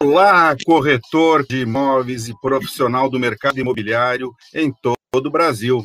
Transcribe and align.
Olá, 0.00 0.56
corretor 0.64 1.44
de 1.44 1.62
imóveis 1.62 2.28
e 2.28 2.40
profissional 2.40 3.10
do 3.10 3.18
mercado 3.18 3.58
imobiliário 3.58 4.32
em 4.54 4.72
todo 5.10 5.26
o 5.26 5.30
Brasil. 5.30 5.84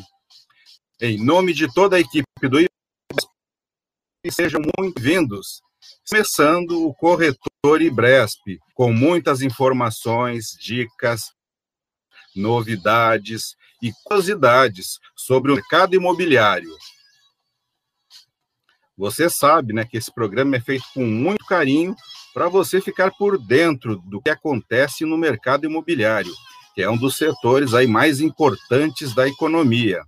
Em 1.00 1.18
nome 1.18 1.52
de 1.52 1.66
toda 1.74 1.96
a 1.96 2.00
equipe 2.00 2.24
do 2.42 2.60
IBRESP, 2.60 2.70
sejam 4.30 4.60
muito 4.78 5.02
vindos. 5.02 5.60
Começando 6.08 6.86
o 6.86 6.94
corretor 6.94 7.82
IBRESP, 7.82 8.60
com 8.72 8.92
muitas 8.92 9.42
informações, 9.42 10.50
dicas, 10.60 11.32
novidades 12.36 13.56
e 13.82 13.92
curiosidades 14.04 15.00
sobre 15.16 15.50
o 15.50 15.56
mercado 15.56 15.96
imobiliário. 15.96 16.70
Você 18.96 19.28
sabe, 19.28 19.72
né, 19.72 19.84
que 19.84 19.96
esse 19.96 20.14
programa 20.14 20.54
é 20.54 20.60
feito 20.60 20.84
com 20.94 21.04
muito 21.04 21.44
carinho 21.46 21.96
para 22.34 22.48
você 22.48 22.80
ficar 22.80 23.12
por 23.12 23.38
dentro 23.38 24.02
do 24.04 24.20
que 24.20 24.28
acontece 24.28 25.04
no 25.04 25.16
mercado 25.16 25.66
imobiliário, 25.66 26.34
que 26.74 26.82
é 26.82 26.90
um 26.90 26.96
dos 26.96 27.16
setores 27.16 27.72
aí 27.72 27.86
mais 27.86 28.20
importantes 28.20 29.14
da 29.14 29.28
economia. 29.28 30.02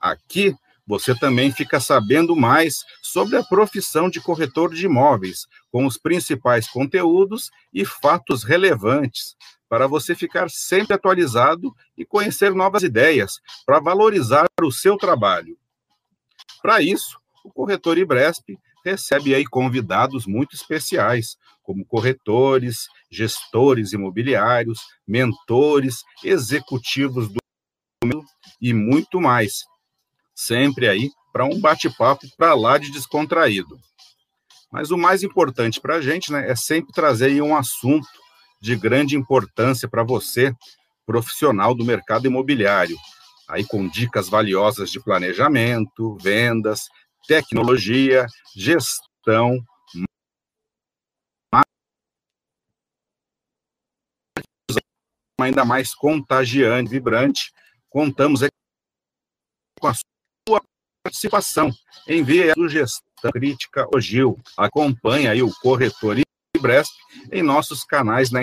Aqui 0.00 0.52
você 0.86 1.14
também 1.14 1.52
fica 1.52 1.80
sabendo 1.80 2.36
mais 2.36 2.84
sobre 3.00 3.36
a 3.36 3.42
profissão 3.44 4.10
de 4.10 4.20
corretor 4.20 4.74
de 4.74 4.84
imóveis, 4.84 5.46
com 5.70 5.86
os 5.86 5.96
principais 5.96 6.68
conteúdos 6.68 7.50
e 7.72 7.84
fatos 7.84 8.42
relevantes, 8.42 9.36
para 9.68 9.86
você 9.86 10.14
ficar 10.14 10.50
sempre 10.50 10.94
atualizado 10.94 11.74
e 11.96 12.04
conhecer 12.04 12.52
novas 12.52 12.82
ideias 12.82 13.40
para 13.64 13.80
valorizar 13.80 14.44
o 14.60 14.70
seu 14.70 14.96
trabalho. 14.96 15.56
Para 16.60 16.82
isso, 16.82 17.18
o 17.44 17.50
corretor 17.50 17.96
Ibresp 17.96 18.58
recebe 18.84 19.34
aí 19.34 19.44
convidados 19.44 20.26
muito 20.26 20.54
especiais, 20.54 21.36
como 21.62 21.84
corretores, 21.86 22.86
gestores 23.10 23.92
imobiliários, 23.92 24.80
mentores, 25.06 26.02
executivos 26.22 27.28
do 27.28 27.38
e 28.60 28.72
muito 28.74 29.20
mais. 29.20 29.64
Sempre 30.34 30.88
aí 30.88 31.10
para 31.32 31.44
um 31.44 31.60
bate-papo 31.60 32.26
para 32.36 32.54
lá 32.54 32.78
de 32.78 32.90
descontraído. 32.90 33.78
Mas 34.70 34.90
o 34.90 34.98
mais 34.98 35.22
importante 35.22 35.80
para 35.80 35.96
a 35.96 36.00
gente 36.00 36.32
né, 36.32 36.50
é 36.50 36.56
sempre 36.56 36.92
trazer 36.92 37.26
aí 37.26 37.40
um 37.40 37.56
assunto 37.56 38.06
de 38.60 38.76
grande 38.76 39.16
importância 39.16 39.88
para 39.88 40.02
você, 40.02 40.52
profissional 41.06 41.74
do 41.74 41.84
mercado 41.84 42.26
imobiliário, 42.26 42.96
aí 43.48 43.64
com 43.64 43.86
dicas 43.86 44.28
valiosas 44.28 44.90
de 44.90 45.00
planejamento, 45.00 46.16
vendas, 46.20 46.88
tecnologia, 47.26 48.26
gestão, 48.56 49.58
ainda 55.38 55.64
mais 55.64 55.94
contagiante, 55.94 56.90
vibrante. 56.90 57.52
Contamos 57.90 58.40
com 59.80 59.88
a 59.88 59.94
sua 59.94 60.60
participação. 61.02 61.70
Envie 62.08 62.50
a 62.50 62.54
sugestão 62.54 63.04
crítica 63.32 63.86
o 63.94 64.00
Gil. 64.00 64.38
Acompanhe 64.56 65.28
aí 65.28 65.42
o 65.42 65.52
corretor 65.60 66.16
Ibresp 66.56 66.94
em 67.32 67.42
nossos 67.42 67.84
canais 67.84 68.30
na 68.30 68.42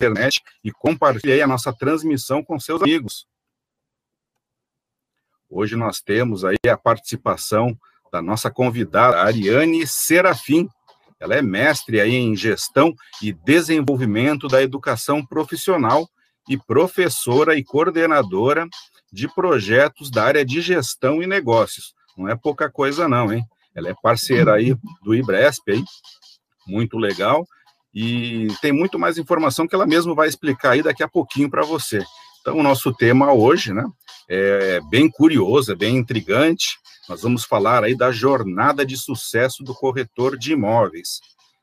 internet 0.00 0.42
e 0.62 0.70
compartilhe 0.72 1.42
a 1.42 1.46
nossa 1.46 1.72
transmissão 1.72 2.42
com 2.42 2.58
seus 2.58 2.82
amigos. 2.82 3.26
Hoje 5.48 5.76
nós 5.76 6.00
temos 6.00 6.44
aí 6.44 6.56
a 6.68 6.76
participação 6.76 7.78
da 8.14 8.22
nossa 8.22 8.48
convidada, 8.48 9.22
Ariane 9.22 9.84
Serafim. 9.88 10.68
Ela 11.18 11.34
é 11.34 11.42
mestre 11.42 12.00
em 12.00 12.36
gestão 12.36 12.94
e 13.20 13.32
desenvolvimento 13.32 14.46
da 14.46 14.62
educação 14.62 15.26
profissional 15.26 16.08
e 16.48 16.56
professora 16.56 17.56
e 17.56 17.64
coordenadora 17.64 18.68
de 19.12 19.26
projetos 19.26 20.12
da 20.12 20.22
área 20.22 20.44
de 20.44 20.60
gestão 20.60 21.20
e 21.20 21.26
negócios. 21.26 21.92
Não 22.16 22.28
é 22.28 22.36
pouca 22.36 22.70
coisa 22.70 23.08
não, 23.08 23.32
hein? 23.32 23.42
Ela 23.74 23.88
é 23.88 23.94
parceira 24.00 24.54
aí 24.54 24.76
do 25.02 25.12
IBRESP, 25.12 25.72
aí, 25.72 25.84
muito 26.68 26.96
legal, 26.96 27.44
e 27.92 28.46
tem 28.60 28.70
muito 28.70 28.96
mais 28.96 29.18
informação 29.18 29.66
que 29.66 29.74
ela 29.74 29.86
mesma 29.86 30.14
vai 30.14 30.28
explicar 30.28 30.72
aí 30.72 30.84
daqui 30.84 31.02
a 31.02 31.08
pouquinho 31.08 31.50
para 31.50 31.64
você. 31.64 32.00
Então, 32.40 32.58
o 32.58 32.62
nosso 32.62 32.94
tema 32.94 33.32
hoje, 33.32 33.72
né, 33.72 33.84
é 34.28 34.80
bem 34.90 35.10
curioso, 35.10 35.72
é 35.72 35.74
bem 35.74 35.96
intrigante, 35.96 36.78
nós 37.08 37.22
vamos 37.22 37.44
falar 37.44 37.84
aí 37.84 37.96
da 37.96 38.10
jornada 38.10 38.84
de 38.84 38.96
sucesso 38.96 39.62
do 39.62 39.74
corretor 39.74 40.38
de 40.38 40.52
imóveis. 40.52 41.20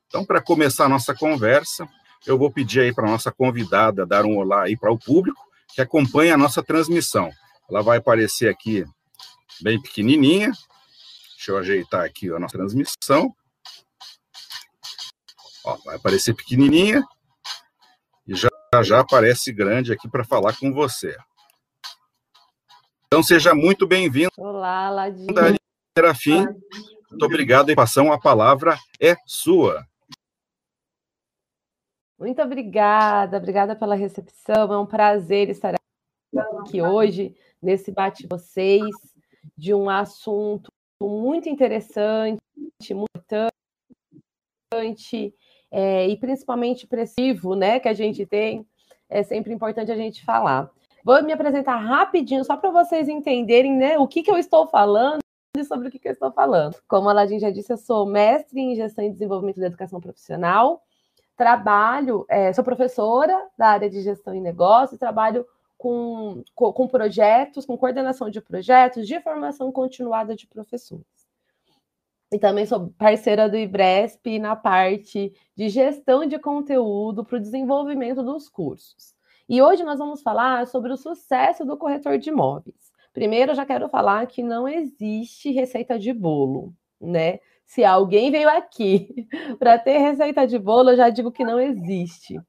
Então, 0.08 0.26
para 0.26 0.42
começar 0.42 0.86
a 0.86 0.90
nossa 0.90 1.16
conversa, 1.16 1.88
eu 2.26 2.38
vou 2.38 2.52
pedir 2.52 2.82
aí 2.82 2.94
para 2.94 3.08
a 3.08 3.12
nossa 3.12 3.32
convidada 3.32 4.06
dar 4.06 4.26
um 4.26 4.38
olá 4.38 4.64
aí 4.64 4.78
para 4.78 4.92
o 4.92 5.00
público 5.00 5.42
que 5.74 5.82
acompanha 5.82 6.36
a 6.36 6.38
nossa 6.38 6.62
transmissão. 6.62 7.32
Ela 7.70 7.82
vai 7.82 7.98
aparecer 7.98 8.50
aqui 8.50 8.86
bem 9.62 9.82
pequenininha. 9.82 10.52
Deixa 11.36 11.52
eu 11.52 11.58
ajeitar 11.58 12.06
aqui 12.06 12.30
a 12.30 12.38
nossa 12.38 12.58
transmissão. 12.58 13.34
Ó, 15.64 15.78
vai 15.86 15.96
aparecer 15.96 16.36
pequenininha 16.36 17.04
e 18.28 18.36
já 18.36 18.50
já 18.84 19.02
aparece 19.02 19.52
grande 19.52 19.92
aqui 19.92 20.10
para 20.10 20.24
falar 20.24 20.56
com 20.58 20.72
você. 20.72 21.18
Então, 23.14 23.22
seja 23.22 23.54
muito 23.54 23.86
bem-vindo. 23.86 24.32
Olá, 24.38 24.90
Ladinho. 24.90 25.36
Serafim. 25.98 26.46
Muito 27.10 27.26
obrigado, 27.26 27.70
em 27.70 27.76
passão, 27.76 28.10
a 28.10 28.18
palavra 28.18 28.78
é 29.02 29.18
sua. 29.26 29.86
Muito 32.18 32.42
obrigada, 32.42 33.36
obrigada 33.36 33.76
pela 33.76 33.96
recepção. 33.96 34.72
É 34.72 34.78
um 34.78 34.86
prazer 34.86 35.50
estar 35.50 35.76
aqui 36.62 36.82
hoje 36.82 37.36
nesse 37.62 37.92
bate 37.92 38.26
vocês 38.26 38.96
de 39.58 39.74
um 39.74 39.90
assunto 39.90 40.72
muito 41.04 41.50
interessante, 41.50 42.40
muito 42.94 43.10
importante 44.74 45.36
é, 45.70 46.08
e 46.08 46.16
principalmente 46.16 46.88
pressivo, 46.88 47.58
né? 47.58 47.78
Que 47.78 47.90
a 47.90 47.94
gente 47.94 48.26
tem. 48.26 48.66
É 49.10 49.22
sempre 49.22 49.52
importante 49.54 49.92
a 49.92 49.98
gente 49.98 50.24
falar. 50.24 50.72
Vou 51.04 51.24
me 51.24 51.34
apresentar 51.34 51.78
rapidinho, 51.78 52.44
só 52.44 52.56
para 52.56 52.70
vocês 52.70 53.10
entenderem 53.10 53.76
né, 53.76 53.98
o 53.98 54.08
que, 54.08 54.22
que 54.22 54.30
eu 54.30 54.38
estou 54.38 54.68
falando 54.68 55.20
e 55.58 55.64
sobre 55.64 55.88
o 55.88 55.92
que, 55.92 56.00
que 56.00 56.08
eu 56.08 56.14
estou 56.14 56.32
falando. 56.32 56.76
Como 56.88 57.10
a 57.10 57.14
Ladin 57.14 57.40
já 57.40 57.50
disse, 57.50 57.74
eu 57.74 57.78
sou 57.78 58.06
mestre 58.06 58.60
em 58.60 58.76
gestão 58.76 59.04
e 59.04 59.12
desenvolvimento 59.12 59.60
da 59.60 59.66
educação 59.66 60.00
profissional, 60.00 60.82
trabalho, 61.36 62.26
é, 62.30 62.54
sou 62.54 62.64
professora 62.64 63.48
da 63.58 63.68
área 63.70 63.90
de 63.90 64.02
gestão 64.02 64.34
e 64.34 64.40
negócios, 64.40 65.00
trabalho 65.00 65.46
com, 65.78 66.44
com, 66.54 66.72
com 66.72 66.88
projetos, 66.88 67.66
com 67.66 67.76
coordenação 67.78 68.30
de 68.30 68.40
projetos 68.40 69.08
de 69.08 69.20
formação 69.22 69.72
continuada 69.72 70.36
de 70.36 70.46
professores. 70.46 71.06
E 72.32 72.40
também 72.40 72.66
sou 72.66 72.90
parceira 72.98 73.50
do 73.50 73.58
IBRESP 73.58 74.40
na 74.40 74.56
parte 74.56 75.34
de 75.56 75.68
gestão 75.68 76.26
de 76.26 76.40
conteúdo 76.40 77.26
para 77.26 77.38
o 77.38 77.42
desenvolvimento 77.42 78.24
dos 78.24 78.48
cursos. 78.48 79.14
E 79.52 79.62
hoje 79.62 79.84
nós 79.84 80.00
vamos 80.00 80.22
falar 80.22 80.66
sobre 80.66 80.94
o 80.94 80.98
sucesso 80.98 81.66
do 81.66 81.76
corretor 81.76 82.18
de 82.18 82.30
imóveis. 82.30 82.90
Primeiro, 83.12 83.52
eu 83.52 83.56
já 83.56 83.66
quero 83.66 83.90
falar 83.90 84.26
que 84.26 84.42
não 84.42 84.66
existe 84.66 85.52
receita 85.52 86.00
de 86.00 86.14
bolo, 86.14 86.74
né? 87.02 87.42
Se 87.66 87.84
alguém 87.84 88.32
veio 88.32 88.48
aqui 88.48 89.28
para 89.60 89.78
ter 89.78 89.98
receita 89.98 90.48
de 90.48 90.58
bolo, 90.58 90.92
eu 90.92 90.96
já 90.96 91.10
digo 91.10 91.34
que 91.34 91.44
não 91.44 91.60
existe. 91.60 92.40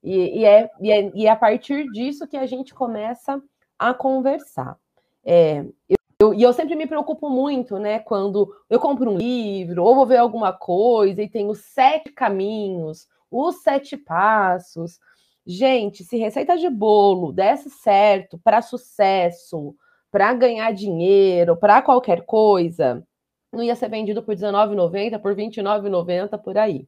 E, 0.00 0.42
e, 0.42 0.44
é, 0.44 0.70
e, 0.80 0.92
é, 0.92 1.12
e 1.12 1.26
é 1.26 1.30
a 1.30 1.34
partir 1.34 1.90
disso 1.90 2.28
que 2.28 2.36
a 2.36 2.46
gente 2.46 2.72
começa 2.72 3.42
a 3.76 3.92
conversar. 3.92 4.78
É, 5.24 5.64
eu, 5.88 5.96
eu, 6.20 6.34
e 6.34 6.40
eu 6.44 6.52
sempre 6.52 6.76
me 6.76 6.86
preocupo 6.86 7.28
muito, 7.28 7.80
né? 7.80 7.98
Quando 7.98 8.54
eu 8.70 8.78
compro 8.78 9.10
um 9.10 9.16
livro 9.16 9.82
ou 9.82 9.96
vou 9.96 10.06
ver 10.06 10.18
alguma 10.18 10.52
coisa 10.52 11.20
e 11.20 11.28
os 11.46 11.58
sete 11.64 12.12
caminhos, 12.12 13.08
os 13.28 13.60
sete 13.64 13.96
passos. 13.96 15.00
Gente, 15.46 16.04
se 16.04 16.16
receita 16.16 16.56
de 16.56 16.70
bolo 16.70 17.30
desse 17.30 17.68
certo 17.68 18.38
para 18.38 18.62
sucesso, 18.62 19.74
para 20.10 20.32
ganhar 20.32 20.72
dinheiro, 20.72 21.56
para 21.56 21.82
qualquer 21.82 22.24
coisa, 22.24 23.06
não 23.52 23.62
ia 23.62 23.76
ser 23.76 23.88
vendido 23.88 24.22
por 24.22 24.34
R$19,90, 24.34 25.18
por 25.20 25.36
R$29,90 25.36 26.38
por 26.42 26.56
aí. 26.56 26.86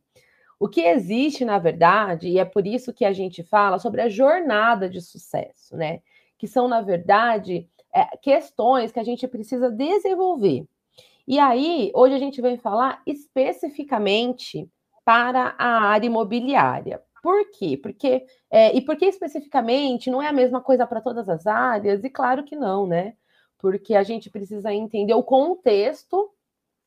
O 0.59 0.69
que 0.69 0.81
existe, 0.81 1.45
na 1.45 1.59
verdade, 1.59 2.29
e 2.29 2.39
é 2.39 2.45
por 2.45 2.67
isso 2.67 2.93
que 2.93 3.05
a 3.05 3.13
gente 3.13 3.43
fala 3.43 3.79
sobre 3.79 4.01
a 4.01 4.09
jornada 4.09 4.89
de 4.89 5.01
sucesso, 5.03 5.77
né? 5.77 6.01
Que 6.39 6.47
são, 6.49 6.67
na 6.67 6.81
verdade, 6.81 7.69
é, 7.95 8.17
questões 8.17 8.91
que 8.91 8.99
a 8.99 9.05
gente 9.05 9.29
precisa 9.29 9.71
desenvolver. 9.71 10.67
E 11.29 11.39
aí, 11.39 11.91
hoje 11.95 12.15
a 12.15 12.19
gente 12.19 12.41
vem 12.41 12.57
falar 12.57 13.03
especificamente 13.07 14.67
para 15.05 15.55
a 15.59 15.83
área 15.83 16.07
imobiliária. 16.07 17.03
Por 17.27 17.51
quê? 17.51 17.77
Porque, 17.77 18.25
é, 18.49 18.73
e 18.77 18.81
por 18.81 18.97
que 18.97 19.05
especificamente 19.05 20.09
não 20.09 20.23
é 20.23 20.29
a 20.29 20.33
mesma 20.33 20.61
coisa 20.61 20.87
para 20.87 21.01
todas 21.01 21.29
as 21.29 21.45
áreas? 21.45 22.05
E 22.05 22.09
claro 22.09 22.45
que 22.45 22.55
não, 22.55 22.87
né? 22.87 23.15
Porque 23.59 23.97
a 23.97 24.05
gente 24.05 24.31
precisa 24.31 24.73
entender 24.73 25.13
o 25.13 25.25
contexto 25.25 26.31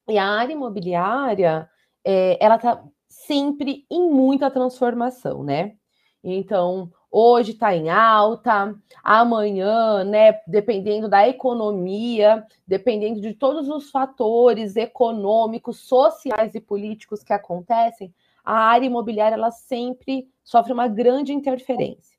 e 0.08 0.18
a 0.18 0.26
área 0.26 0.54
imobiliária, 0.54 1.70
é, 2.06 2.38
ela 2.42 2.56
está 2.56 2.82
sempre 3.10 3.86
em 3.92 4.10
muita 4.10 4.50
transformação, 4.50 5.44
né? 5.44 5.76
Então, 6.24 6.90
hoje 7.12 7.52
está 7.52 7.76
em 7.76 7.90
alta, 7.90 8.74
amanhã, 9.04 10.06
né, 10.06 10.40
dependendo 10.48 11.10
da 11.10 11.28
economia, 11.28 12.48
dependendo 12.66 13.20
de 13.20 13.34
todos 13.34 13.68
os 13.68 13.92
fatores 13.92 14.78
econômicos, 14.78 15.80
sociais 15.80 16.56
e 16.56 16.62
políticos 16.62 17.24
que 17.24 17.34
acontecem, 17.34 18.14
a 18.44 18.54
área 18.54 18.86
imobiliária 18.86 19.36
ela 19.36 19.52
sempre 19.52 20.30
sofre 20.44 20.74
uma 20.74 20.88
grande 20.88 21.34
interferência. 21.34 22.18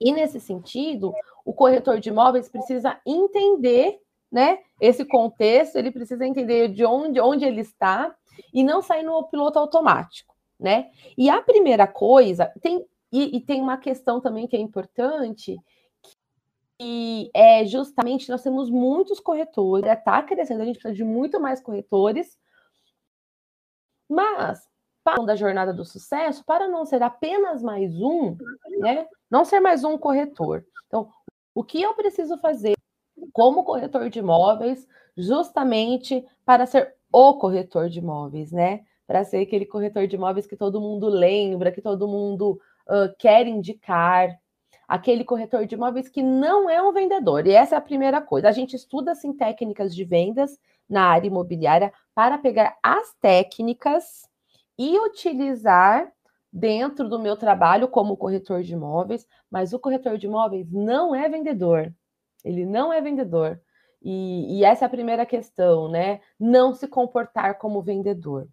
E 0.00 0.12
nesse 0.12 0.38
sentido, 0.38 1.12
o 1.44 1.52
corretor 1.52 1.98
de 1.98 2.08
imóveis 2.08 2.48
precisa 2.48 3.00
entender, 3.04 3.98
né, 4.30 4.58
esse 4.80 5.04
contexto, 5.04 5.76
ele 5.76 5.90
precisa 5.90 6.26
entender 6.26 6.68
de 6.68 6.84
onde, 6.84 7.20
onde 7.20 7.44
ele 7.44 7.60
está 7.60 8.14
e 8.54 8.62
não 8.62 8.80
sair 8.80 9.02
no 9.02 9.24
piloto 9.24 9.58
automático, 9.58 10.36
né? 10.58 10.90
E 11.16 11.28
a 11.28 11.42
primeira 11.42 11.86
coisa, 11.86 12.52
tem 12.60 12.86
e, 13.10 13.36
e 13.36 13.40
tem 13.40 13.60
uma 13.60 13.78
questão 13.78 14.20
também 14.20 14.46
que 14.46 14.56
é 14.56 14.60
importante, 14.60 15.58
que 16.78 17.30
é 17.34 17.64
justamente 17.64 18.28
nós 18.28 18.42
temos 18.42 18.70
muitos 18.70 19.18
corretores, 19.18 19.90
está 19.90 20.22
crescendo, 20.22 20.62
a 20.62 20.64
gente 20.64 20.78
precisa 20.78 20.94
de 20.94 21.04
muito 21.04 21.40
mais 21.40 21.60
corretores, 21.60 22.38
mas 24.08 24.66
para 25.08 25.24
da 25.24 25.34
jornada 25.34 25.72
do 25.72 25.84
sucesso, 25.84 26.44
para 26.44 26.68
não 26.68 26.84
ser 26.84 27.02
apenas 27.02 27.62
mais 27.62 27.94
um, 27.94 28.36
né? 28.78 29.06
Não 29.30 29.44
ser 29.44 29.58
mais 29.58 29.82
um 29.82 29.96
corretor. 29.96 30.64
Então, 30.86 31.08
o 31.54 31.64
que 31.64 31.80
eu 31.80 31.94
preciso 31.94 32.36
fazer 32.38 32.74
como 33.32 33.64
corretor 33.64 34.10
de 34.10 34.18
imóveis, 34.18 34.86
justamente 35.16 36.24
para 36.44 36.66
ser 36.66 36.94
o 37.10 37.34
corretor 37.34 37.88
de 37.88 38.00
imóveis, 38.00 38.52
né? 38.52 38.82
Para 39.06 39.24
ser 39.24 39.38
aquele 39.38 39.64
corretor 39.64 40.06
de 40.06 40.16
imóveis 40.16 40.46
que 40.46 40.56
todo 40.56 40.80
mundo 40.80 41.08
lembra, 41.08 41.72
que 41.72 41.80
todo 41.80 42.06
mundo 42.06 42.60
uh, 42.86 43.14
quer 43.18 43.46
indicar, 43.46 44.38
aquele 44.86 45.24
corretor 45.24 45.66
de 45.66 45.74
imóveis 45.74 46.08
que 46.08 46.22
não 46.22 46.68
é 46.68 46.82
um 46.82 46.92
vendedor. 46.92 47.46
E 47.46 47.52
essa 47.52 47.74
é 47.74 47.78
a 47.78 47.82
primeira 47.82 48.20
coisa. 48.20 48.48
A 48.48 48.52
gente 48.52 48.76
estuda 48.76 49.12
assim 49.12 49.32
técnicas 49.32 49.94
de 49.94 50.04
vendas 50.04 50.58
na 50.88 51.04
área 51.04 51.26
imobiliária 51.26 51.92
para 52.14 52.38
pegar 52.38 52.76
as 52.82 53.14
técnicas 53.20 54.28
e 54.78 54.98
utilizar 54.98 56.10
dentro 56.52 57.08
do 57.08 57.18
meu 57.18 57.36
trabalho 57.36 57.88
como 57.88 58.16
corretor 58.16 58.62
de 58.62 58.72
imóveis, 58.72 59.26
mas 59.50 59.72
o 59.72 59.78
corretor 59.78 60.16
de 60.16 60.26
imóveis 60.26 60.70
não 60.70 61.14
é 61.14 61.28
vendedor. 61.28 61.92
Ele 62.44 62.64
não 62.64 62.92
é 62.92 63.00
vendedor. 63.00 63.60
E, 64.00 64.58
e 64.58 64.64
essa 64.64 64.84
é 64.84 64.86
a 64.86 64.90
primeira 64.90 65.26
questão, 65.26 65.88
né? 65.88 66.20
Não 66.38 66.72
se 66.72 66.86
comportar 66.86 67.58
como 67.58 67.82
vendedor. 67.82 68.48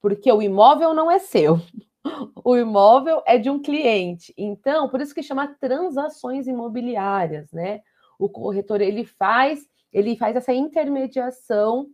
Porque 0.00 0.30
o 0.30 0.42
imóvel 0.42 0.92
não 0.92 1.10
é 1.10 1.18
seu 1.18 1.58
o 2.44 2.56
imóvel 2.56 3.22
é 3.26 3.38
de 3.38 3.50
um 3.50 3.60
cliente. 3.60 4.34
Então, 4.36 4.88
por 4.88 5.00
isso 5.00 5.14
que 5.14 5.22
chama 5.22 5.48
transações 5.60 6.46
imobiliárias, 6.46 7.50
né? 7.52 7.80
O 8.18 8.28
corretor 8.28 8.80
ele 8.80 9.04
faz, 9.04 9.66
ele 9.92 10.16
faz 10.16 10.36
essa 10.36 10.52
intermediação 10.52 11.88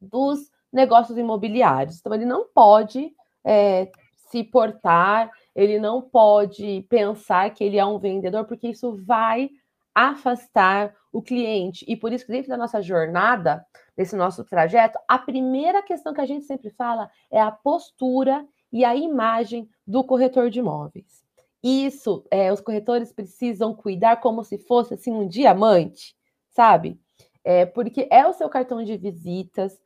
dos 0.00 0.50
negócios 0.72 1.18
imobiliários. 1.18 1.98
Então, 1.98 2.14
ele 2.14 2.24
não 2.24 2.46
pode 2.54 3.12
é, 3.44 3.90
se 4.30 4.42
portar, 4.42 5.30
ele 5.54 5.78
não 5.78 6.00
pode 6.00 6.86
pensar 6.88 7.50
que 7.50 7.62
ele 7.62 7.78
é 7.78 7.84
um 7.84 7.98
vendedor, 7.98 8.44
porque 8.44 8.68
isso 8.68 8.96
vai 9.04 9.50
afastar 9.94 10.94
o 11.12 11.20
cliente. 11.20 11.84
E 11.86 11.94
por 11.94 12.12
isso 12.12 12.26
dentro 12.26 12.48
da 12.48 12.56
nossa 12.56 12.80
jornada, 12.80 13.64
desse 13.96 14.16
nosso 14.16 14.42
trajeto, 14.44 14.98
a 15.06 15.18
primeira 15.18 15.82
questão 15.82 16.14
que 16.14 16.20
a 16.20 16.26
gente 16.26 16.46
sempre 16.46 16.70
fala 16.70 17.10
é 17.30 17.40
a 17.40 17.50
postura 17.50 18.46
e 18.72 18.84
a 18.84 18.96
imagem 18.96 19.68
do 19.86 20.02
corretor 20.02 20.48
de 20.48 20.60
imóveis. 20.60 21.22
Isso, 21.62 22.24
é, 22.30 22.52
os 22.52 22.60
corretores 22.60 23.12
precisam 23.12 23.74
cuidar 23.74 24.16
como 24.16 24.42
se 24.42 24.58
fosse 24.58 24.94
assim 24.94 25.12
um 25.12 25.28
diamante, 25.28 26.16
sabe? 26.50 26.98
É, 27.44 27.66
porque 27.66 28.08
é 28.10 28.26
o 28.26 28.32
seu 28.32 28.48
cartão 28.48 28.82
de 28.82 28.96
visitas. 28.96 29.78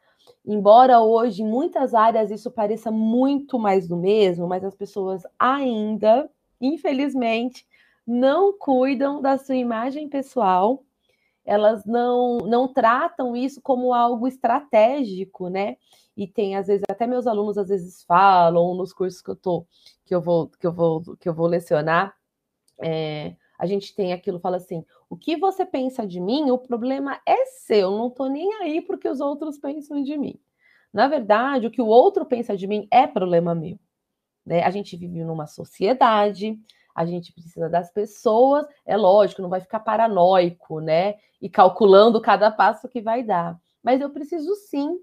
Embora 0.44 1.00
hoje 1.00 1.42
em 1.42 1.46
muitas 1.46 1.94
áreas 1.94 2.30
isso 2.30 2.50
pareça 2.50 2.90
muito 2.90 3.58
mais 3.58 3.88
do 3.88 3.96
mesmo, 3.96 4.46
mas 4.46 4.64
as 4.64 4.74
pessoas 4.74 5.22
ainda, 5.38 6.30
infelizmente, 6.60 7.66
não 8.06 8.56
cuidam 8.56 9.20
da 9.20 9.38
sua 9.38 9.56
imagem 9.56 10.08
pessoal. 10.08 10.82
Elas 11.44 11.84
não 11.84 12.38
não 12.38 12.68
tratam 12.72 13.36
isso 13.36 13.60
como 13.62 13.92
algo 13.94 14.26
estratégico, 14.26 15.48
né? 15.48 15.76
e 16.16 16.26
tem 16.26 16.56
às 16.56 16.66
vezes 16.66 16.82
até 16.88 17.06
meus 17.06 17.26
alunos 17.26 17.58
às 17.58 17.68
vezes 17.68 18.02
falam 18.04 18.74
nos 18.74 18.92
cursos 18.92 19.20
que 19.20 19.30
eu 19.30 19.36
tô 19.36 19.66
que 20.04 20.14
eu 20.14 20.20
vou 20.20 20.48
que 20.48 20.66
eu 20.66 20.72
vou 20.72 21.16
que 21.16 21.28
eu 21.28 21.34
vou 21.34 21.46
lecionar 21.46 22.14
é, 22.82 23.36
a 23.58 23.66
gente 23.66 23.94
tem 23.94 24.12
aquilo 24.12 24.40
fala 24.40 24.56
assim 24.56 24.84
o 25.08 25.16
que 25.16 25.36
você 25.36 25.64
pensa 25.64 26.06
de 26.06 26.20
mim 26.20 26.50
o 26.50 26.58
problema 26.58 27.20
é 27.26 27.46
seu 27.46 27.90
não 27.92 28.10
tô 28.10 28.26
nem 28.26 28.52
aí 28.54 28.80
porque 28.80 29.08
os 29.08 29.20
outros 29.20 29.58
pensam 29.58 30.02
de 30.02 30.16
mim. 30.16 30.38
Na 30.92 31.08
verdade 31.08 31.66
o 31.66 31.70
que 31.70 31.82
o 31.82 31.86
outro 31.86 32.24
pensa 32.26 32.56
de 32.56 32.66
mim 32.66 32.86
é 32.90 33.06
problema 33.06 33.54
meu 33.54 33.78
né? 34.44 34.62
A 34.62 34.70
gente 34.70 34.96
vive 34.96 35.24
numa 35.24 35.46
sociedade 35.46 36.58
a 36.94 37.04
gente 37.04 37.32
precisa 37.32 37.68
das 37.68 37.92
pessoas 37.92 38.66
é 38.86 38.96
lógico 38.96 39.42
não 39.42 39.50
vai 39.50 39.60
ficar 39.60 39.80
paranoico 39.80 40.80
né? 40.80 41.16
E 41.40 41.48
calculando 41.48 42.20
cada 42.20 42.50
passo 42.50 42.88
que 42.88 43.00
vai 43.02 43.22
dar. 43.22 43.58
Mas 43.82 44.00
eu 44.00 44.10
preciso 44.10 44.54
sim 44.54 44.98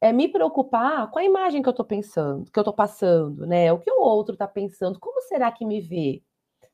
é 0.00 0.12
me 0.12 0.28
preocupar 0.28 1.10
com 1.10 1.18
a 1.18 1.24
imagem 1.24 1.62
que 1.62 1.68
eu 1.68 1.72
estou 1.72 1.84
pensando, 1.84 2.50
que 2.50 2.58
eu 2.58 2.62
estou 2.62 2.74
passando, 2.74 3.46
né? 3.46 3.72
O 3.72 3.78
que 3.78 3.90
o 3.90 4.00
outro 4.00 4.34
está 4.34 4.46
pensando, 4.46 4.98
como 5.00 5.20
será 5.22 5.50
que 5.50 5.64
me 5.64 5.80
vê? 5.80 6.22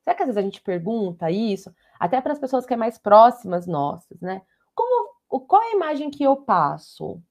Será 0.03 0.15
que 0.15 0.21
às 0.23 0.27
vezes 0.27 0.37
a 0.37 0.41
gente 0.41 0.61
pergunta 0.61 1.31
isso, 1.31 1.73
até 1.99 2.21
para 2.21 2.33
as 2.33 2.39
pessoas 2.39 2.65
que 2.65 2.73
é 2.73 2.77
mais 2.77 2.97
próximas 2.97 3.67
nossas, 3.67 4.19
né? 4.21 4.41
Como, 4.73 5.13
qual 5.47 5.61
é 5.61 5.71
a 5.71 5.75
imagem 5.75 6.09
que 6.09 6.23
eu 6.23 6.35
passo? 6.37 7.21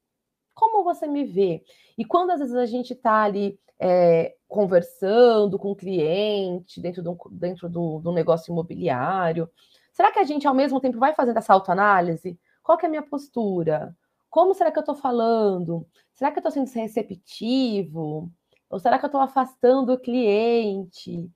Como 0.55 0.85
você 0.85 1.07
me 1.07 1.25
vê? 1.25 1.65
E 1.99 2.05
quando 2.05 2.31
às 2.31 2.41
vezes 2.41 2.55
a 2.55 2.67
gente 2.67 2.93
está 2.93 3.23
ali 3.23 3.59
é, 3.79 4.35
conversando 4.49 5.59
com 5.59 5.71
o 5.73 5.77
cliente 5.77 6.81
dentro, 6.81 7.03
do, 7.03 7.19
dentro 7.31 7.69
do, 7.69 7.99
do 8.01 8.13
negócio 8.13 8.53
imobiliário, 8.53 9.51
será 9.93 10.13
que 10.13 10.19
a 10.19 10.25
gente 10.25 10.47
ao 10.47 10.55
mesmo 10.55 10.81
tempo 10.81 10.99
vai 10.99 11.15
fazendo 11.15 11.39
essa 11.39 11.53
autoanálise? 11.53 12.39
Qual 12.63 12.79
é 12.81 12.87
a 12.87 12.89
minha 12.89 13.03
postura? 13.03 13.97
Como 14.31 14.55
será 14.55 14.71
que 14.73 14.79
eu 14.79 14.83
estou 14.83 14.95
falando? 14.95 15.87
Será 16.15 16.31
que 16.31 16.39
eu 16.39 16.41
estou 16.41 16.51
sendo 16.51 16.83
receptivo? 16.83 18.31
Ou 18.71 18.81
será 18.81 18.99
que 18.99 19.05
eu 19.05 19.09
estou 19.09 19.21
afastando 19.21 19.93
o 19.93 19.99
cliente? 19.99 21.31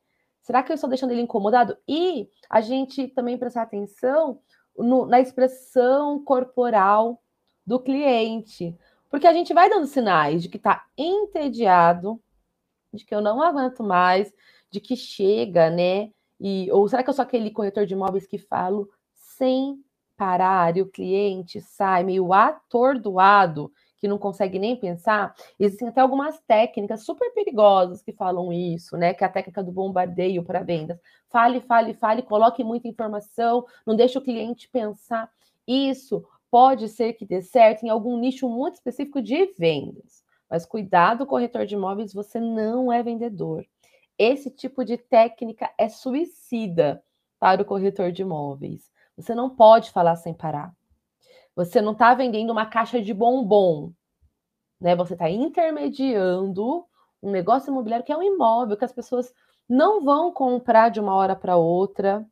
Será 0.48 0.62
que 0.62 0.72
eu 0.72 0.74
estou 0.74 0.88
deixando 0.88 1.10
ele 1.10 1.20
incomodado? 1.20 1.76
E 1.86 2.26
a 2.48 2.62
gente 2.62 3.06
também 3.08 3.36
prestar 3.36 3.60
atenção 3.60 4.40
no, 4.78 5.04
na 5.04 5.20
expressão 5.20 6.24
corporal 6.24 7.22
do 7.66 7.78
cliente. 7.78 8.74
Porque 9.10 9.26
a 9.26 9.32
gente 9.34 9.52
vai 9.52 9.68
dando 9.68 9.86
sinais 9.86 10.42
de 10.42 10.48
que 10.48 10.56
está 10.56 10.86
entediado, 10.96 12.18
de 12.94 13.04
que 13.04 13.14
eu 13.14 13.20
não 13.20 13.42
aguento 13.42 13.82
mais, 13.82 14.32
de 14.70 14.80
que 14.80 14.96
chega, 14.96 15.68
né? 15.68 16.10
E, 16.40 16.72
ou 16.72 16.88
será 16.88 17.02
que 17.02 17.10
eu 17.10 17.14
sou 17.14 17.24
aquele 17.24 17.50
corretor 17.50 17.84
de 17.84 17.92
imóveis 17.92 18.26
que 18.26 18.38
falo 18.38 18.88
sem 19.12 19.84
parar 20.16 20.74
e 20.78 20.80
o 20.80 20.90
cliente 20.90 21.60
sai 21.60 22.04
meio 22.04 22.32
atordoado, 22.32 23.70
que 23.98 24.08
não 24.08 24.18
consegue 24.18 24.58
nem 24.58 24.76
pensar, 24.76 25.34
existem 25.58 25.88
até 25.88 26.00
algumas 26.00 26.40
técnicas 26.40 27.04
super 27.04 27.32
perigosas 27.32 28.02
que 28.02 28.12
falam 28.12 28.52
isso, 28.52 28.96
né? 28.96 29.12
Que 29.12 29.24
é 29.24 29.26
a 29.26 29.30
técnica 29.30 29.62
do 29.62 29.72
bombardeio 29.72 30.42
para 30.42 30.62
vendas. 30.62 30.98
Fale, 31.28 31.60
fale, 31.60 31.94
fale, 31.94 32.22
coloque 32.22 32.62
muita 32.64 32.88
informação, 32.88 33.66
não 33.86 33.96
deixe 33.96 34.16
o 34.16 34.22
cliente 34.22 34.68
pensar. 34.68 35.30
Isso 35.66 36.24
pode 36.50 36.88
ser 36.88 37.12
que 37.14 37.26
dê 37.26 37.42
certo 37.42 37.84
em 37.84 37.88
algum 37.88 38.18
nicho 38.18 38.48
muito 38.48 38.76
específico 38.76 39.20
de 39.20 39.52
vendas. 39.58 40.24
Mas 40.48 40.64
cuidado, 40.64 41.26
corretor 41.26 41.66
de 41.66 41.74
imóveis, 41.74 42.14
você 42.14 42.40
não 42.40 42.92
é 42.92 43.02
vendedor. 43.02 43.66
Esse 44.18 44.50
tipo 44.50 44.84
de 44.84 44.96
técnica 44.96 45.70
é 45.78 45.88
suicida 45.88 47.02
para 47.38 47.62
o 47.62 47.64
corretor 47.64 48.10
de 48.10 48.22
imóveis. 48.22 48.90
Você 49.16 49.34
não 49.34 49.50
pode 49.50 49.90
falar 49.90 50.16
sem 50.16 50.32
parar. 50.32 50.74
Você 51.58 51.82
não 51.82 51.90
está 51.90 52.14
vendendo 52.14 52.50
uma 52.50 52.66
caixa 52.66 53.02
de 53.02 53.12
bombom, 53.12 53.90
né? 54.80 54.94
Você 54.94 55.14
está 55.14 55.28
intermediando 55.28 56.86
um 57.20 57.32
negócio 57.32 57.72
imobiliário 57.72 58.06
que 58.06 58.12
é 58.12 58.16
um 58.16 58.22
imóvel 58.22 58.76
que 58.76 58.84
as 58.84 58.92
pessoas 58.92 59.34
não 59.68 60.00
vão 60.00 60.30
comprar 60.30 60.88
de 60.88 61.00
uma 61.00 61.12
hora 61.16 61.34
para 61.34 61.56
outra, 61.56 62.24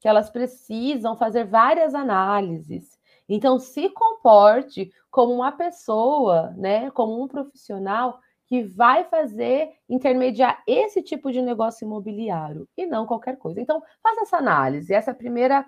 que 0.00 0.08
elas 0.08 0.30
precisam 0.30 1.16
fazer 1.16 1.44
várias 1.44 1.94
análises. 1.94 2.98
Então, 3.28 3.56
se 3.56 3.88
comporte 3.88 4.90
como 5.12 5.32
uma 5.32 5.52
pessoa, 5.52 6.50
né, 6.56 6.90
como 6.90 7.22
um 7.22 7.28
profissional 7.28 8.18
que 8.48 8.64
vai 8.64 9.04
fazer 9.04 9.70
intermediar 9.88 10.60
esse 10.66 11.00
tipo 11.04 11.30
de 11.30 11.40
negócio 11.40 11.84
imobiliário 11.84 12.68
e 12.76 12.84
não 12.84 13.06
qualquer 13.06 13.38
coisa. 13.38 13.60
Então, 13.60 13.80
faça 14.02 14.22
essa 14.22 14.38
análise. 14.38 14.92
Essa 14.92 15.12
é 15.12 15.14
a 15.14 15.16
primeira 15.16 15.64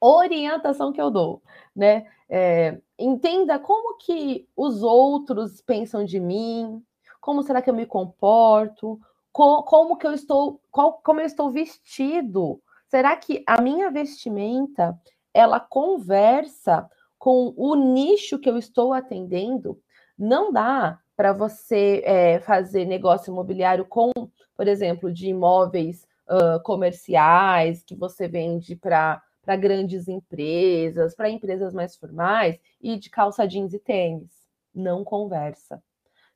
orientação 0.00 0.92
que 0.92 1.00
eu 1.00 1.10
dou, 1.10 1.42
né? 1.74 2.06
É, 2.28 2.78
entenda 2.98 3.58
como 3.58 3.98
que 3.98 4.48
os 4.56 4.82
outros 4.82 5.60
pensam 5.60 6.04
de 6.04 6.20
mim, 6.20 6.82
como 7.20 7.42
será 7.42 7.60
que 7.60 7.68
eu 7.68 7.74
me 7.74 7.86
comporto, 7.86 8.98
co 9.32 9.62
como 9.64 9.96
que 9.96 10.06
eu 10.06 10.12
estou, 10.12 10.60
qual, 10.70 11.00
como 11.04 11.20
eu 11.20 11.26
estou 11.26 11.50
vestido? 11.50 12.60
Será 12.88 13.16
que 13.16 13.44
a 13.46 13.60
minha 13.60 13.90
vestimenta 13.90 14.98
ela 15.34 15.60
conversa 15.60 16.88
com 17.18 17.52
o 17.56 17.74
nicho 17.74 18.38
que 18.38 18.48
eu 18.48 18.56
estou 18.56 18.92
atendendo? 18.92 19.78
Não 20.18 20.52
dá 20.52 20.98
para 21.16 21.32
você 21.32 22.02
é, 22.04 22.40
fazer 22.40 22.84
negócio 22.86 23.30
imobiliário 23.30 23.84
com, 23.84 24.10
por 24.56 24.66
exemplo, 24.66 25.12
de 25.12 25.28
imóveis 25.28 26.06
uh, 26.28 26.62
comerciais 26.62 27.82
que 27.82 27.94
você 27.94 28.26
vende 28.26 28.74
para 28.74 29.22
para 29.50 29.56
grandes 29.56 30.06
empresas, 30.06 31.12
para 31.12 31.28
empresas 31.28 31.74
mais 31.74 31.96
formais 31.96 32.56
e 32.80 32.96
de 32.96 33.10
calça 33.10 33.48
jeans 33.48 33.74
e 33.74 33.80
tênis. 33.80 34.30
Não 34.72 35.02
conversa. 35.02 35.82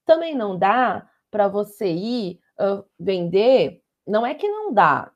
Também 0.05 0.35
não 0.35 0.59
dá 0.59 1.09
para 1.31 1.47
você 1.47 1.87
ir 1.93 2.41
uh, 2.59 2.85
vender, 2.99 3.81
não 4.05 4.27
é 4.27 4.35
que 4.35 4.49
não 4.49 4.73
dá, 4.73 5.13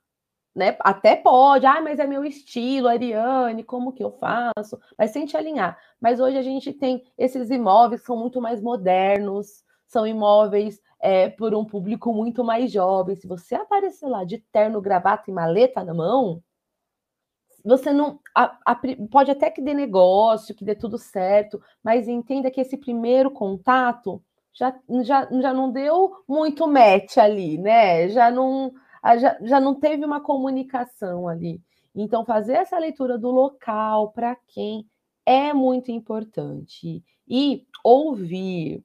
né? 0.54 0.76
Até 0.78 1.16
pode, 1.16 1.66
ah, 1.66 1.80
mas 1.80 1.98
é 1.98 2.06
meu 2.06 2.24
estilo, 2.24 2.86
Ariane, 2.86 3.64
como 3.64 3.92
que 3.92 4.04
eu 4.04 4.12
faço? 4.12 4.78
Mas 4.96 5.10
sem 5.10 5.26
te 5.26 5.36
alinhar. 5.36 5.76
Mas 6.00 6.20
hoje 6.20 6.38
a 6.38 6.42
gente 6.42 6.72
tem 6.72 7.04
esses 7.18 7.50
imóveis 7.50 8.02
que 8.02 8.06
são 8.06 8.16
muito 8.16 8.40
mais 8.40 8.62
modernos, 8.62 9.64
são 9.88 10.06
imóveis 10.06 10.80
é, 11.00 11.28
por 11.30 11.52
um 11.52 11.64
público 11.64 12.14
muito 12.14 12.44
mais 12.44 12.70
jovem. 12.70 13.16
Se 13.16 13.26
você 13.26 13.56
aparecer 13.56 14.06
lá 14.06 14.22
de 14.22 14.38
terno, 14.52 14.80
gravata 14.80 15.24
e 15.28 15.34
maleta 15.34 15.82
na 15.82 15.94
mão, 15.94 16.40
você 17.68 17.92
não 17.92 18.18
a, 18.34 18.56
a, 18.64 18.80
pode 19.10 19.30
até 19.30 19.50
que 19.50 19.60
dê 19.60 19.74
negócio, 19.74 20.54
que 20.54 20.64
dê 20.64 20.74
tudo 20.74 20.96
certo, 20.96 21.60
mas 21.84 22.08
entenda 22.08 22.50
que 22.50 22.60
esse 22.60 22.78
primeiro 22.78 23.30
contato 23.30 24.22
já, 24.54 24.74
já, 25.02 25.28
já 25.30 25.52
não 25.52 25.70
deu 25.70 26.24
muito 26.26 26.66
match 26.66 27.18
ali, 27.18 27.58
né? 27.58 28.08
Já 28.08 28.30
não, 28.30 28.72
já, 29.18 29.38
já 29.42 29.60
não 29.60 29.74
teve 29.74 30.04
uma 30.04 30.20
comunicação 30.20 31.28
ali. 31.28 31.60
Então, 31.94 32.24
fazer 32.24 32.54
essa 32.54 32.78
leitura 32.78 33.18
do 33.18 33.30
local, 33.30 34.12
para 34.12 34.34
quem, 34.46 34.86
é 35.26 35.52
muito 35.52 35.90
importante. 35.90 37.04
E 37.28 37.66
ouvir. 37.84 38.82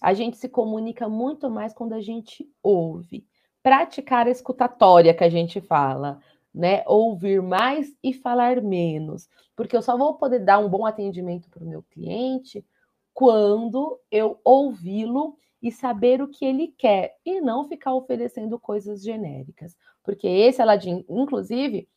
A 0.00 0.14
gente 0.14 0.36
se 0.36 0.48
comunica 0.48 1.08
muito 1.08 1.50
mais 1.50 1.74
quando 1.74 1.92
a 1.92 2.00
gente 2.00 2.48
ouve. 2.62 3.26
Praticar 3.62 4.26
a 4.26 4.30
escutatória 4.30 5.14
que 5.14 5.24
a 5.24 5.28
gente 5.28 5.60
fala 5.60 6.20
né? 6.54 6.84
Ouvir 6.86 7.42
mais 7.42 7.92
e 8.02 8.12
falar 8.12 8.62
menos, 8.62 9.28
porque 9.56 9.76
eu 9.76 9.82
só 9.82 9.96
vou 9.96 10.14
poder 10.14 10.40
dar 10.40 10.58
um 10.58 10.68
bom 10.68 10.86
atendimento 10.86 11.50
para 11.50 11.64
o 11.64 11.66
meu 11.66 11.82
cliente 11.82 12.64
quando 13.12 13.98
eu 14.10 14.40
ouvi-lo 14.44 15.36
e 15.60 15.72
saber 15.72 16.20
o 16.20 16.28
que 16.28 16.44
ele 16.44 16.68
quer 16.76 17.16
e 17.24 17.40
não 17.40 17.66
ficar 17.66 17.94
oferecendo 17.94 18.58
coisas 18.58 19.02
genéricas, 19.02 19.76
porque 20.02 20.28
esse 20.28 20.60
Aladim, 20.60 21.04
inclusive, 21.08 21.88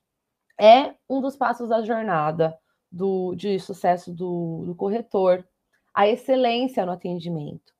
é 0.59 0.95
um 1.09 1.21
dos 1.21 1.35
passos 1.35 1.69
da 1.69 1.81
jornada 1.81 2.57
do, 2.91 3.35
de 3.35 3.59
sucesso 3.59 4.13
do, 4.13 4.63
do 4.65 4.75
corretor, 4.75 5.45
a 5.93 6.07
excelência 6.07 6.85
no 6.85 6.93
atendimento. 6.93 7.73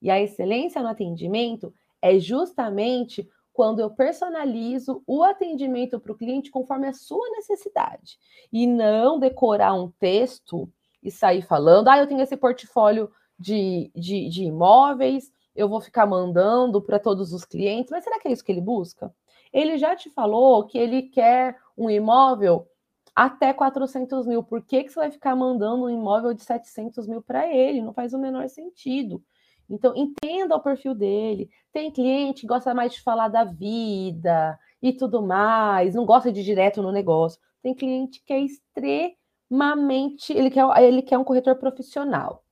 E 0.00 0.10
a 0.10 0.20
excelência 0.20 0.82
no 0.82 0.88
atendimento 0.88 1.74
é 2.00 2.18
justamente 2.18 3.28
quando 3.54 3.78
eu 3.78 3.88
personalizo 3.88 5.00
o 5.06 5.22
atendimento 5.22 6.00
para 6.00 6.10
o 6.10 6.16
cliente 6.16 6.50
conforme 6.50 6.88
a 6.88 6.92
sua 6.92 7.30
necessidade. 7.30 8.18
E 8.52 8.66
não 8.66 9.18
decorar 9.18 9.72
um 9.74 9.92
texto 9.92 10.68
e 11.00 11.08
sair 11.08 11.40
falando, 11.40 11.88
ah, 11.88 11.98
eu 11.98 12.06
tenho 12.08 12.20
esse 12.20 12.36
portfólio 12.36 13.08
de, 13.38 13.92
de, 13.94 14.28
de 14.28 14.42
imóveis, 14.42 15.32
eu 15.54 15.68
vou 15.68 15.80
ficar 15.80 16.04
mandando 16.04 16.82
para 16.82 16.98
todos 16.98 17.32
os 17.32 17.44
clientes, 17.44 17.92
mas 17.92 18.02
será 18.02 18.18
que 18.18 18.26
é 18.26 18.32
isso 18.32 18.44
que 18.44 18.50
ele 18.50 18.60
busca? 18.60 19.14
Ele 19.52 19.78
já 19.78 19.94
te 19.94 20.10
falou 20.10 20.66
que 20.66 20.76
ele 20.76 21.02
quer 21.02 21.56
um 21.78 21.88
imóvel 21.88 22.66
até 23.14 23.52
400 23.52 24.26
mil. 24.26 24.42
Por 24.42 24.62
que, 24.62 24.82
que 24.82 24.90
você 24.90 24.98
vai 24.98 25.10
ficar 25.12 25.36
mandando 25.36 25.84
um 25.84 25.90
imóvel 25.90 26.34
de 26.34 26.42
700 26.42 27.06
mil 27.06 27.22
para 27.22 27.46
ele? 27.46 27.80
Não 27.80 27.92
faz 27.92 28.12
o 28.12 28.18
menor 28.18 28.48
sentido. 28.48 29.22
Então, 29.68 29.94
entenda 29.96 30.56
o 30.56 30.60
perfil 30.60 30.94
dele. 30.94 31.50
Tem 31.72 31.90
cliente 31.90 32.42
que 32.42 32.46
gosta 32.46 32.74
mais 32.74 32.92
de 32.92 33.02
falar 33.02 33.28
da 33.28 33.44
vida 33.44 34.58
e 34.82 34.92
tudo 34.92 35.22
mais, 35.22 35.94
não 35.94 36.04
gosta 36.04 36.30
de 36.30 36.40
ir 36.40 36.44
direto 36.44 36.82
no 36.82 36.92
negócio. 36.92 37.40
Tem 37.62 37.74
cliente 37.74 38.22
que 38.24 38.32
é 38.32 38.40
extremamente. 38.40 40.32
Ele 40.32 40.50
quer, 40.50 40.66
ele 40.82 41.02
quer 41.02 41.18
um 41.18 41.24
corretor 41.24 41.56
profissional. 41.56 42.44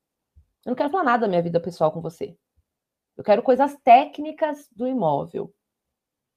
Eu 0.65 0.71
não 0.71 0.75
quero 0.75 0.91
falar 0.91 1.05
nada 1.05 1.23
da 1.23 1.29
minha 1.29 1.43
vida 1.43 1.61
pessoal 1.61 1.93
com 1.93 2.01
você. 2.01 2.37
Eu 3.17 3.23
quero 3.23 3.43
coisas 3.43 3.77
técnicas 3.85 4.69
do 4.75 4.87
imóvel. 4.87 5.53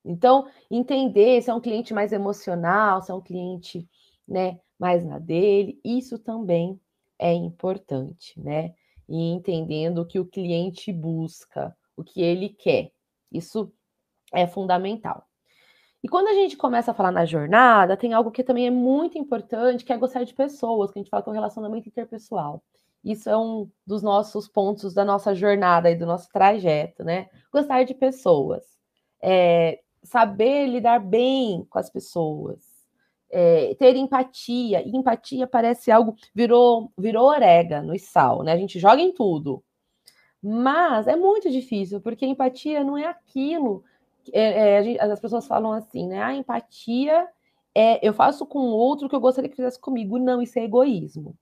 Então, 0.03 0.47
entender 0.69 1.41
se 1.41 1.49
é 1.49 1.53
um 1.53 1.61
cliente 1.61 1.93
mais 1.93 2.11
emocional, 2.11 3.01
se 3.01 3.11
é 3.11 3.13
um 3.13 3.21
cliente 3.21 3.89
né, 4.27 4.59
mais 4.77 5.05
na 5.05 5.17
dele, 5.17 5.79
isso 5.83 6.19
também 6.19 6.79
é 7.17 7.33
importante, 7.33 8.39
né? 8.39 8.73
E 9.07 9.31
entendendo 9.31 9.99
o 9.99 10.05
que 10.05 10.19
o 10.19 10.25
cliente 10.25 10.91
busca, 10.91 11.75
o 11.95 12.03
que 12.03 12.21
ele 12.21 12.49
quer. 12.49 12.91
Isso 13.31 13.71
é 14.33 14.47
fundamental. 14.47 15.25
E 16.03 16.07
quando 16.07 16.27
a 16.27 16.33
gente 16.33 16.55
começa 16.55 16.91
a 16.91 16.93
falar 16.93 17.11
na 17.11 17.25
jornada, 17.25 17.97
tem 17.97 18.13
algo 18.13 18.31
que 18.31 18.43
também 18.43 18.67
é 18.67 18.71
muito 18.71 19.17
importante, 19.17 19.83
que 19.83 19.91
é 19.91 19.97
gostar 19.97 20.23
de 20.23 20.33
pessoas, 20.33 20.91
que 20.91 20.99
a 20.99 21.01
gente 21.01 21.09
fala 21.09 21.23
que 21.23 21.29
é 21.29 21.31
o 21.31 21.33
relacionamento 21.33 21.87
interpessoal. 21.87 22.63
Isso 23.03 23.29
é 23.29 23.37
um 23.37 23.69
dos 23.85 24.03
nossos 24.03 24.47
pontos 24.47 24.93
da 24.93 25.05
nossa 25.05 25.33
jornada 25.33 25.89
e 25.89 25.95
do 25.95 26.05
nosso 26.05 26.29
trajeto, 26.29 27.03
né? 27.03 27.27
Gostar 27.51 27.83
de 27.83 27.93
pessoas. 27.93 28.63
É, 29.21 29.79
saber 30.03 30.67
lidar 30.67 30.99
bem 30.99 31.65
com 31.69 31.79
as 31.79 31.89
pessoas 31.89 32.74
é, 33.37 33.75
ter 33.75 33.97
empatia. 33.97 34.81
E 34.87 34.95
empatia 34.95 35.45
parece 35.45 35.91
algo 35.91 36.15
virou 36.33 36.89
virou 36.97 37.27
orégano 37.27 37.93
e 37.93 37.99
sal, 37.99 38.43
né? 38.43 38.53
A 38.53 38.57
gente 38.57 38.79
joga 38.79 39.01
em 39.01 39.11
tudo. 39.11 39.61
Mas 40.41 41.05
é 41.07 41.17
muito 41.17 41.51
difícil, 41.51 41.99
porque 41.99 42.25
empatia 42.25 42.81
não 42.81 42.97
é 42.97 43.05
aquilo. 43.05 43.83
É, 44.31 44.95
é, 44.95 45.01
as 45.01 45.19
pessoas 45.19 45.45
falam 45.45 45.73
assim, 45.73 46.07
né? 46.07 46.23
A 46.23 46.33
empatia 46.33 47.27
é 47.75 48.07
eu 48.07 48.13
faço 48.13 48.45
com 48.45 48.59
o 48.59 48.71
outro 48.71 49.07
o 49.07 49.09
que 49.09 49.15
eu 49.15 49.19
gostaria 49.19 49.49
que 49.49 49.55
fizesse 49.57 49.79
comigo. 49.81 50.17
Não, 50.17 50.41
isso 50.41 50.57
é 50.57 50.63
egoísmo. 50.63 51.35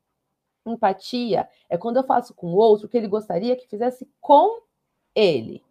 Empatia 0.66 1.48
é 1.70 1.78
quando 1.78 1.98
eu 1.98 2.04
faço 2.04 2.34
com 2.34 2.48
o 2.48 2.56
outro 2.56 2.88
o 2.88 2.90
que 2.90 2.98
ele 2.98 3.08
gostaria 3.08 3.56
que 3.56 3.68
fizesse 3.68 4.10
com 4.20 4.62
ele. 5.14 5.62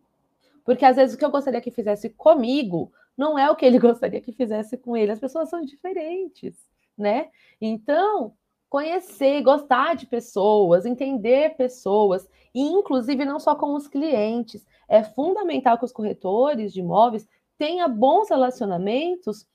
Porque 0.64 0.85
às 0.85 0.95
vezes 0.97 1.17
o 1.17 1.19
que 1.19 1.25
eu 1.25 1.31
gostaria 1.33 1.61
que 1.61 1.73
fizesse 1.73 2.11
comigo 2.11 2.93
não 3.16 3.38
é 3.38 3.50
o 3.50 3.57
que 3.57 3.64
ele 3.64 3.78
gostaria 3.81 4.21
que 4.21 4.33
fizesse 4.33 4.76
com 4.76 4.97
ele. 4.97 5.12
As 5.12 5.21
pessoas 5.21 5.49
são 5.49 5.62
diferentes, 5.64 6.57
né? 6.97 7.28
Então, 7.61 8.35
conhecer, 8.69 9.42
gostar 9.42 9.95
de 9.95 10.07
pessoas, 10.07 10.87
entender 10.87 11.57
pessoas, 11.57 12.26
e 12.54 12.62
inclusive 12.62 13.25
não 13.25 13.38
só 13.38 13.54
com 13.54 13.75
os 13.75 13.87
clientes. 13.87 14.66
É 14.88 15.02
fundamental 15.02 15.78
que 15.78 15.85
os 15.85 15.92
corretores 15.92 16.73
de 16.73 16.81
imóveis 16.81 17.26
tenham 17.59 17.88
bons 17.95 18.31
relacionamentos 18.31 19.47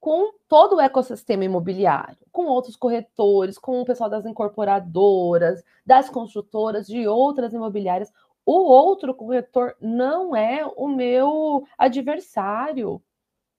com 0.00 0.32
todo 0.48 0.76
o 0.76 0.80
ecossistema 0.80 1.44
imobiliário, 1.44 2.16
com 2.32 2.46
outros 2.46 2.74
corretores, 2.74 3.58
com 3.58 3.82
o 3.82 3.84
pessoal 3.84 4.08
das 4.08 4.24
incorporadoras, 4.24 5.62
das 5.84 6.08
construtoras, 6.08 6.86
de 6.86 7.06
outras 7.06 7.52
imobiliárias, 7.52 8.10
o 8.50 8.64
outro 8.64 9.14
corretor 9.14 9.76
não 9.80 10.34
é 10.34 10.66
o 10.76 10.88
meu 10.88 11.64
adversário, 11.78 13.00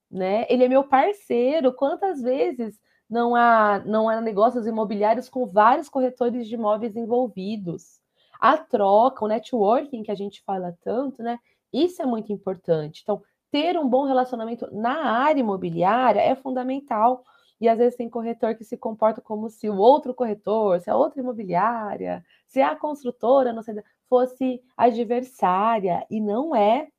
né? 0.10 0.46
Ele 0.50 0.66
é 0.66 0.68
meu 0.68 0.84
parceiro. 0.84 1.74
Quantas 1.74 2.22
vezes 2.22 2.78
não 3.10 3.34
há 3.36 3.80
não 3.86 4.10
há 4.10 4.20
negócios 4.20 4.68
imobiliários 4.68 5.30
com 5.30 5.46
vários 5.46 5.88
corretores 5.88 6.48
de 6.48 6.56
imóveis 6.56 6.96
envolvidos? 6.98 8.02
A 8.40 8.58
troca, 8.58 9.24
o 9.24 9.28
networking 9.30 10.04
que 10.04 10.12
a 10.12 10.16
gente 10.16 10.44
fala 10.44 10.78
tanto, 10.84 11.24
né? 11.24 11.40
Isso 11.72 12.02
é 12.02 12.06
muito 12.06 12.34
importante. 12.34 13.02
Então, 13.04 13.24
ter 13.52 13.78
um 13.78 13.88
bom 13.88 14.06
relacionamento 14.06 14.68
na 14.74 15.04
área 15.24 15.40
imobiliária 15.40 16.20
é 16.20 16.36
fundamental. 16.36 17.24
E 17.62 17.70
às 17.70 17.78
vezes 17.78 17.96
tem 17.96 18.10
corretor 18.10 18.56
que 18.56 18.64
se 18.66 18.76
comporta 18.76 19.22
como 19.22 19.50
se 19.50 19.70
o 19.70 19.78
outro 19.78 20.14
corretor, 20.14 20.82
se 20.82 20.90
a 20.90 20.98
outra 20.98 21.22
imobiliária, 21.22 22.26
se 22.48 22.62
a 22.62 22.76
construtora, 22.76 23.54
não 23.54 23.62
sei, 23.62 23.76
fosse 24.12 24.62
adversária 24.76 26.06
e 26.10 26.20
não 26.20 26.54
é. 26.54 26.90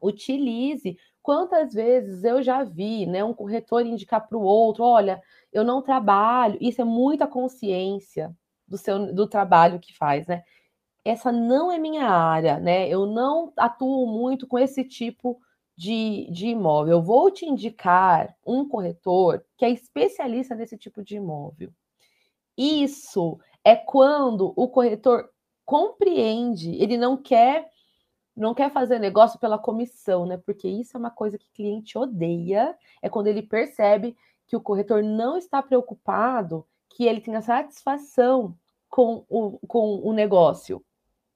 Utilize. 0.00 0.96
Quantas 1.20 1.74
vezes 1.74 2.24
eu 2.24 2.42
já 2.42 2.64
vi, 2.64 3.04
né, 3.04 3.22
um 3.22 3.34
corretor 3.34 3.84
indicar 3.84 4.26
para 4.26 4.38
o 4.38 4.42
outro, 4.42 4.82
olha, 4.82 5.20
eu 5.52 5.62
não 5.62 5.82
trabalho. 5.82 6.56
Isso 6.58 6.80
é 6.80 6.84
muita 6.84 7.26
consciência 7.26 8.34
do 8.66 8.78
seu 8.78 9.12
do 9.14 9.26
trabalho 9.26 9.78
que 9.78 9.94
faz, 9.94 10.26
né? 10.26 10.42
Essa 11.04 11.30
não 11.30 11.70
é 11.70 11.78
minha 11.78 12.08
área, 12.08 12.58
né? 12.58 12.88
Eu 12.88 13.04
não 13.04 13.52
atuo 13.56 14.06
muito 14.06 14.46
com 14.46 14.58
esse 14.58 14.84
tipo 14.84 15.38
de, 15.76 16.30
de 16.30 16.48
imóvel. 16.48 16.94
Eu 16.94 17.02
vou 17.02 17.30
te 17.30 17.44
indicar 17.44 18.34
um 18.46 18.66
corretor 18.66 19.44
que 19.58 19.66
é 19.66 19.70
especialista 19.70 20.54
nesse 20.54 20.78
tipo 20.78 21.02
de 21.02 21.16
imóvel. 21.16 21.70
Isso 22.56 23.38
é 23.64 23.76
quando 23.76 24.52
o 24.56 24.68
corretor 24.68 25.30
compreende, 25.68 26.70
ele 26.82 26.96
não 26.96 27.14
quer 27.14 27.68
não 28.34 28.54
quer 28.54 28.70
fazer 28.72 28.98
negócio 28.98 29.38
pela 29.38 29.58
comissão, 29.58 30.24
né? 30.24 30.38
Porque 30.38 30.66
isso 30.66 30.96
é 30.96 30.98
uma 30.98 31.10
coisa 31.10 31.36
que 31.36 31.44
o 31.44 31.52
cliente 31.52 31.98
odeia, 31.98 32.74
é 33.02 33.08
quando 33.10 33.26
ele 33.26 33.42
percebe 33.42 34.16
que 34.46 34.56
o 34.56 34.62
corretor 34.62 35.02
não 35.02 35.36
está 35.36 35.60
preocupado 35.60 36.66
que 36.88 37.04
ele 37.04 37.20
tenha 37.20 37.42
satisfação 37.42 38.56
com 38.88 39.26
o, 39.28 39.58
com 39.66 39.96
o 39.96 40.12
negócio. 40.14 40.82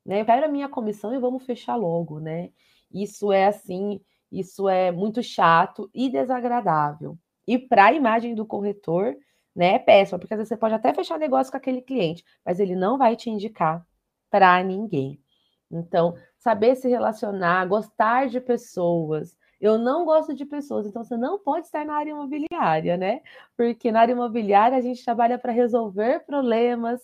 Né? 0.06 0.22
Eu 0.22 0.24
quero 0.24 0.46
a 0.46 0.48
minha 0.48 0.68
comissão 0.68 1.12
e 1.12 1.18
vamos 1.18 1.44
fechar 1.44 1.76
logo, 1.76 2.18
né? 2.18 2.52
Isso 2.90 3.30
é 3.32 3.46
assim, 3.46 4.00
isso 4.30 4.66
é 4.66 4.90
muito 4.90 5.22
chato 5.22 5.90
e 5.92 6.08
desagradável. 6.08 7.18
E 7.46 7.58
para 7.58 7.86
a 7.86 7.92
imagem 7.92 8.34
do 8.34 8.46
corretor, 8.46 9.14
né, 9.54 9.74
é 9.74 9.78
péssimo, 9.78 10.18
porque 10.18 10.32
às 10.32 10.38
vezes 10.38 10.48
você 10.48 10.56
pode 10.56 10.74
até 10.74 10.94
fechar 10.94 11.18
negócio 11.18 11.50
com 11.50 11.58
aquele 11.58 11.82
cliente, 11.82 12.24
mas 12.42 12.58
ele 12.60 12.74
não 12.74 12.96
vai 12.96 13.14
te 13.14 13.28
indicar 13.28 13.84
para 14.32 14.64
ninguém. 14.64 15.20
Então, 15.70 16.16
saber 16.38 16.74
se 16.74 16.88
relacionar, 16.88 17.66
gostar 17.66 18.28
de 18.28 18.40
pessoas. 18.40 19.36
Eu 19.60 19.78
não 19.78 20.06
gosto 20.06 20.34
de 20.34 20.46
pessoas, 20.46 20.86
então 20.86 21.04
você 21.04 21.18
não 21.18 21.38
pode 21.38 21.66
estar 21.66 21.84
na 21.84 21.94
área 21.94 22.10
imobiliária, 22.10 22.96
né? 22.96 23.20
Porque 23.56 23.92
na 23.92 24.00
área 24.00 24.12
imobiliária 24.12 24.76
a 24.76 24.80
gente 24.80 25.04
trabalha 25.04 25.38
para 25.38 25.52
resolver 25.52 26.24
problemas. 26.24 27.00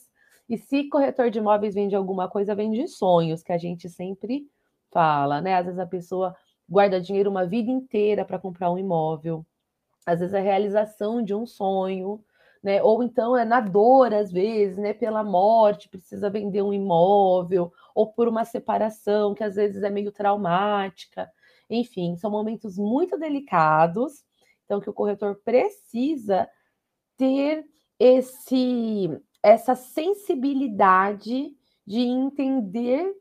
E 0.48 0.56
se 0.56 0.88
corretor 0.88 1.30
de 1.30 1.38
imóveis 1.38 1.74
vende 1.74 1.94
alguma 1.94 2.28
coisa, 2.28 2.54
vende 2.54 2.88
sonhos, 2.88 3.42
que 3.42 3.52
a 3.52 3.58
gente 3.58 3.90
sempre 3.90 4.48
fala, 4.90 5.42
né? 5.42 5.54
Às 5.54 5.66
vezes 5.66 5.78
a 5.78 5.86
pessoa 5.86 6.34
guarda 6.66 7.00
dinheiro 7.00 7.30
uma 7.30 7.46
vida 7.46 7.70
inteira 7.70 8.24
para 8.24 8.38
comprar 8.38 8.70
um 8.70 8.78
imóvel. 8.78 9.46
Às 10.06 10.20
vezes 10.20 10.34
a 10.34 10.40
realização 10.40 11.22
de 11.22 11.34
um 11.34 11.46
sonho 11.46 12.24
né? 12.62 12.82
Ou 12.82 13.02
então 13.02 13.36
é 13.36 13.44
na 13.44 13.60
dor, 13.60 14.12
às 14.12 14.32
vezes, 14.32 14.76
né? 14.76 14.92
Pela 14.92 15.22
morte, 15.22 15.88
precisa 15.88 16.30
vender 16.30 16.62
um 16.62 16.72
imóvel, 16.72 17.72
ou 17.94 18.12
por 18.12 18.28
uma 18.28 18.44
separação, 18.44 19.34
que 19.34 19.44
às 19.44 19.56
vezes 19.56 19.82
é 19.82 19.90
meio 19.90 20.12
traumática. 20.12 21.30
Enfim, 21.70 22.16
são 22.16 22.30
momentos 22.30 22.78
muito 22.78 23.18
delicados, 23.18 24.24
então 24.64 24.80
que 24.80 24.90
o 24.90 24.94
corretor 24.94 25.36
precisa 25.44 26.48
ter 27.16 27.64
esse 27.98 29.10
essa 29.42 29.74
sensibilidade 29.74 31.54
de 31.86 32.00
entender 32.00 33.14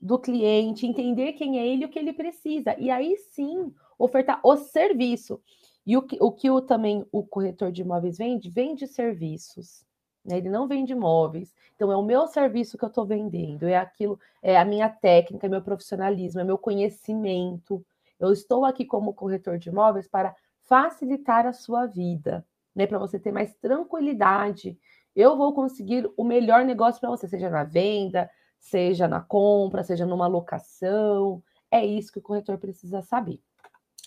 do 0.00 0.18
cliente, 0.18 0.86
entender 0.86 1.34
quem 1.34 1.58
é 1.58 1.66
ele 1.66 1.84
o 1.84 1.88
que 1.88 1.98
ele 1.98 2.12
precisa. 2.12 2.74
E 2.78 2.90
aí 2.90 3.16
sim, 3.32 3.72
ofertar 3.98 4.40
o 4.42 4.56
serviço. 4.56 5.40
E 5.86 5.96
o 5.96 6.02
que 6.02 6.18
o, 6.20 6.30
que 6.30 6.50
o 6.50 6.60
também 6.60 7.04
o 7.10 7.22
corretor 7.22 7.72
de 7.72 7.82
imóveis 7.82 8.18
vende? 8.18 8.50
Vende 8.50 8.86
serviços. 8.86 9.84
Né? 10.24 10.38
Ele 10.38 10.48
não 10.48 10.68
vende 10.68 10.92
imóveis. 10.92 11.54
Então, 11.74 11.90
é 11.90 11.96
o 11.96 12.02
meu 12.02 12.26
serviço 12.26 12.76
que 12.76 12.84
eu 12.84 12.88
estou 12.88 13.06
vendendo, 13.06 13.66
é 13.66 13.76
aquilo, 13.76 14.18
é 14.42 14.58
a 14.58 14.64
minha 14.64 14.88
técnica, 14.88 15.46
é 15.46 15.48
meu 15.48 15.62
profissionalismo, 15.62 16.40
é 16.40 16.44
meu 16.44 16.58
conhecimento. 16.58 17.84
Eu 18.18 18.32
estou 18.32 18.64
aqui 18.64 18.84
como 18.84 19.14
corretor 19.14 19.58
de 19.58 19.70
imóveis 19.70 20.06
para 20.06 20.34
facilitar 20.62 21.46
a 21.46 21.52
sua 21.52 21.86
vida, 21.86 22.46
né? 22.74 22.86
Para 22.86 22.98
você 22.98 23.18
ter 23.18 23.32
mais 23.32 23.54
tranquilidade. 23.54 24.78
Eu 25.16 25.36
vou 25.36 25.54
conseguir 25.54 26.08
o 26.16 26.24
melhor 26.24 26.64
negócio 26.64 27.00
para 27.00 27.10
você, 27.10 27.26
seja 27.26 27.50
na 27.50 27.64
venda, 27.64 28.30
seja 28.58 29.08
na 29.08 29.20
compra, 29.20 29.82
seja 29.82 30.06
numa 30.06 30.26
locação. 30.26 31.42
É 31.70 31.84
isso 31.84 32.12
que 32.12 32.18
o 32.18 32.22
corretor 32.22 32.58
precisa 32.58 33.02
saber. 33.02 33.40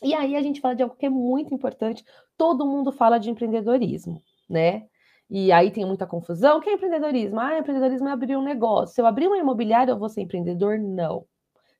E 0.01 0.13
aí 0.13 0.35
a 0.35 0.41
gente 0.41 0.59
fala 0.59 0.75
de 0.75 0.83
algo 0.83 0.95
que 0.95 1.05
é 1.05 1.09
muito 1.09 1.53
importante. 1.53 2.03
Todo 2.37 2.65
mundo 2.65 2.91
fala 2.91 3.19
de 3.19 3.29
empreendedorismo, 3.29 4.21
né? 4.49 4.87
E 5.29 5.51
aí 5.51 5.71
tem 5.71 5.85
muita 5.85 6.05
confusão. 6.05 6.57
O 6.57 6.61
que 6.61 6.69
é 6.69 6.73
empreendedorismo? 6.73 7.39
Ah, 7.39 7.57
empreendedorismo 7.57 8.07
é 8.07 8.11
abrir 8.11 8.35
um 8.35 8.43
negócio. 8.43 8.95
Se 8.95 9.01
eu 9.01 9.05
abrir 9.05 9.27
uma 9.27 9.37
imobiliária, 9.37 9.91
eu 9.91 9.97
vou 9.97 10.09
ser 10.09 10.21
empreendedor? 10.21 10.77
Não. 10.77 11.25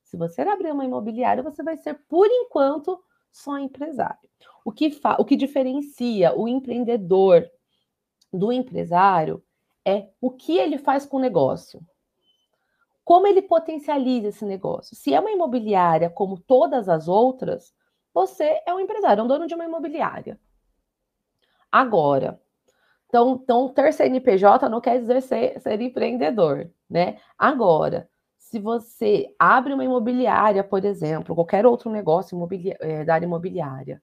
Se 0.04 0.18
você 0.18 0.42
abrir 0.42 0.72
uma 0.72 0.86
imobiliária, 0.86 1.44
você 1.44 1.64
vai 1.64 1.78
ser, 1.78 2.00
por 2.08 2.28
enquanto, 2.28 3.00
só 3.32 3.58
empresário. 3.58 4.30
O 4.64 4.72
que, 4.72 4.92
fa 4.92 5.18
o 5.20 5.26
que 5.26 5.36
diferencia 5.36 6.34
o 6.38 6.48
empreendedor 6.48 7.46
do 8.32 8.52
empresário 8.52 9.44
é 9.86 10.08
o 10.22 10.32
que 10.32 10.58
ele 10.58 10.78
faz 10.78 11.06
com 11.06 11.18
o 11.18 11.20
negócio. 11.20 11.82
Como 13.04 13.28
ele 13.28 13.42
potencializa 13.42 14.30
esse 14.30 14.46
negócio. 14.46 14.96
Se 14.96 15.14
é 15.14 15.20
uma 15.20 15.32
imobiliária 15.32 16.10
como 16.10 16.40
todas 16.40 16.88
as 16.88 17.08
outras, 17.08 17.74
você 18.14 18.62
é 18.66 18.74
um 18.74 18.80
empresário, 18.80 19.22
é 19.22 19.24
um 19.24 19.28
dono 19.28 19.48
de 19.48 19.56
uma 19.56 19.66
imobiliária. 19.66 20.40
Agora, 21.72 22.40
então, 23.08 23.40
então 23.44 23.70
ter 23.70 23.94
CNPJ 23.94 24.70
não 24.70 24.82
quer 24.82 25.00
dizer 25.00 25.22
ser, 25.22 25.60
ser 25.60 25.82
empreendedor, 25.82 26.70
né? 26.90 27.18
Agora, 27.38 28.10
se 28.38 28.60
você 28.60 29.34
abre 29.40 29.74
uma 29.74 29.84
imobiliária, 29.84 30.64
por 30.64 30.86
exemplo, 30.86 31.34
qualquer 31.34 31.66
outro 31.66 31.90
negócio 31.90 32.38
é, 32.80 33.04
da 33.04 33.16
área 33.16 33.26
imobiliária, 33.26 34.02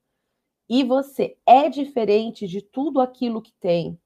e 0.69 0.83
você 0.83 1.37
é 1.45 1.69
diferente 1.69 2.47
de 2.47 2.61
tudo 2.61 2.99
aquilo 2.99 3.41
que 3.41 3.53
tem, 3.59 3.97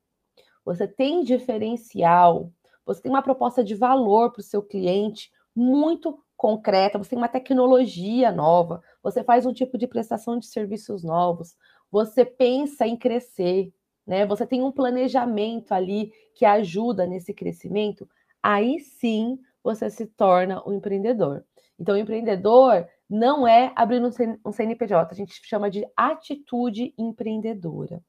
você 0.64 0.88
tem 0.88 1.24
diferencial, 1.24 2.52
você 2.86 3.02
tem 3.02 3.12
uma 3.12 3.22
proposta 3.22 3.64
de 3.64 3.74
valor 3.76 4.32
para 4.32 4.40
o 4.40 4.44
seu 4.44 4.62
cliente 4.62 5.32
muito 5.56 6.20
concreta, 6.36 6.98
você 6.98 7.12
tem 7.12 7.18
uma 7.18 7.28
tecnologia 7.28 8.32
nova, 8.32 8.82
você 9.06 9.24
faz 9.24 9.46
um 9.46 9.54
tipo 9.54 9.78
de 9.78 9.86
prestação 9.86 10.40
de 10.40 10.48
serviços 10.48 11.04
novos, 11.04 11.56
você 11.92 12.26
pensa 12.26 12.88
em 12.88 12.98
crescer, 12.98 13.72
né? 14.04 14.26
Você 14.26 14.48
tem 14.48 14.64
um 14.64 14.72
planejamento 14.72 15.74
ali 15.74 16.12
que 16.34 16.44
ajuda 16.44 17.06
nesse 17.06 17.32
crescimento, 17.32 18.10
aí 18.42 18.80
sim 18.80 19.38
você 19.64 19.92
se 19.92 20.08
torna 20.08 20.68
um 20.68 20.74
empreendedor. 20.74 21.46
Então, 21.80 21.96
empreendedor 21.96 22.88
não 23.08 23.48
é 23.48 23.72
abrir 23.76 24.02
um 24.44 24.52
CNPJ, 24.52 25.12
a 25.12 25.16
gente 25.16 25.40
chama 25.46 25.70
de 25.70 25.86
atitude 25.96 26.92
empreendedora. 26.98 28.02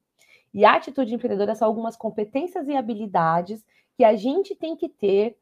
E 0.54 0.64
a 0.64 0.76
atitude 0.76 1.14
empreendedora 1.14 1.54
são 1.54 1.68
algumas 1.68 1.94
competências 1.94 2.68
e 2.68 2.74
habilidades 2.74 3.62
que 3.98 4.02
a 4.02 4.16
gente 4.16 4.54
tem 4.54 4.74
que 4.74 4.88
ter 4.88 5.36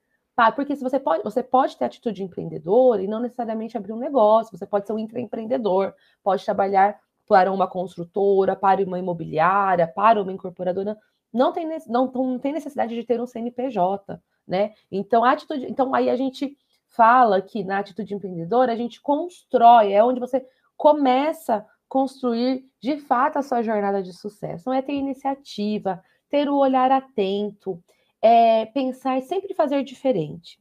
porque 0.56 0.74
se 0.74 0.82
você 0.82 0.98
pode, 0.98 1.22
você 1.22 1.42
pode 1.42 1.76
ter 1.76 1.84
atitude 1.84 2.22
empreendedora 2.22 3.02
e 3.02 3.06
não 3.06 3.20
necessariamente 3.20 3.76
abrir 3.76 3.92
um 3.92 3.98
negócio, 3.98 4.56
você 4.56 4.66
pode 4.66 4.86
ser 4.86 4.92
um 4.92 4.98
intraempreendedor, 4.98 5.94
pode 6.22 6.44
trabalhar 6.44 6.98
para 7.26 7.52
uma 7.52 7.66
construtora, 7.66 8.56
para 8.56 8.82
uma 8.82 8.98
imobiliária, 8.98 9.86
para 9.86 10.20
uma 10.20 10.32
incorporadora, 10.32 10.98
não 11.32 11.52
tem, 11.52 11.68
não, 11.88 12.10
não 12.12 12.38
tem 12.38 12.52
necessidade 12.52 12.94
de 12.94 13.04
ter 13.04 13.20
um 13.20 13.26
CNPJ, 13.26 14.20
né? 14.46 14.72
Então, 14.90 15.24
a 15.24 15.32
atitude, 15.32 15.66
então 15.70 15.94
aí 15.94 16.10
a 16.10 16.16
gente 16.16 16.56
fala 16.88 17.40
que 17.40 17.64
na 17.64 17.78
atitude 17.78 18.14
empreendedora 18.14 18.72
a 18.72 18.76
gente 18.76 19.00
constrói, 19.00 19.92
é 19.92 20.04
onde 20.04 20.20
você 20.20 20.46
começa 20.76 21.56
a 21.56 21.64
construir 21.88 22.64
de 22.80 22.98
fato 22.98 23.38
a 23.38 23.42
sua 23.42 23.62
jornada 23.62 24.02
de 24.02 24.12
sucesso. 24.12 24.68
Não 24.68 24.74
é 24.74 24.82
ter 24.82 24.92
iniciativa, 24.92 26.02
ter 26.28 26.48
o 26.48 26.56
olhar 26.56 26.90
atento, 26.92 27.82
é 28.26 28.64
pensar 28.64 29.20
sempre 29.20 29.52
fazer 29.52 29.84
diferente. 29.84 30.58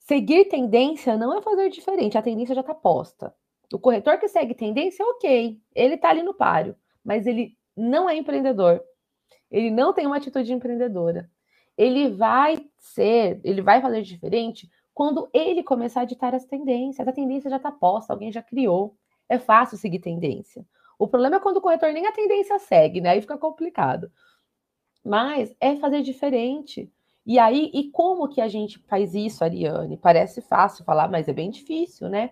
Seguir 0.00 0.44
tendência 0.50 1.16
não 1.16 1.34
é 1.34 1.40
fazer 1.40 1.70
diferente, 1.70 2.18
a 2.18 2.22
tendência 2.22 2.54
já 2.54 2.60
está 2.60 2.74
posta. 2.74 3.34
O 3.72 3.78
corretor 3.78 4.18
que 4.18 4.28
segue 4.28 4.52
tendência, 4.52 5.02
ok, 5.06 5.58
ele 5.74 5.94
está 5.94 6.10
ali 6.10 6.22
no 6.22 6.34
páreo, 6.34 6.76
mas 7.02 7.26
ele 7.26 7.56
não 7.74 8.10
é 8.10 8.16
empreendedor. 8.16 8.82
Ele 9.50 9.70
não 9.70 9.94
tem 9.94 10.06
uma 10.06 10.18
atitude 10.18 10.52
empreendedora. 10.52 11.30
Ele 11.74 12.10
vai 12.10 12.68
ser, 12.78 13.40
ele 13.42 13.62
vai 13.62 13.80
fazer 13.80 14.02
diferente 14.02 14.68
quando 14.92 15.26
ele 15.32 15.62
começar 15.62 16.02
a 16.02 16.04
ditar 16.04 16.34
as 16.34 16.44
tendências. 16.44 17.08
A 17.08 17.12
tendência 17.12 17.48
já 17.48 17.56
está 17.56 17.72
posta, 17.72 18.12
alguém 18.12 18.30
já 18.30 18.42
criou. 18.42 18.94
É 19.26 19.38
fácil 19.38 19.78
seguir 19.78 20.00
tendência. 20.00 20.66
O 20.98 21.08
problema 21.08 21.36
é 21.36 21.40
quando 21.40 21.56
o 21.56 21.60
corretor 21.62 21.94
nem 21.94 22.06
a 22.06 22.12
tendência 22.12 22.58
segue, 22.58 23.00
né? 23.00 23.10
Aí 23.10 23.22
fica 23.22 23.38
complicado. 23.38 24.12
Mas 25.04 25.54
é 25.60 25.76
fazer 25.76 26.02
diferente. 26.02 26.90
E 27.26 27.38
aí, 27.38 27.70
e 27.72 27.90
como 27.90 28.28
que 28.28 28.40
a 28.40 28.48
gente 28.48 28.78
faz 28.80 29.14
isso, 29.14 29.44
Ariane? 29.44 29.96
Parece 29.96 30.40
fácil 30.40 30.84
falar, 30.84 31.08
mas 31.08 31.28
é 31.28 31.32
bem 31.32 31.50
difícil, 31.50 32.08
né? 32.08 32.30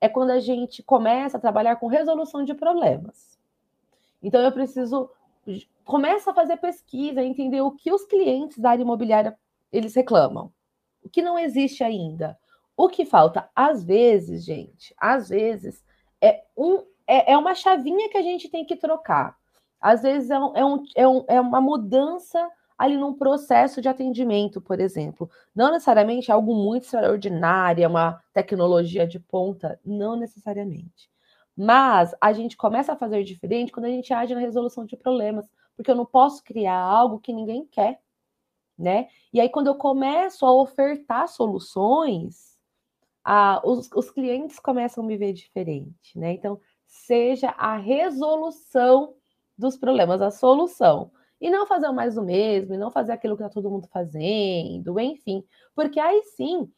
É 0.00 0.08
quando 0.08 0.30
a 0.30 0.40
gente 0.40 0.82
começa 0.82 1.36
a 1.36 1.40
trabalhar 1.40 1.76
com 1.76 1.86
resolução 1.86 2.44
de 2.44 2.54
problemas. 2.54 3.38
Então 4.22 4.40
eu 4.42 4.52
preciso 4.52 5.10
começa 5.84 6.30
a 6.30 6.34
fazer 6.34 6.56
pesquisa, 6.58 7.22
entender 7.22 7.60
o 7.62 7.72
que 7.72 7.92
os 7.92 8.04
clientes 8.04 8.58
da 8.58 8.70
área 8.70 8.82
imobiliária 8.82 9.36
eles 9.72 9.94
reclamam. 9.94 10.52
O 11.02 11.08
que 11.08 11.22
não 11.22 11.38
existe 11.38 11.82
ainda. 11.82 12.38
O 12.76 12.88
que 12.88 13.04
falta, 13.04 13.50
às 13.54 13.84
vezes, 13.84 14.44
gente, 14.44 14.94
às 14.96 15.28
vezes, 15.28 15.84
é, 16.20 16.44
um, 16.56 16.84
é, 17.06 17.32
é 17.32 17.36
uma 17.36 17.54
chavinha 17.54 18.08
que 18.08 18.16
a 18.16 18.22
gente 18.22 18.48
tem 18.48 18.64
que 18.64 18.76
trocar. 18.76 19.36
Às 19.80 20.02
vezes 20.02 20.30
é, 20.30 20.34
é, 20.34 20.64
um, 20.64 20.84
é, 20.94 21.08
um, 21.08 21.24
é 21.28 21.40
uma 21.40 21.60
mudança 21.60 22.50
ali 22.76 22.96
num 22.96 23.12
processo 23.14 23.82
de 23.82 23.88
atendimento, 23.88 24.60
por 24.60 24.80
exemplo. 24.80 25.30
Não 25.54 25.70
necessariamente 25.70 26.32
algo 26.32 26.54
muito 26.54 26.84
extraordinário, 26.84 27.88
uma 27.88 28.22
tecnologia 28.32 29.06
de 29.06 29.18
ponta, 29.18 29.78
não 29.84 30.16
necessariamente. 30.16 31.10
Mas 31.56 32.14
a 32.20 32.32
gente 32.32 32.56
começa 32.56 32.92
a 32.92 32.96
fazer 32.96 33.22
diferente 33.22 33.70
quando 33.70 33.84
a 33.84 33.90
gente 33.90 34.12
age 34.14 34.34
na 34.34 34.40
resolução 34.40 34.86
de 34.86 34.96
problemas, 34.96 35.46
porque 35.76 35.90
eu 35.90 35.94
não 35.94 36.06
posso 36.06 36.42
criar 36.42 36.78
algo 36.78 37.20
que 37.20 37.32
ninguém 37.32 37.66
quer, 37.66 38.00
né? 38.78 39.08
E 39.32 39.40
aí 39.40 39.48
quando 39.48 39.66
eu 39.66 39.74
começo 39.74 40.46
a 40.46 40.52
ofertar 40.52 41.28
soluções, 41.28 42.56
a, 43.22 43.60
os, 43.62 43.90
os 43.94 44.10
clientes 44.10 44.58
começam 44.58 45.04
a 45.04 45.06
me 45.06 45.16
ver 45.16 45.34
diferente, 45.34 46.18
né? 46.18 46.32
Então, 46.32 46.58
seja 46.86 47.50
a 47.50 47.76
resolução 47.76 49.14
dos 49.60 49.76
problemas, 49.76 50.20
a 50.22 50.30
solução. 50.30 51.10
E 51.40 51.50
não 51.50 51.66
fazer 51.66 51.90
mais 51.90 52.16
o 52.18 52.22
mesmo, 52.22 52.74
e 52.74 52.78
não 52.78 52.90
fazer 52.90 53.12
aquilo 53.12 53.36
que 53.36 53.42
está 53.42 53.52
todo 53.52 53.70
mundo 53.70 53.88
fazendo, 53.88 54.98
enfim. 55.00 55.44
Porque 55.74 55.98
aí 55.98 56.22
sim 56.36 56.70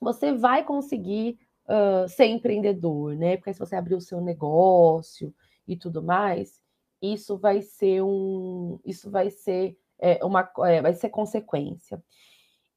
você 0.00 0.32
vai 0.32 0.64
conseguir 0.64 1.38
uh, 1.64 2.08
ser 2.08 2.26
empreendedor, 2.26 3.16
né? 3.16 3.36
Porque 3.36 3.52
se 3.52 3.58
você 3.58 3.76
abrir 3.76 3.94
o 3.94 4.00
seu 4.00 4.20
negócio 4.20 5.34
e 5.66 5.76
tudo 5.76 6.02
mais, 6.02 6.60
isso 7.00 7.38
vai 7.38 7.62
ser 7.62 8.02
um. 8.02 8.78
Isso 8.84 9.10
vai 9.10 9.30
ser 9.30 9.76
é, 9.98 10.24
uma 10.24 10.50
é, 10.66 10.82
vai 10.82 10.92
ser 10.92 11.08
consequência. 11.08 12.02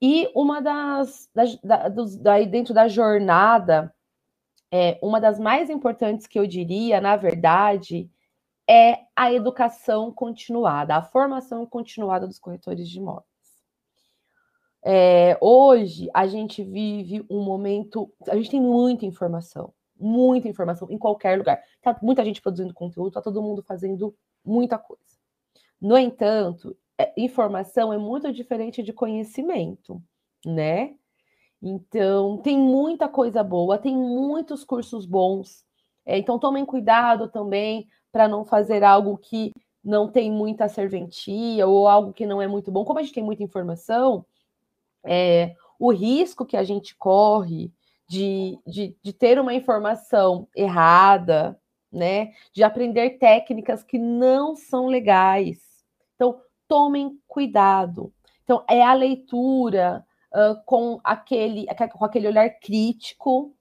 E 0.02 0.30
uma 0.36 0.62
das, 0.62 1.30
da, 1.64 1.90
dos, 1.90 2.16
daí 2.16 2.46
dentro 2.46 2.74
da 2.74 2.88
jornada, 2.88 3.94
é, 4.72 5.00
uma 5.02 5.20
das 5.20 5.40
mais 5.40 5.70
importantes 5.70 6.28
que 6.28 6.38
eu 6.38 6.46
diria, 6.46 7.02
na 7.02 7.16
verdade, 7.16 8.10
é 8.69 9.06
a 9.15 9.32
educação 9.32 10.12
continuada, 10.12 10.95
a 10.95 11.01
formação 11.01 11.65
continuada 11.65 12.27
dos 12.27 12.39
corretores 12.39 12.89
de 12.89 12.97
imóveis. 12.97 13.25
É, 14.84 15.38
hoje 15.41 16.10
a 16.13 16.27
gente 16.27 16.63
vive 16.63 17.25
um 17.30 17.43
momento, 17.43 18.12
a 18.27 18.36
gente 18.36 18.51
tem 18.51 18.62
muita 18.62 19.06
informação, 19.06 19.73
muita 19.99 20.47
informação 20.47 20.89
em 20.91 20.97
qualquer 20.97 21.38
lugar. 21.38 21.62
Tá 21.82 21.97
muita 22.01 22.23
gente 22.23 22.41
produzindo 22.41 22.73
conteúdo, 22.73 23.12
tá 23.12 23.21
todo 23.21 23.41
mundo 23.41 23.63
fazendo 23.63 24.15
muita 24.43 24.77
coisa. 24.77 25.01
No 25.80 25.97
entanto, 25.97 26.75
é, 26.97 27.13
informação 27.17 27.93
é 27.93 27.97
muito 27.97 28.32
diferente 28.32 28.82
de 28.82 28.91
conhecimento, 28.91 30.01
né? 30.45 30.95
Então, 31.62 32.38
tem 32.38 32.58
muita 32.58 33.08
coisa 33.08 33.43
boa, 33.43 33.77
tem 33.77 33.95
muitos 33.95 34.63
cursos 34.63 35.06
bons. 35.06 35.65
É, 36.06 36.17
então, 36.17 36.39
tomem 36.39 36.65
cuidado 36.65 37.27
também 37.27 37.88
para 38.17 38.27
não 38.27 38.43
fazer 38.43 38.84
algo 38.84 39.15
que 39.15 39.53
não 39.84 40.08
tem 40.12 40.32
muita 40.32 40.67
serventia 40.67 41.67
ou 41.67 41.88
algo 41.88 42.12
que 42.12 42.25
não 42.25 42.41
é 42.41 42.47
muito 42.47 42.71
bom. 42.71 42.84
Como 42.84 42.97
a 42.97 43.03
gente 43.03 43.13
tem 43.13 43.23
muita 43.23 43.43
informação, 43.43 44.25
é, 45.06 45.53
o 45.77 45.93
risco 45.93 46.43
que 46.43 46.58
a 46.58 46.63
gente 46.63 46.95
corre 46.95 47.71
de, 48.10 48.58
de, 48.65 48.97
de 49.03 49.13
ter 49.13 49.39
uma 49.39 49.53
informação 49.53 50.47
errada, 50.56 51.62
né? 51.91 52.32
De 52.51 52.63
aprender 52.63 53.19
técnicas 53.19 53.84
que 53.84 53.99
não 53.99 54.56
são 54.56 54.88
legais. 54.88 55.60
Então, 56.15 56.41
tomem 56.67 57.21
cuidado. 57.27 58.12
Então, 58.43 58.65
é 58.67 58.82
a 58.82 58.95
leitura 58.95 60.03
uh, 60.34 60.60
com, 60.65 60.99
aquele, 61.03 61.67
com 61.95 62.03
aquele 62.03 62.27
olhar 62.27 62.49
crítico 62.49 63.56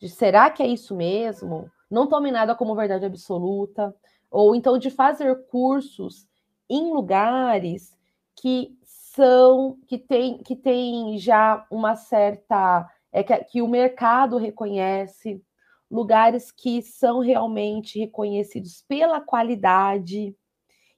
de 0.00 0.08
será 0.08 0.48
que 0.48 0.62
é 0.62 0.66
isso 0.68 0.94
mesmo? 0.94 1.68
Não 1.90 2.08
tome 2.08 2.30
nada 2.30 2.54
como 2.54 2.74
verdade 2.74 3.04
absoluta. 3.04 3.94
Ou 4.30 4.54
então 4.54 4.78
de 4.78 4.90
fazer 4.90 5.46
cursos 5.46 6.26
em 6.68 6.92
lugares 6.92 7.96
que 8.36 8.76
são 8.84 9.78
que 9.86 9.98
tem 9.98 10.38
que 10.38 10.56
tem 10.56 11.18
já 11.18 11.66
uma 11.70 11.94
certa 11.94 12.88
é 13.12 13.22
que, 13.22 13.36
que 13.44 13.62
o 13.62 13.68
mercado 13.68 14.36
reconhece 14.38 15.40
lugares 15.90 16.50
que 16.50 16.82
são 16.82 17.20
realmente 17.20 17.98
reconhecidos 17.98 18.82
pela 18.88 19.20
qualidade 19.20 20.34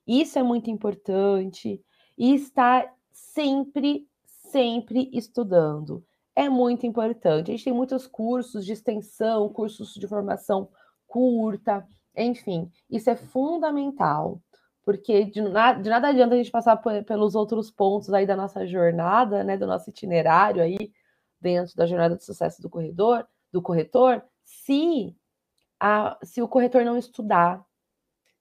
isso 0.07 0.39
é 0.39 0.43
muito 0.43 0.71
importante. 0.71 1.83
E 2.17 2.35
estar 2.35 2.95
sempre, 3.13 4.09
sempre 4.27 5.11
estudando. 5.13 6.05
É 6.37 6.51
muito 6.51 6.87
importante. 6.87 7.51
A 7.51 7.55
gente 7.55 7.65
tem 7.65 7.73
muitos 7.73 8.07
cursos 8.07 8.65
de 8.67 8.73
extensão, 8.73 9.49
cursos 9.49 9.95
de 9.95 10.07
formação 10.07 10.69
curta, 11.07 11.87
enfim, 12.15 12.71
isso 12.91 13.09
é 13.09 13.17
fundamental, 13.17 14.41
porque 14.85 15.25
de, 15.25 15.41
nada, 15.41 15.81
de 15.81 15.89
nada 15.89 16.09
adianta 16.09 16.35
a 16.35 16.39
gente 16.39 16.51
passar 16.51 16.77
pelos 16.77 17.35
outros 17.35 17.71
pontos 17.71 18.13
aí 18.13 18.27
da 18.27 18.37
nossa 18.37 18.67
jornada, 18.67 19.43
né, 19.43 19.57
do 19.57 19.67
nosso 19.67 19.89
itinerário 19.91 20.63
aí 20.63 20.93
dentro 21.41 21.75
da 21.75 21.87
jornada 21.87 22.17
de 22.17 22.25
sucesso 22.25 22.61
do 22.61 22.69
corredor, 22.69 23.27
do 23.53 23.63
corretor, 23.63 24.23
se 24.45 25.17
a, 25.81 26.19
se 26.23 26.43
o 26.43 26.49
corretor 26.49 26.85
não 26.85 26.99
estudar, 26.99 27.65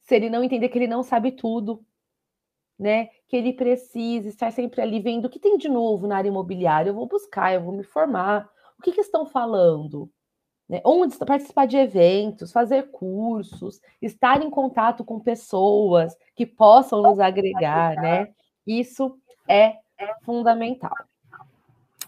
se 0.02 0.16
ele 0.16 0.30
não 0.30 0.44
entender 0.44 0.70
que 0.70 0.78
ele 0.78 0.88
não 0.88 1.04
sabe 1.04 1.32
tudo, 1.32 1.86
né? 2.78 3.10
Que 3.28 3.38
ele 3.38 3.54
precisa 3.54 4.28
estar 4.28 4.52
sempre 4.52 4.82
ali 4.82 5.00
vendo 5.00 5.26
o 5.26 5.30
que 5.30 5.40
tem 5.40 5.58
de 5.58 5.70
novo 5.70 6.08
na 6.08 6.18
área 6.18 6.30
imobiliária. 6.30 6.90
Eu 6.90 6.96
vou 6.96 7.08
buscar, 7.08 7.54
eu 7.54 7.62
vou 7.62 7.74
me 7.74 7.84
formar. 7.84 8.50
O 8.78 8.82
que, 8.82 8.92
que 8.92 9.02
estão 9.02 9.26
falando? 9.26 10.10
Né? 10.68 10.82
Onde 10.84 11.18
participar 11.18 11.68
de 11.68 11.78
eventos, 11.78 12.52
fazer 12.52 12.92
cursos, 12.92 13.80
estar 14.02 14.42
em 14.42 14.50
contato 14.50 15.04
com 15.04 15.20
pessoas 15.20 16.16
que 16.36 16.46
possam 16.46 17.02
nos 17.02 17.20
agregar, 17.20 17.96
né? 17.96 18.34
Isso 18.66 19.18
é 19.48 19.78
fundamental. 20.24 20.96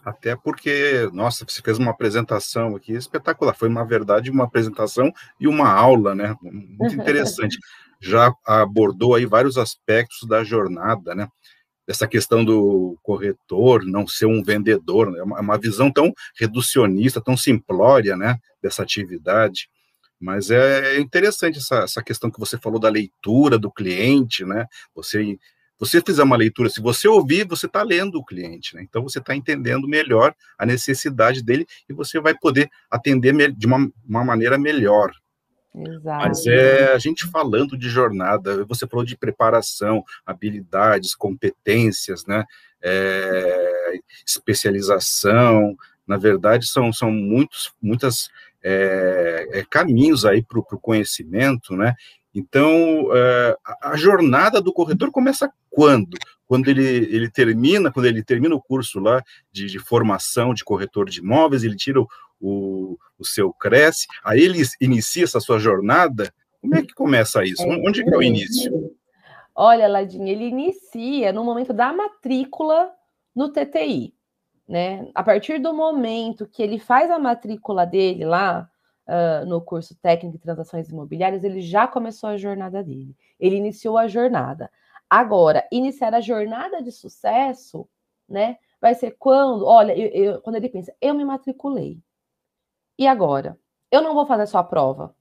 Até 0.07 0.37
porque, 0.37 1.09
nossa, 1.11 1.43
você 1.45 1.61
fez 1.61 1.77
uma 1.77 1.91
apresentação 1.91 2.77
aqui 2.77 2.93
espetacular. 2.93 3.53
Foi, 3.53 3.67
uma 3.67 3.83
verdade, 3.83 4.31
uma 4.31 4.45
apresentação 4.45 5.11
e 5.37 5.49
uma 5.49 5.69
aula, 5.69 6.15
né? 6.15 6.33
Muito 6.41 6.95
interessante. 6.95 7.57
já 7.99 8.33
abordou 8.45 9.15
aí 9.15 9.25
vários 9.25 9.57
aspectos 9.57 10.25
da 10.25 10.45
jornada, 10.45 11.13
né? 11.13 11.27
Essa 11.85 12.07
questão 12.07 12.45
do 12.45 12.97
corretor 13.03 13.83
não 13.83 14.07
ser 14.07 14.27
um 14.27 14.41
vendedor, 14.41 15.11
né? 15.11 15.19
é 15.19 15.23
uma, 15.23 15.41
uma 15.41 15.57
visão 15.57 15.91
tão 15.91 16.13
reducionista, 16.39 17.19
tão 17.19 17.35
simplória, 17.35 18.15
né? 18.15 18.37
Dessa 18.63 18.83
atividade. 18.83 19.67
Mas 20.17 20.49
é 20.49 21.01
interessante 21.01 21.57
essa, 21.57 21.79
essa 21.79 22.01
questão 22.01 22.31
que 22.31 22.39
você 22.39 22.57
falou 22.57 22.79
da 22.79 22.87
leitura 22.87 23.59
do 23.59 23.69
cliente, 23.69 24.45
né? 24.45 24.67
Você 24.95 25.37
você 25.79 26.01
fizer 26.01 26.23
uma 26.23 26.37
leitura, 26.37 26.69
se 26.69 26.81
você 26.81 27.07
ouvir, 27.07 27.47
você 27.47 27.65
está 27.65 27.83
lendo 27.83 28.15
o 28.15 28.25
cliente, 28.25 28.75
né? 28.75 28.81
Então 28.83 29.03
você 29.03 29.19
está 29.19 29.35
entendendo 29.35 29.87
melhor 29.87 30.33
a 30.57 30.65
necessidade 30.65 31.43
dele 31.43 31.65
e 31.89 31.93
você 31.93 32.19
vai 32.19 32.35
poder 32.35 32.69
atender 32.89 33.51
de 33.53 33.67
uma, 33.67 33.89
uma 34.07 34.23
maneira 34.23 34.57
melhor, 34.57 35.11
Exato. 35.85 36.27
Mas 36.27 36.47
é 36.47 36.93
a 36.93 36.97
gente 36.97 37.27
falando 37.27 37.77
de 37.77 37.89
jornada, 37.89 38.65
você 38.65 38.87
falou 38.87 39.05
de 39.05 39.15
preparação, 39.15 40.03
habilidades, 40.25 41.13
competências, 41.13 42.25
né? 42.25 42.45
É, 42.81 43.99
especialização, 44.25 45.75
na 46.07 46.17
verdade, 46.17 46.65
são, 46.67 46.91
são 46.93 47.11
muitos, 47.11 47.73
muitas 47.81 48.29
é, 48.63 49.47
é, 49.51 49.65
caminhos 49.69 50.25
aí 50.25 50.41
para 50.41 50.59
o 50.59 50.79
conhecimento, 50.79 51.75
né? 51.75 51.93
Então, 52.37 53.09
é, 53.15 53.57
a 53.81 53.97
jornada 53.97 54.61
do 54.61 54.71
corretor 54.71 55.11
começa 55.11 55.51
quando? 55.71 56.15
Quando 56.45 56.69
ele, 56.69 56.85
ele 56.85 57.31
termina, 57.31 57.91
quando 57.91 58.05
ele 58.05 58.23
termina 58.23 58.53
o 58.53 58.61
curso 58.61 58.99
lá 58.99 59.23
de, 59.51 59.65
de 59.65 59.79
formação 59.79 60.53
de 60.53 60.63
corretor 60.63 61.09
de 61.09 61.19
imóveis, 61.19 61.63
ele 61.63 61.75
tira 61.75 61.99
o, 61.99 62.07
o, 62.39 62.95
o 63.17 63.25
seu 63.25 63.51
cresce, 63.51 64.05
aí 64.23 64.39
ele 64.39 64.61
inicia 64.79 65.23
essa 65.23 65.39
sua 65.39 65.57
jornada, 65.57 66.31
como 66.61 66.75
é 66.75 66.83
que 66.83 66.93
começa 66.93 67.43
isso? 67.43 67.63
É, 67.63 67.87
Onde 67.87 68.07
é 68.07 68.15
o 68.15 68.21
início? 68.21 68.91
Olha, 69.55 69.87
Ladinha, 69.87 70.31
ele 70.31 70.45
inicia 70.45 71.33
no 71.33 71.43
momento 71.43 71.73
da 71.73 71.91
matrícula 71.91 72.91
no 73.35 73.49
TTI, 73.49 74.13
né? 74.69 75.09
A 75.15 75.23
partir 75.23 75.59
do 75.59 75.73
momento 75.73 76.45
que 76.45 76.61
ele 76.61 76.77
faz 76.77 77.09
a 77.09 77.17
matrícula 77.17 77.83
dele 77.83 78.25
lá 78.25 78.69
uh, 79.07 79.45
no 79.45 79.61
curso 79.61 79.95
técnico 80.01 80.37
de 80.37 80.43
transações 80.43 80.89
imobiliárias, 80.89 81.43
ele 81.43 81.61
já 81.61 81.87
começou 81.87 82.29
a 82.29 82.37
jornada 82.37 82.83
dele. 82.83 83.15
Ele 83.39 83.55
iniciou 83.55 83.97
a 83.97 84.07
jornada. 84.07 84.71
Agora, 85.09 85.67
iniciar 85.71 86.13
a 86.13 86.21
jornada 86.21 86.81
de 86.81 86.91
sucesso, 86.91 87.87
né? 88.27 88.57
Vai 88.79 88.93
ser 88.93 89.15
quando, 89.17 89.65
olha, 89.65 89.97
eu, 89.97 90.07
eu, 90.09 90.41
quando 90.41 90.57
ele 90.57 90.69
pensa, 90.69 90.93
eu 91.01 91.13
me 91.13 91.25
matriculei, 91.25 91.99
e 92.97 93.07
agora? 93.07 93.57
Eu 93.91 94.01
não 94.01 94.13
vou 94.13 94.25
fazer 94.25 94.47
só 94.47 94.59
a 94.59 94.63
prova. 94.63 95.15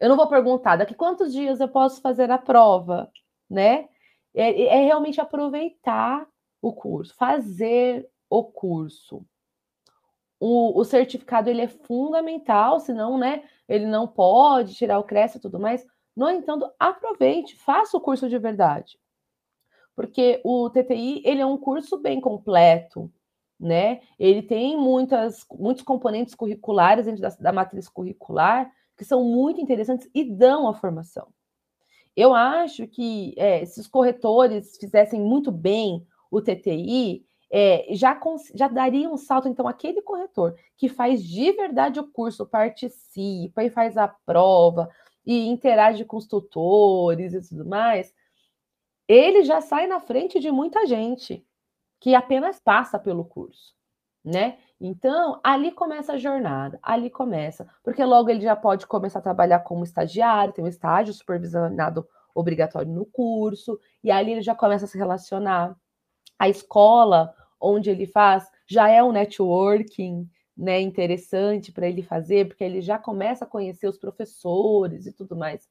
Eu 0.00 0.08
não 0.08 0.16
vou 0.16 0.28
perguntar 0.28 0.76
daqui 0.76 0.94
quantos 0.94 1.32
dias 1.32 1.60
eu 1.60 1.68
posso 1.68 2.00
fazer 2.00 2.30
a 2.30 2.38
prova, 2.38 3.10
né? 3.48 3.88
É, 4.34 4.64
é 4.64 4.84
realmente 4.84 5.20
aproveitar 5.20 6.26
o 6.60 6.72
curso, 6.72 7.14
fazer 7.14 8.08
o 8.28 8.44
curso. 8.44 9.24
O, 10.44 10.80
o, 10.80 10.84
certificado 10.84 11.48
ele 11.48 11.60
é 11.60 11.68
fundamental, 11.68 12.80
senão, 12.80 13.16
né, 13.16 13.44
ele 13.68 13.86
não 13.86 14.08
pode 14.08 14.74
tirar 14.74 14.98
o 14.98 15.04
crédito 15.04 15.38
e 15.38 15.40
tudo 15.40 15.60
mais. 15.60 15.86
No 16.16 16.28
entanto, 16.28 16.68
aproveite, 16.80 17.54
faça 17.54 17.96
o 17.96 18.00
curso 18.00 18.28
de 18.28 18.36
verdade. 18.40 18.98
Porque 19.94 20.40
o 20.42 20.68
TTI, 20.68 21.22
ele 21.24 21.40
é 21.40 21.46
um 21.46 21.56
curso 21.56 21.96
bem 21.96 22.20
completo, 22.20 23.08
né? 23.58 24.00
Ele 24.18 24.42
tem 24.42 24.76
muitas, 24.76 25.46
muitos 25.56 25.84
componentes 25.84 26.34
curriculares 26.34 27.06
dentro 27.06 27.22
da, 27.22 27.28
da 27.28 27.52
matriz 27.52 27.88
curricular 27.88 28.68
que 28.96 29.04
são 29.04 29.22
muito 29.22 29.60
interessantes 29.60 30.10
e 30.12 30.24
dão 30.24 30.66
a 30.66 30.74
formação. 30.74 31.28
Eu 32.16 32.34
acho 32.34 32.88
que 32.88 33.32
é, 33.36 33.64
se 33.64 33.78
os 33.78 33.86
corretores 33.86 34.76
fizessem 34.76 35.20
muito 35.20 35.52
bem 35.52 36.04
o 36.32 36.40
TTI, 36.40 37.24
é, 37.54 37.86
já, 37.90 38.18
já 38.54 38.66
daria 38.66 39.10
um 39.10 39.18
salto, 39.18 39.46
então, 39.46 39.68
aquele 39.68 40.00
corretor 40.00 40.56
que 40.74 40.88
faz 40.88 41.22
de 41.22 41.52
verdade 41.52 42.00
o 42.00 42.10
curso, 42.10 42.46
participa 42.46 43.62
e 43.62 43.68
faz 43.68 43.98
a 43.98 44.08
prova 44.08 44.88
e 45.26 45.46
interage 45.48 46.02
com 46.06 46.16
os 46.16 46.26
tutores 46.26 47.34
e 47.34 47.46
tudo 47.46 47.68
mais, 47.68 48.14
ele 49.06 49.44
já 49.44 49.60
sai 49.60 49.86
na 49.86 50.00
frente 50.00 50.40
de 50.40 50.50
muita 50.50 50.86
gente 50.86 51.46
que 52.00 52.14
apenas 52.14 52.58
passa 52.58 52.98
pelo 52.98 53.22
curso, 53.22 53.74
né? 54.24 54.56
Então, 54.80 55.38
ali 55.44 55.70
começa 55.70 56.14
a 56.14 56.18
jornada, 56.18 56.78
ali 56.82 57.10
começa, 57.10 57.68
porque 57.84 58.02
logo 58.02 58.30
ele 58.30 58.40
já 58.40 58.56
pode 58.56 58.86
começar 58.86 59.18
a 59.18 59.22
trabalhar 59.22 59.60
como 59.60 59.84
estagiário, 59.84 60.54
tem 60.54 60.64
um 60.64 60.68
estágio 60.68 61.12
supervisionado 61.12 62.08
obrigatório 62.34 62.90
no 62.90 63.04
curso, 63.04 63.78
e 64.02 64.10
ali 64.10 64.32
ele 64.32 64.42
já 64.42 64.54
começa 64.54 64.86
a 64.86 64.88
se 64.88 64.96
relacionar. 64.96 65.76
A 66.38 66.48
escola 66.48 67.32
onde 67.62 67.88
ele 67.88 68.06
faz 68.06 68.50
já 68.66 68.88
é 68.88 69.02
um 69.02 69.12
networking, 69.12 70.28
né, 70.56 70.80
interessante 70.80 71.72
para 71.72 71.88
ele 71.88 72.02
fazer, 72.02 72.48
porque 72.48 72.64
ele 72.64 72.80
já 72.80 72.98
começa 72.98 73.44
a 73.44 73.48
conhecer 73.48 73.86
os 73.88 73.98
professores 73.98 75.06
e 75.06 75.12
tudo 75.12 75.36
mais. 75.36 75.68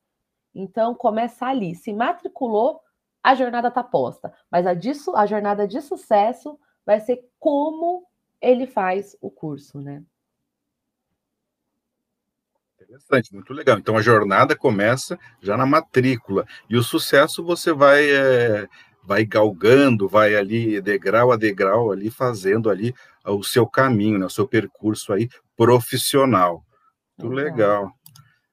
Então, 0.54 0.96
começa 0.96 1.46
ali. 1.46 1.76
Se 1.76 1.94
matriculou, 1.94 2.82
a 3.24 3.36
jornada 3.36 3.68
está 3.68 3.84
posta. 3.84 4.34
Mas 4.50 4.66
a, 4.66 4.74
disso, 4.74 5.16
a 5.16 5.26
jornada 5.26 5.68
de 5.68 5.82
sucesso 5.82 6.60
vai 6.86 7.00
ser 7.00 7.24
como 7.40 8.06
ele 8.42 8.66
faz 8.66 9.16
o 9.22 9.30
curso, 9.30 9.80
né? 9.80 10.04
Interessante, 12.92 13.34
muito 13.34 13.54
legal. 13.54 13.78
Então 13.78 13.96
a 13.96 14.02
jornada 14.02 14.56
começa 14.56 15.18
já 15.40 15.56
na 15.56 15.66
matrícula 15.66 16.46
e 16.70 16.76
o 16.76 16.84
sucesso 16.84 17.44
você 17.44 17.72
vai 17.72 18.04
é, 18.12 18.68
vai 19.04 19.26
galgando, 19.26 20.08
vai 20.08 20.36
ali 20.36 20.82
degrau 20.82 21.32
a 21.32 21.38
degrau 21.38 21.92
ali 21.92 22.10
fazendo 22.10 22.70
ali 22.70 22.94
o 23.26 23.44
seu 23.44 23.68
caminho, 23.68 24.20
né, 24.20 24.26
o 24.26 24.30
seu 24.30 24.48
percurso 24.48 25.14
aí 25.14 25.30
profissional. 25.56 26.64
Muito 27.18 27.34
legal. 27.34 27.92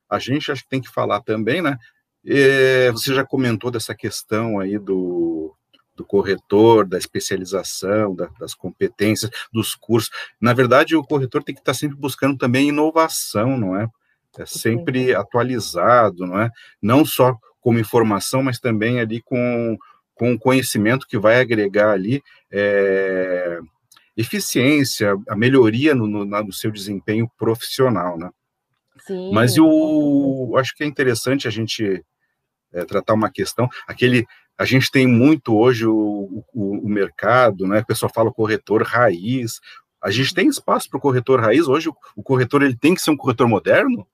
A 0.09 0.19
gente 0.19 0.51
acho 0.51 0.63
que 0.63 0.71
tem 0.71 0.81
que 0.81 0.91
falar 0.91 1.21
também, 1.21 1.63
né? 1.63 1.79
É, 2.27 2.91
você 2.91 3.15
já 3.15 3.25
comentou 3.25 3.71
dessa 3.71 3.95
questão 3.95 4.59
aí 4.59 4.79
do 4.79 5.55
do 5.99 6.05
corretor, 6.05 6.87
da 6.87 6.97
especialização, 6.97 8.15
da, 8.15 8.29
das 8.39 8.55
competências, 8.55 9.31
dos 9.53 9.75
cursos. 9.75 10.11
Na 10.41 10.55
verdade, 10.55 10.95
o 10.95 11.03
corretor 11.03 11.43
tem 11.43 11.53
que 11.53 11.61
estar 11.61 11.75
sempre 11.75 11.97
buscando 11.97 12.39
também 12.39 12.69
inovação, 12.69 13.59
não 13.59 13.77
é? 13.77 13.89
É 14.39 14.47
sempre 14.47 15.13
atualizado, 15.13 16.25
não 16.25 16.41
é? 16.41 16.51
Não 16.81 17.05
só 17.05 17.37
como 17.61 17.81
informação, 17.81 18.45
mas 18.45 18.61
também 18.61 19.01
ali 19.01 19.21
com, 19.21 19.77
com 20.19 20.39
conhecimento 20.39 21.07
que 21.07 21.19
vai 21.19 21.41
agregar 21.41 21.93
ali 21.93 22.23
é, 22.51 23.59
eficiência, 24.17 25.15
a 25.29 25.37
melhoria 25.37 25.95
no, 25.95 26.07
no, 26.07 26.25
no, 26.25 26.53
seu 26.53 26.71
desempenho 26.71 27.31
profissional, 27.39 28.19
né? 28.19 28.31
Sim. 29.07 29.33
Mas 29.33 29.57
eu 29.57 30.55
acho 30.57 30.75
que 30.75 30.83
é 30.83 30.87
interessante 30.87 31.47
a 31.47 31.51
gente 31.51 32.05
é, 32.73 32.85
tratar 32.85 33.15
uma 33.15 33.31
questão, 33.31 33.69
aquele 33.87 34.27
a 34.59 34.65
gente 34.65 34.91
tem 34.91 35.07
muito 35.07 35.57
hoje 35.57 35.87
o, 35.87 36.45
o, 36.53 36.85
o 36.85 36.89
mercado, 36.89 37.65
né? 37.65 37.79
O 37.79 37.87
pessoal 37.87 38.11
fala 38.13 38.33
corretor 38.33 38.83
raiz. 38.83 39.61
A 40.03 40.11
gente 40.11 40.35
tem 40.35 40.49
espaço 40.49 40.91
para 40.91 40.99
o 40.99 41.01
corretor 41.01 41.41
raiz 41.41 41.69
hoje. 41.69 41.89
O, 41.89 41.97
o, 42.17 42.25
corretor 42.25 42.65
ele 42.65 42.77
tem 42.77 42.93
que 42.93 43.01
ser 43.01 43.13
um 43.13 43.17
corretor 43.17 43.47
moderno? 43.47 44.05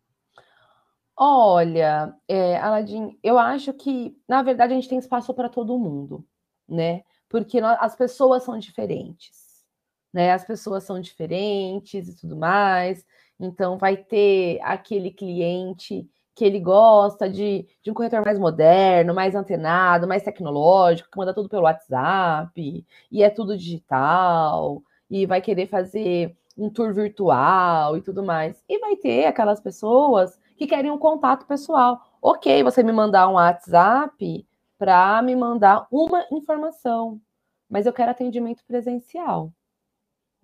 Olha, 1.16 2.14
é, 2.28 2.56
Aladim, 2.56 3.18
eu 3.22 3.38
acho 3.38 3.72
que 3.72 4.16
na 4.28 4.42
verdade 4.42 4.72
a 4.72 4.76
gente 4.76 4.88
tem 4.88 4.98
espaço 4.98 5.32
para 5.32 5.48
todo 5.48 5.78
mundo, 5.78 6.26
né? 6.68 7.04
Porque 7.28 7.60
nós, 7.60 7.78
as 7.80 7.94
pessoas 7.94 8.42
são 8.42 8.58
diferentes, 8.58 9.64
né? 10.12 10.32
As 10.32 10.44
pessoas 10.44 10.84
são 10.84 11.00
diferentes 11.00 12.08
e 12.08 12.16
tudo 12.20 12.36
mais. 12.36 13.04
Então 13.38 13.78
vai 13.78 13.96
ter 13.96 14.60
aquele 14.62 15.10
cliente 15.10 16.08
que 16.34 16.44
ele 16.44 16.58
gosta 16.60 17.28
de, 17.30 17.66
de 17.82 17.90
um 17.90 17.94
corretor 17.94 18.24
mais 18.24 18.38
moderno, 18.38 19.14
mais 19.14 19.34
antenado, 19.36 20.08
mais 20.08 20.24
tecnológico, 20.24 21.08
que 21.10 21.18
manda 21.18 21.32
tudo 21.34 21.48
pelo 21.48 21.62
WhatsApp, 21.62 22.84
e 23.10 23.22
é 23.22 23.30
tudo 23.30 23.56
digital, 23.56 24.82
e 25.08 25.26
vai 25.26 25.40
querer 25.40 25.68
fazer 25.68 26.36
um 26.56 26.68
tour 26.70 26.92
virtual 26.92 27.96
e 27.96 28.02
tudo 28.02 28.22
mais. 28.24 28.62
E 28.68 28.78
vai 28.80 28.96
ter 28.96 29.26
aquelas 29.26 29.60
pessoas 29.60 30.38
que 30.56 30.66
querem 30.66 30.90
um 30.90 30.98
contato 30.98 31.46
pessoal. 31.46 32.00
Ok, 32.20 32.62
você 32.62 32.82
me 32.82 32.92
mandar 32.92 33.28
um 33.28 33.34
WhatsApp 33.34 34.46
para 34.78 35.22
me 35.22 35.36
mandar 35.36 35.86
uma 35.90 36.26
informação, 36.30 37.20
mas 37.68 37.86
eu 37.86 37.92
quero 37.92 38.10
atendimento 38.10 38.64
presencial 38.64 39.52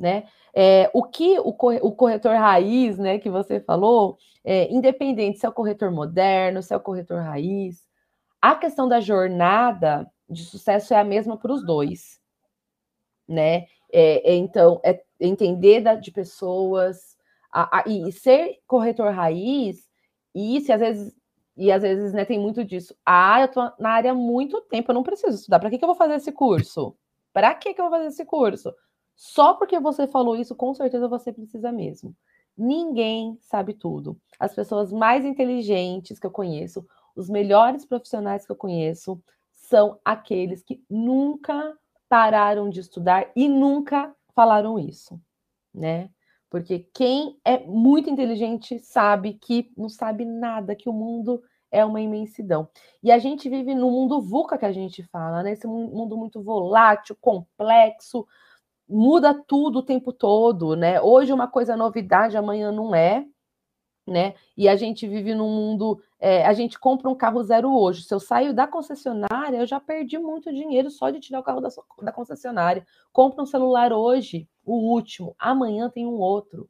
né? 0.00 0.24
É, 0.54 0.90
o 0.94 1.04
que 1.04 1.38
o, 1.38 1.52
corretor 1.52 2.34
raiz, 2.34 2.98
né, 2.98 3.18
que 3.18 3.28
você 3.28 3.60
falou, 3.60 4.16
é, 4.42 4.72
independente 4.72 5.38
se 5.38 5.44
é 5.44 5.48
o 5.48 5.52
corretor 5.52 5.90
moderno, 5.92 6.62
se 6.62 6.72
é 6.72 6.76
o 6.76 6.80
corretor 6.80 7.20
raiz, 7.20 7.86
a 8.40 8.54
questão 8.56 8.88
da 8.88 8.98
jornada 8.98 10.10
de 10.26 10.42
sucesso 10.46 10.94
é 10.94 10.98
a 10.98 11.04
mesma 11.04 11.36
para 11.36 11.52
os 11.52 11.62
dois, 11.62 12.18
né? 13.28 13.66
É, 13.92 14.32
é, 14.32 14.34
então, 14.36 14.80
é 14.82 15.02
entender 15.20 15.82
da, 15.82 15.94
de 15.96 16.10
pessoas 16.10 17.18
a, 17.52 17.80
a, 17.80 17.84
e 17.86 18.10
ser 18.10 18.58
corretor 18.66 19.12
raiz, 19.12 19.89
e 20.34 20.60
se 20.60 20.72
às 20.72 20.80
vezes 20.80 21.14
e 21.56 21.70
às 21.70 21.82
vezes 21.82 22.12
né, 22.14 22.24
tem 22.24 22.38
muito 22.38 22.64
disso. 22.64 22.94
Ah, 23.04 23.40
eu 23.40 23.46
estou 23.46 23.70
na 23.78 23.90
área 23.90 24.12
há 24.12 24.14
muito 24.14 24.60
tempo, 24.62 24.90
eu 24.90 24.94
não 24.94 25.02
preciso 25.02 25.36
estudar. 25.36 25.58
Para 25.58 25.68
que, 25.68 25.78
que 25.78 25.84
eu 25.84 25.88
vou 25.88 25.96
fazer 25.96 26.14
esse 26.14 26.32
curso? 26.32 26.96
Para 27.32 27.54
que, 27.54 27.74
que 27.74 27.80
eu 27.80 27.84
vou 27.84 27.98
fazer 27.98 28.08
esse 28.08 28.24
curso? 28.24 28.74
Só 29.14 29.52
porque 29.54 29.78
você 29.78 30.06
falou 30.06 30.36
isso, 30.36 30.54
com 30.54 30.72
certeza 30.72 31.06
você 31.06 31.32
precisa 31.32 31.70
mesmo. 31.70 32.16
Ninguém 32.56 33.36
sabe 33.42 33.74
tudo. 33.74 34.18
As 34.38 34.54
pessoas 34.54 34.90
mais 34.90 35.24
inteligentes 35.24 36.18
que 36.18 36.26
eu 36.26 36.30
conheço, 36.30 36.86
os 37.14 37.28
melhores 37.28 37.84
profissionais 37.84 38.46
que 38.46 38.52
eu 38.52 38.56
conheço, 38.56 39.22
são 39.52 40.00
aqueles 40.04 40.62
que 40.62 40.82
nunca 40.88 41.76
pararam 42.08 42.70
de 42.70 42.80
estudar 42.80 43.30
e 43.36 43.48
nunca 43.48 44.14
falaram 44.34 44.78
isso, 44.78 45.20
né? 45.74 46.10
Porque 46.50 46.80
quem 46.92 47.38
é 47.44 47.64
muito 47.64 48.10
inteligente 48.10 48.80
sabe 48.80 49.34
que 49.34 49.72
não 49.76 49.88
sabe 49.88 50.24
nada, 50.24 50.74
que 50.74 50.88
o 50.88 50.92
mundo 50.92 51.40
é 51.70 51.84
uma 51.84 52.00
imensidão. 52.00 52.68
E 53.02 53.12
a 53.12 53.18
gente 53.18 53.48
vive 53.48 53.74
no 53.74 53.90
mundo 53.90 54.20
VUCA 54.20 54.58
que 54.58 54.66
a 54.66 54.72
gente 54.72 55.02
fala, 55.04 55.42
né? 55.44 55.52
Esse 55.52 55.68
mundo 55.68 56.16
muito 56.16 56.42
volátil, 56.42 57.16
complexo, 57.20 58.26
muda 58.88 59.32
tudo 59.32 59.78
o 59.78 59.82
tempo 59.84 60.12
todo, 60.12 60.74
né? 60.74 61.00
Hoje 61.00 61.32
uma 61.32 61.46
coisa 61.46 61.74
é 61.74 61.76
novidade, 61.76 62.36
amanhã 62.36 62.72
não 62.72 62.92
é, 62.92 63.24
né? 64.06 64.34
E 64.56 64.68
a 64.68 64.74
gente 64.74 65.06
vive 65.06 65.34
num 65.34 65.48
mundo, 65.48 66.02
é, 66.18 66.44
a 66.44 66.52
gente 66.52 66.78
compra 66.80 67.08
um 67.08 67.14
carro 67.14 67.42
zero 67.44 67.72
hoje. 67.72 68.02
Se 68.02 68.12
eu 68.12 68.18
saio 68.18 68.52
da 68.52 68.66
concessionária, 68.66 69.58
eu 69.58 69.66
já 69.66 69.78
perdi 69.78 70.18
muito 70.18 70.52
dinheiro 70.52 70.90
só 70.90 71.10
de 71.10 71.20
tirar 71.20 71.38
o 71.38 71.44
carro 71.44 71.60
da, 71.60 71.68
da 72.02 72.12
concessionária. 72.12 72.84
Compra 73.12 73.42
um 73.42 73.46
celular 73.46 73.92
hoje, 73.92 74.48
o 74.64 74.74
último, 74.92 75.34
amanhã 75.38 75.88
tem 75.90 76.06
um 76.06 76.18
outro. 76.18 76.68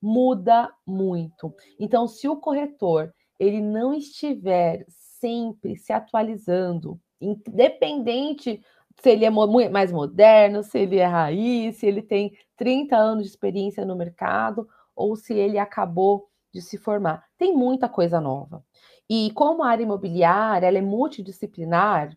Muda 0.00 0.72
muito. 0.86 1.54
Então, 1.78 2.08
se 2.08 2.28
o 2.28 2.36
corretor 2.36 3.12
ele 3.38 3.60
não 3.60 3.92
estiver 3.92 4.84
sempre 4.88 5.76
se 5.76 5.92
atualizando, 5.92 6.98
independente 7.20 8.62
se 9.00 9.10
ele 9.10 9.24
é 9.24 9.30
mais 9.30 9.90
moderno, 9.90 10.62
se 10.62 10.78
ele 10.78 10.98
é 10.98 11.06
raiz, 11.06 11.78
se 11.78 11.86
ele 11.86 12.02
tem 12.02 12.32
30 12.56 12.96
anos 12.96 13.24
de 13.24 13.30
experiência 13.30 13.84
no 13.84 13.96
mercado 13.96 14.68
ou 14.94 15.16
se 15.16 15.32
ele 15.34 15.58
acabou 15.58 16.28
de 16.52 16.60
se 16.60 16.76
formar. 16.76 17.24
Tem 17.38 17.56
muita 17.56 17.88
coisa 17.88 18.20
nova. 18.20 18.62
E 19.08 19.30
como 19.32 19.62
a 19.62 19.68
área 19.68 19.82
imobiliária 19.82 20.66
ela 20.66 20.78
é 20.78 20.82
multidisciplinar, 20.82 22.16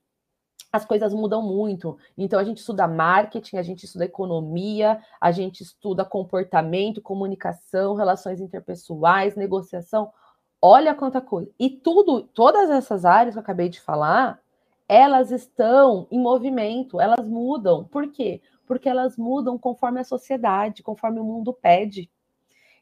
as 0.74 0.84
coisas 0.84 1.14
mudam 1.14 1.44
muito. 1.44 2.00
Então 2.18 2.40
a 2.40 2.44
gente 2.44 2.58
estuda 2.58 2.88
marketing, 2.88 3.58
a 3.58 3.62
gente 3.62 3.86
estuda 3.86 4.06
economia, 4.06 5.00
a 5.22 5.32
gente 5.32 5.62
estuda 5.62 6.04
comportamento, 6.04 7.00
comunicação, 7.00 7.94
relações 7.94 8.42
interpessoais, 8.42 9.36
negociação. 9.36 10.12
Olha 10.60 10.96
quanta 10.96 11.22
coisa. 11.22 11.52
E 11.60 11.70
tudo, 11.70 12.24
todas 12.24 12.72
essas 12.72 13.06
áreas 13.06 13.36
que 13.36 13.38
eu 13.38 13.44
acabei 13.44 13.70
de 13.70 13.80
falar, 13.80 14.42
elas 14.90 15.30
estão 15.30 16.08
em 16.10 16.20
movimento, 16.20 17.00
elas 17.00 17.30
mudam. 17.30 17.84
Por 17.84 18.12
quê? 18.12 18.42
Porque 18.66 18.90
elas 18.90 19.16
mudam 19.16 19.60
conforme 19.60 20.00
a 20.00 20.04
sociedade, 20.04 20.82
conforme 20.82 21.20
o 21.20 21.24
mundo 21.24 21.54
pede. 21.54 22.10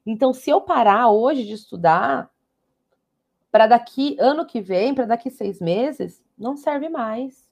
Então, 0.06 0.32
se 0.32 0.50
eu 0.50 0.62
parar 0.62 1.10
hoje 1.10 1.44
de 1.44 1.54
estudar, 1.54 2.32
para 3.52 3.68
daqui 3.68 4.16
ano 4.18 4.46
que 4.46 4.62
vem, 4.62 4.96
para 4.96 5.06
daqui 5.06 5.30
seis 5.30 5.60
meses, 5.60 6.24
não 6.38 6.56
serve 6.56 6.88
mais. 6.88 7.51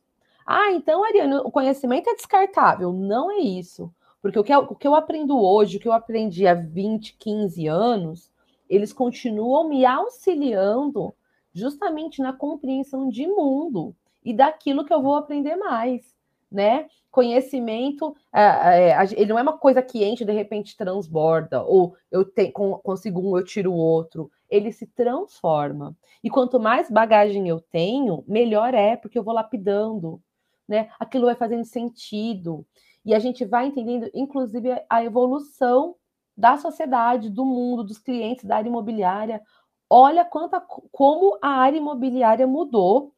Ah, 0.51 0.71
então, 0.71 1.03
Ariane, 1.03 1.35
o 1.35 1.51
conhecimento 1.51 2.09
é 2.09 2.15
descartável. 2.15 2.91
Não 2.91 3.29
é 3.31 3.37
isso. 3.37 3.93
Porque 4.21 4.39
o 4.39 4.43
que, 4.43 4.51
eu, 4.53 4.59
o 4.61 4.75
que 4.75 4.87
eu 4.87 4.95
aprendo 4.95 5.39
hoje, 5.39 5.77
o 5.77 5.79
que 5.79 5.87
eu 5.87 5.93
aprendi 5.93 6.47
há 6.47 6.55
20, 6.55 7.15
15 7.19 7.67
anos, 7.67 8.31
eles 8.67 8.91
continuam 8.91 9.69
me 9.69 9.85
auxiliando 9.85 11.13
justamente 11.53 12.19
na 12.21 12.33
compreensão 12.33 13.09
de 13.09 13.27
mundo 13.27 13.95
e 14.25 14.33
daquilo 14.33 14.83
que 14.83 14.93
eu 14.93 15.01
vou 15.03 15.15
aprender 15.15 15.55
mais. 15.55 16.15
né? 16.51 16.87
Conhecimento, 17.11 18.15
é, 18.33 18.91
é, 18.91 19.03
ele 19.15 19.27
não 19.31 19.39
é 19.39 19.41
uma 19.43 19.57
coisa 19.57 19.81
que 19.83 20.03
enche 20.03 20.25
de 20.25 20.31
repente 20.31 20.75
transborda, 20.75 21.63
ou 21.63 21.95
eu 22.11 22.25
te, 22.25 22.51
consigo 22.51 23.21
um, 23.21 23.37
eu 23.37 23.43
tiro 23.43 23.71
o 23.71 23.75
outro. 23.77 24.31
Ele 24.49 24.71
se 24.71 24.87
transforma. 24.87 25.95
E 26.23 26.29
quanto 26.29 26.59
mais 26.59 26.89
bagagem 26.89 27.47
eu 27.47 27.59
tenho, 27.61 28.23
melhor 28.27 28.73
é, 28.73 28.95
porque 28.97 29.17
eu 29.17 29.23
vou 29.23 29.33
lapidando, 29.33 30.21
né? 30.69 30.89
Aquilo 30.99 31.25
vai 31.25 31.35
fazendo 31.35 31.65
sentido. 31.65 32.65
E 33.03 33.15
a 33.15 33.19
gente 33.19 33.43
vai 33.43 33.65
entendendo, 33.65 34.09
inclusive, 34.13 34.69
a 34.89 35.03
evolução 35.03 35.95
da 36.37 36.55
sociedade, 36.57 37.29
do 37.29 37.43
mundo, 37.43 37.83
dos 37.83 37.97
clientes 37.97 38.45
da 38.45 38.57
área 38.57 38.69
imobiliária. 38.69 39.41
Olha 39.89 40.23
quanta, 40.23 40.61
como 40.61 41.37
a 41.41 41.49
área 41.49 41.77
imobiliária 41.77 42.45
mudou, 42.45 43.13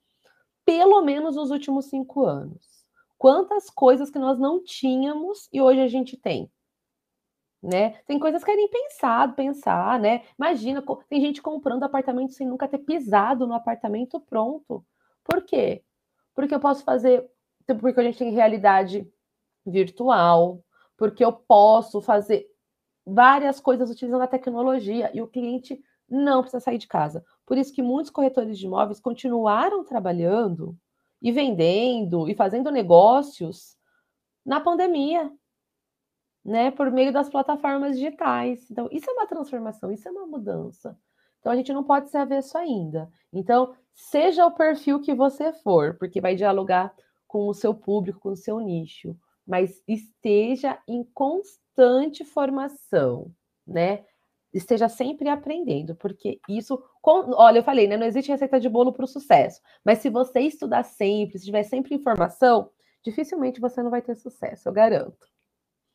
pelo 0.65 1.01
menos 1.01 1.35
nos 1.35 1.51
últimos 1.51 1.85
cinco 1.85 2.25
anos. 2.25 2.65
Quantas 3.17 3.69
coisas 3.69 4.09
que 4.09 4.17
nós 4.17 4.39
não 4.39 4.63
tínhamos 4.63 5.49
e 5.51 5.61
hoje 5.61 5.81
a 5.81 5.87
gente 5.87 6.15
tem. 6.17 6.49
Né? 7.61 7.91
Tem 8.07 8.17
coisas 8.17 8.43
que 8.43 8.49
é 8.49 8.55
nem 8.55 8.67
pensado, 8.67 9.35
pensar, 9.35 9.99
né? 9.99 10.23
Imagina, 10.39 10.83
tem 11.07 11.21
gente 11.21 11.43
comprando 11.43 11.83
apartamento 11.83 12.33
sem 12.33 12.47
nunca 12.47 12.67
ter 12.67 12.79
pisado 12.79 13.45
no 13.45 13.53
apartamento 13.53 14.19
pronto. 14.19 14.83
Por 15.23 15.43
quê? 15.43 15.83
Porque 16.33 16.55
eu 16.55 16.59
posso 16.59 16.83
fazer, 16.83 17.29
porque 17.75 17.99
a 17.99 18.03
gente 18.03 18.17
tem 18.17 18.31
realidade 18.31 19.07
virtual, 19.65 20.63
porque 20.97 21.23
eu 21.23 21.33
posso 21.33 22.01
fazer 22.01 22.47
várias 23.05 23.59
coisas 23.59 23.89
utilizando 23.89 24.21
a 24.21 24.27
tecnologia 24.27 25.11
e 25.13 25.21
o 25.21 25.27
cliente 25.27 25.81
não 26.09 26.41
precisa 26.41 26.59
sair 26.59 26.77
de 26.77 26.87
casa. 26.87 27.23
Por 27.45 27.57
isso 27.57 27.73
que 27.73 27.81
muitos 27.81 28.11
corretores 28.11 28.57
de 28.57 28.65
imóveis 28.65 28.99
continuaram 28.99 29.83
trabalhando 29.83 30.77
e 31.21 31.31
vendendo 31.31 32.29
e 32.29 32.35
fazendo 32.35 32.69
negócios 32.69 33.77
na 34.45 34.59
pandemia, 34.59 35.31
né, 36.43 36.71
por 36.71 36.91
meio 36.91 37.13
das 37.13 37.29
plataformas 37.29 37.97
digitais. 37.97 38.69
Então, 38.69 38.89
isso 38.91 39.09
é 39.09 39.13
uma 39.13 39.27
transformação, 39.27 39.91
isso 39.91 40.07
é 40.07 40.11
uma 40.11 40.25
mudança. 40.25 40.97
Então, 41.39 41.51
a 41.51 41.55
gente 41.55 41.71
não 41.71 41.83
pode 41.83 42.09
ser 42.09 42.17
avesso 42.17 42.57
ainda. 42.57 43.09
Então, 43.31 43.75
seja 43.93 44.45
o 44.45 44.51
perfil 44.51 44.99
que 44.99 45.13
você 45.13 45.53
for, 45.53 45.95
porque 45.97 46.19
vai 46.19 46.35
dialogar 46.35 46.93
com 47.31 47.47
o 47.47 47.53
seu 47.53 47.73
público, 47.73 48.19
com 48.19 48.31
o 48.31 48.35
seu 48.35 48.59
nicho, 48.59 49.15
mas 49.47 49.81
esteja 49.87 50.77
em 50.85 51.01
constante 51.13 52.25
formação, 52.25 53.33
né? 53.65 54.03
Esteja 54.53 54.89
sempre 54.89 55.29
aprendendo, 55.29 55.95
porque 55.95 56.41
isso, 56.49 56.83
olha, 57.01 57.59
eu 57.59 57.63
falei, 57.63 57.87
né? 57.87 57.95
Não 57.95 58.05
existe 58.05 58.29
receita 58.29 58.59
de 58.59 58.67
bolo 58.67 58.91
para 58.91 59.05
o 59.05 59.07
sucesso, 59.07 59.61
mas 59.81 59.99
se 59.99 60.09
você 60.09 60.41
estudar 60.41 60.83
sempre, 60.83 61.39
se 61.39 61.45
tiver 61.45 61.63
sempre 61.63 61.95
informação, 61.95 62.69
dificilmente 63.01 63.61
você 63.61 63.81
não 63.81 63.89
vai 63.89 64.01
ter 64.01 64.15
sucesso, 64.15 64.67
eu 64.67 64.73
garanto. 64.73 65.25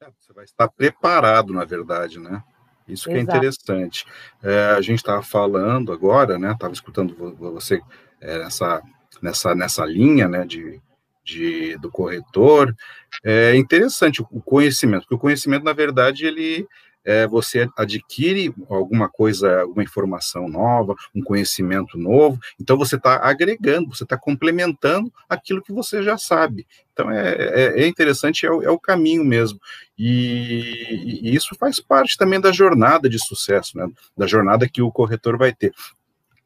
É, 0.03 0.09
você 0.19 0.33
vai 0.33 0.45
estar 0.45 0.71
preparado, 0.71 1.53
na 1.53 1.67
verdade, 1.67 2.19
né? 2.19 2.43
Isso 2.89 3.11
que 3.11 3.15
é 3.15 3.19
Exato. 3.19 3.37
é 3.37 3.37
interessante. 3.37 4.07
É, 4.43 4.71
a 4.71 4.81
gente 4.81 5.01
estava 5.01 5.23
falando 5.23 5.93
agora, 5.93 6.39
né? 6.39 6.53
Estava 6.53 6.73
escutando 6.73 7.15
você 7.37 7.83
é, 8.23 8.39
nessa, 8.39 8.83
nessa, 9.21 9.55
nessa 9.55 9.85
linha, 9.85 10.29
né? 10.29 10.47
De 10.47 10.81
de, 11.27 11.77
do 11.79 11.91
corretor. 11.91 12.75
É 13.25 13.57
interessante 13.57 14.23
o 14.23 14.41
conhecimento, 14.41 15.03
porque 15.03 15.17
o 15.17 15.19
conhecimento, 15.19 15.65
na 15.65 15.73
verdade, 15.73 16.25
ele 16.25 16.67
é, 17.05 17.27
você 17.27 17.69
adquire 17.77 18.53
alguma 18.69 19.09
coisa, 19.09 19.61
alguma 19.61 19.85
informação 19.85 20.49
nova, 20.49 20.97
um 21.15 21.23
conhecimento 21.23 21.97
novo, 21.97 22.39
então 22.61 22.77
você 22.77 22.97
está 22.97 23.19
agregando, 23.19 23.95
você 23.95 24.03
está 24.03 24.19
complementando 24.19 25.13
aquilo 25.29 25.63
que 25.63 25.73
você 25.73 26.03
já 26.03 26.19
sabe. 26.19 26.67
Então 26.93 27.09
é, 27.09 27.33
é, 27.33 27.83
é 27.83 27.87
interessante, 27.87 28.45
é 28.45 28.51
o, 28.51 28.61
é 28.61 28.71
o, 28.71 28.79
caminho 28.79 29.25
mesmo. 29.25 29.61
E, 29.97 31.23
e, 31.23 31.35
isso 31.35 31.55
faz 31.59 31.79
parte 31.79 32.17
também 32.17 32.41
da 32.41 32.51
jornada 32.51 33.09
de 33.09 33.25
sucesso, 33.25 33.79
né? 33.79 33.89
da 34.17 34.27
jornada 34.27 34.69
que 34.69 34.83
o 34.83 34.91
corretor 34.91 35.39
vai 35.39 35.53
ter. 35.53 35.73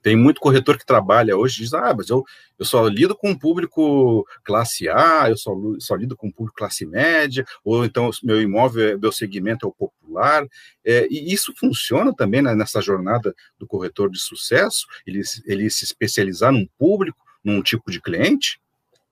Tem 0.02 0.16
muito 0.16 0.40
corretor 0.40 0.78
que 0.78 0.86
trabalha 0.86 1.36
hoje 1.36 1.62
diz: 1.62 1.74
ah, 1.74 1.94
mas 1.96 2.08
eu, 2.08 2.24
eu 2.58 2.64
só 2.64 2.86
lido 2.86 3.14
com 3.14 3.36
público 3.36 4.26
classe 4.42 4.88
A, 4.88 5.28
eu 5.28 5.36
só, 5.36 5.52
só 5.78 5.94
lido 5.94 6.16
com 6.16 6.30
público 6.30 6.56
classe 6.56 6.86
média, 6.86 7.44
ou 7.64 7.84
então 7.84 8.10
meu 8.22 8.40
imóvel, 8.40 8.98
meu 8.98 9.12
segmento 9.12 9.66
é 9.66 9.68
o 9.68 9.72
popular. 9.72 10.46
É, 10.84 11.06
e 11.10 11.32
isso 11.32 11.52
funciona 11.56 12.14
também 12.14 12.40
né, 12.40 12.54
nessa 12.54 12.80
jornada 12.80 13.34
do 13.58 13.66
corretor 13.66 14.10
de 14.10 14.18
sucesso? 14.18 14.86
Ele, 15.06 15.20
ele 15.46 15.70
se 15.70 15.84
especializar 15.84 16.52
num 16.52 16.66
público, 16.78 17.18
num 17.44 17.62
tipo 17.62 17.90
de 17.90 18.00
cliente? 18.00 18.60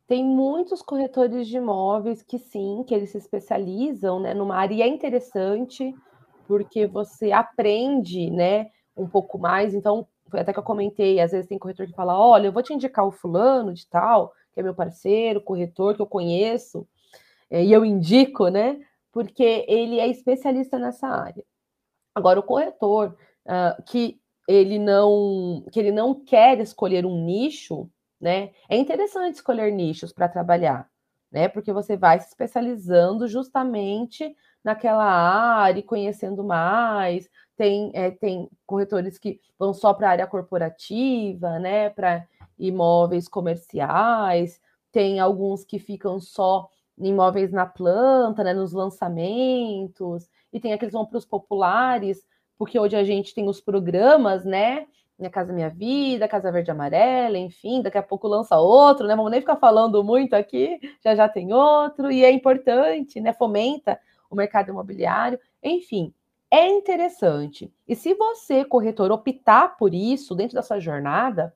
Tem 0.07 0.25
muitos 0.25 0.81
corretores 0.81 1.47
de 1.47 1.59
imóveis 1.59 2.23
que 2.23 2.39
sim, 2.39 2.83
que 2.87 2.95
eles 2.95 3.11
se 3.11 3.19
especializam 3.19 4.19
né, 4.19 4.33
numa 4.33 4.57
área 4.57 4.75
e 4.75 4.81
é 4.81 4.89
interessante, 4.89 5.95
porque 6.47 6.87
você 6.87 7.31
aprende 7.31 8.31
né, 8.31 8.71
um 8.97 9.07
pouco 9.07 9.39
mais. 9.39 9.75
Então, 9.75 10.07
foi 10.31 10.41
até 10.41 10.53
que 10.53 10.59
eu 10.59 10.63
comentei, 10.63 11.21
às 11.21 11.33
vezes 11.33 11.49
tem 11.49 11.59
corretor 11.59 11.87
que 11.87 11.95
fala: 11.95 12.19
olha, 12.19 12.47
eu 12.49 12.53
vou 12.53 12.63
te 12.63 12.73
indicar 12.73 13.07
o 13.07 13.11
fulano 13.11 13.73
de 13.75 13.87
tal, 13.89 14.33
que 14.53 14.61
é 14.61 14.63
meu 14.63 14.75
parceiro, 14.75 15.41
corretor 15.41 15.95
que 15.95 16.03
eu 16.03 16.07
conheço, 16.07 16.87
é, 17.51 17.65
e 17.65 17.73
eu 17.73 17.85
indico, 17.85 18.49
né? 18.49 18.81
Porque 19.13 19.65
ele 19.69 19.99
é 19.99 20.07
especialista 20.09 20.79
nessa 20.79 21.09
área. 21.09 21.45
Agora, 22.15 22.41
o 22.41 22.43
corretor 22.43 23.17
uh, 23.47 23.83
que 23.85 24.21
ele 24.49 24.79
não 24.79 25.65
que 25.73 25.79
ele 25.79 25.93
não 25.93 26.15
quer 26.15 26.59
escolher 26.61 27.07
um 27.07 27.25
nicho, 27.25 27.91
né? 28.21 28.51
É 28.69 28.77
interessante 28.77 29.37
escolher 29.37 29.73
nichos 29.73 30.13
para 30.13 30.29
trabalhar, 30.29 30.89
né? 31.31 31.49
Porque 31.49 31.73
você 31.73 31.97
vai 31.97 32.19
se 32.19 32.29
especializando 32.29 33.29
justamente 33.29 34.35
naquela 34.65 35.05
área, 35.05 35.83
conhecendo 35.83 36.43
mais, 36.45 37.29
tem, 37.59 37.91
é, 37.93 38.13
tem 38.13 38.49
corretores 38.65 39.19
que 39.19 39.41
vão 39.59 39.75
só 39.75 39.93
para 39.93 40.07
a 40.07 40.11
área 40.13 40.27
corporativa, 40.29 41.59
né, 41.59 41.91
para 41.91 42.25
imóveis 42.57 43.27
comerciais, 43.29 44.61
tem 44.93 45.19
alguns 45.19 45.65
que 45.65 45.79
ficam 45.81 46.21
só 46.21 46.69
em 46.97 47.09
imóveis 47.09 47.51
na 47.51 47.67
planta, 47.67 48.45
né, 48.45 48.55
nos 48.55 48.73
lançamentos, 48.73 50.31
e 50.53 50.61
tem 50.61 50.73
aqueles 50.73 50.93
que 50.93 50.97
vão 50.97 51.05
para 51.05 51.19
os 51.19 51.27
populares, 51.27 52.25
porque 52.57 52.79
hoje 52.79 52.95
a 52.97 53.03
gente 53.03 53.35
tem 53.35 53.49
os 53.49 53.61
programas, 53.61 54.45
né, 54.45 54.87
minha 55.19 55.31
Casa 55.31 55.53
Minha 55.53 55.69
Vida, 55.69 56.29
Casa 56.29 56.53
Verde 56.53 56.71
Amarela, 56.71 57.37
enfim, 57.39 57.83
daqui 57.83 57.99
a 57.99 58.03
pouco 58.05 58.29
lança 58.29 58.57
outro, 58.57 59.05
né? 59.05 59.17
Vamos 59.17 59.33
nem 59.33 59.41
ficar 59.41 59.57
falando 59.57 60.05
muito 60.05 60.35
aqui, 60.35 60.79
já 61.03 61.13
já 61.13 61.29
tem 61.29 61.53
outro, 61.53 62.09
e 62.09 62.25
é 62.25 62.31
importante, 62.31 63.21
né? 63.21 63.33
Fomenta 63.33 63.99
o 64.31 64.37
mercado 64.37 64.69
imobiliário, 64.69 65.37
enfim 65.61 66.15
é 66.51 66.69
interessante. 66.69 67.73
E 67.87 67.95
se 67.95 68.15
você, 68.15 68.65
corretor, 68.65 69.11
optar 69.11 69.77
por 69.77 69.95
isso 69.95 70.35
dentro 70.35 70.55
da 70.55 70.63
sua 70.63 70.81
jornada, 70.81 71.55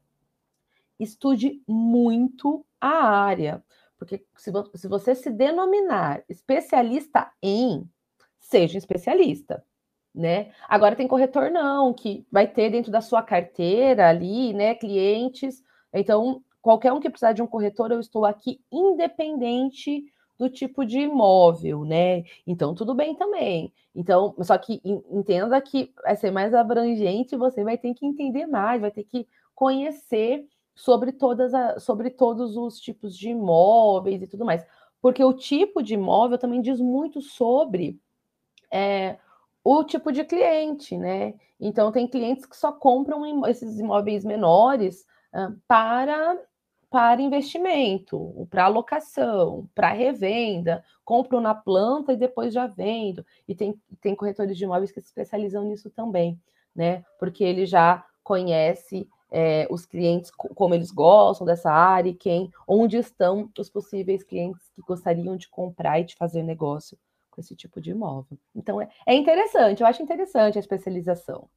estude 0.98 1.62
muito 1.66 2.64
a 2.80 2.88
área. 2.88 3.64
Porque 3.98 4.24
se 4.36 4.88
você 4.88 5.14
se 5.14 5.30
denominar 5.30 6.22
especialista 6.28 7.30
em, 7.42 7.88
seja 8.38 8.76
especialista. 8.76 9.64
Né? 10.14 10.52
Agora 10.68 10.94
tem 10.94 11.08
corretor 11.08 11.50
não, 11.50 11.94
que 11.94 12.26
vai 12.30 12.46
ter 12.46 12.68
dentro 12.68 12.92
da 12.92 13.00
sua 13.00 13.22
carteira 13.22 14.10
ali, 14.10 14.52
né, 14.52 14.74
clientes. 14.74 15.62
Então, 15.90 16.44
qualquer 16.60 16.92
um 16.92 17.00
que 17.00 17.08
precisar 17.08 17.32
de 17.32 17.42
um 17.42 17.46
corretor, 17.46 17.90
eu 17.90 18.00
estou 18.00 18.26
aqui 18.26 18.60
independente 18.70 20.04
do 20.42 20.50
tipo 20.50 20.84
de 20.84 20.98
imóvel, 20.98 21.84
né? 21.84 22.24
Então, 22.44 22.74
tudo 22.74 22.96
bem 22.96 23.14
também. 23.14 23.72
Então, 23.94 24.34
só 24.40 24.58
que 24.58 24.80
entenda 24.84 25.60
que 25.60 25.92
vai 26.02 26.16
ser 26.16 26.32
mais 26.32 26.52
abrangente, 26.52 27.36
você 27.36 27.62
vai 27.62 27.78
ter 27.78 27.94
que 27.94 28.04
entender 28.04 28.46
mais, 28.46 28.80
vai 28.80 28.90
ter 28.90 29.04
que 29.04 29.28
conhecer 29.54 30.44
sobre 30.74 31.12
todas 31.12 31.54
a, 31.54 31.78
sobre 31.78 32.10
todos 32.10 32.56
os 32.56 32.80
tipos 32.80 33.16
de 33.16 33.30
imóveis 33.30 34.20
e 34.20 34.26
tudo 34.26 34.44
mais. 34.44 34.66
Porque 35.00 35.22
o 35.22 35.32
tipo 35.32 35.80
de 35.80 35.94
imóvel 35.94 36.38
também 36.38 36.60
diz 36.60 36.80
muito 36.80 37.22
sobre 37.22 38.00
é, 38.68 39.18
o 39.62 39.84
tipo 39.84 40.10
de 40.10 40.24
cliente, 40.24 40.98
né? 40.98 41.34
Então, 41.60 41.92
tem 41.92 42.08
clientes 42.08 42.46
que 42.46 42.56
só 42.56 42.72
compram 42.72 43.46
esses 43.46 43.78
imóveis 43.78 44.24
menores 44.24 45.06
uh, 45.32 45.56
para 45.68 46.36
para 46.92 47.22
investimento, 47.22 48.46
para 48.50 48.66
alocação, 48.66 49.66
para 49.74 49.92
revenda, 49.92 50.84
compro 51.02 51.40
na 51.40 51.54
planta 51.54 52.12
e 52.12 52.18
depois 52.18 52.52
já 52.52 52.66
vendo. 52.66 53.24
E 53.48 53.54
tem, 53.54 53.80
tem 53.98 54.14
corretores 54.14 54.58
de 54.58 54.64
imóveis 54.64 54.92
que 54.92 55.00
se 55.00 55.06
especializam 55.06 55.64
nisso 55.64 55.88
também, 55.88 56.38
né? 56.76 57.02
Porque 57.18 57.42
ele 57.42 57.64
já 57.64 58.04
conhece 58.22 59.08
é, 59.30 59.66
os 59.70 59.86
clientes, 59.86 60.30
como 60.30 60.74
eles 60.74 60.90
gostam 60.90 61.46
dessa 61.46 61.72
área 61.72 62.10
e 62.10 62.14
quem, 62.14 62.52
onde 62.68 62.98
estão 62.98 63.50
os 63.58 63.70
possíveis 63.70 64.22
clientes 64.22 64.68
que 64.74 64.82
gostariam 64.82 65.34
de 65.34 65.48
comprar 65.48 65.98
e 65.98 66.04
de 66.04 66.14
fazer 66.14 66.42
negócio 66.42 66.98
com 67.30 67.40
esse 67.40 67.56
tipo 67.56 67.80
de 67.80 67.92
imóvel. 67.92 68.38
Então 68.54 68.78
é, 68.78 68.90
é 69.06 69.14
interessante, 69.14 69.80
eu 69.80 69.86
acho 69.86 70.02
interessante 70.02 70.58
a 70.58 70.60
especialização. 70.60 71.48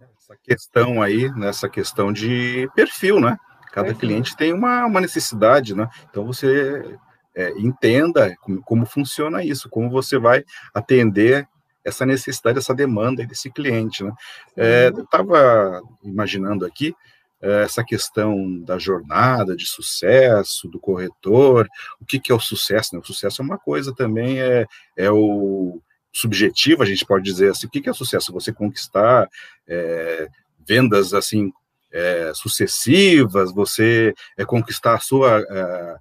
Essa 0.00 0.34
questão 0.42 1.02
aí, 1.02 1.30
nessa 1.34 1.68
questão 1.68 2.10
de 2.10 2.70
perfil, 2.74 3.20
né? 3.20 3.36
Cada 3.76 3.92
cliente 3.92 4.34
tem 4.34 4.54
uma, 4.54 4.86
uma 4.86 5.02
necessidade, 5.02 5.74
né? 5.74 5.86
Então 6.08 6.24
você 6.24 6.98
é, 7.34 7.50
entenda 7.58 8.34
como, 8.40 8.62
como, 8.62 8.86
funciona 8.86 9.44
isso, 9.44 9.68
como 9.68 9.90
você 9.90 10.18
vai 10.18 10.42
atender 10.72 11.46
essa 11.84 12.06
necessidade, 12.06 12.56
essa 12.56 12.74
demanda 12.74 13.26
desse 13.26 13.50
cliente. 13.50 14.02
Né? 14.02 14.12
É, 14.56 14.88
eu 14.96 15.04
estava 15.04 15.82
imaginando 16.02 16.64
aqui 16.64 16.94
é, 17.42 17.64
essa 17.64 17.84
questão 17.84 18.58
da 18.60 18.78
jornada 18.78 19.54
de 19.54 19.66
sucesso, 19.66 20.68
do 20.68 20.80
corretor, 20.80 21.68
o 22.00 22.06
que, 22.06 22.18
que 22.18 22.32
é 22.32 22.34
o 22.34 22.40
sucesso? 22.40 22.94
Né? 22.94 23.00
O 23.02 23.06
sucesso 23.06 23.42
é 23.42 23.44
uma 23.44 23.58
coisa 23.58 23.94
também, 23.94 24.40
é, 24.40 24.64
é 24.96 25.10
o 25.10 25.82
subjetivo, 26.10 26.82
a 26.82 26.86
gente 26.86 27.04
pode 27.04 27.24
dizer 27.24 27.50
assim, 27.50 27.66
o 27.66 27.70
que, 27.70 27.82
que 27.82 27.90
é 27.90 27.92
sucesso? 27.92 28.32
Você 28.32 28.54
conquistar 28.54 29.28
é, 29.68 30.30
vendas 30.66 31.12
assim 31.12 31.52
é, 31.96 32.32
sucessivas, 32.34 33.52
você 33.54 34.14
é, 34.36 34.44
conquistar 34.44 34.94
a 34.94 35.00
sua 35.00 35.38
a, 35.38 35.98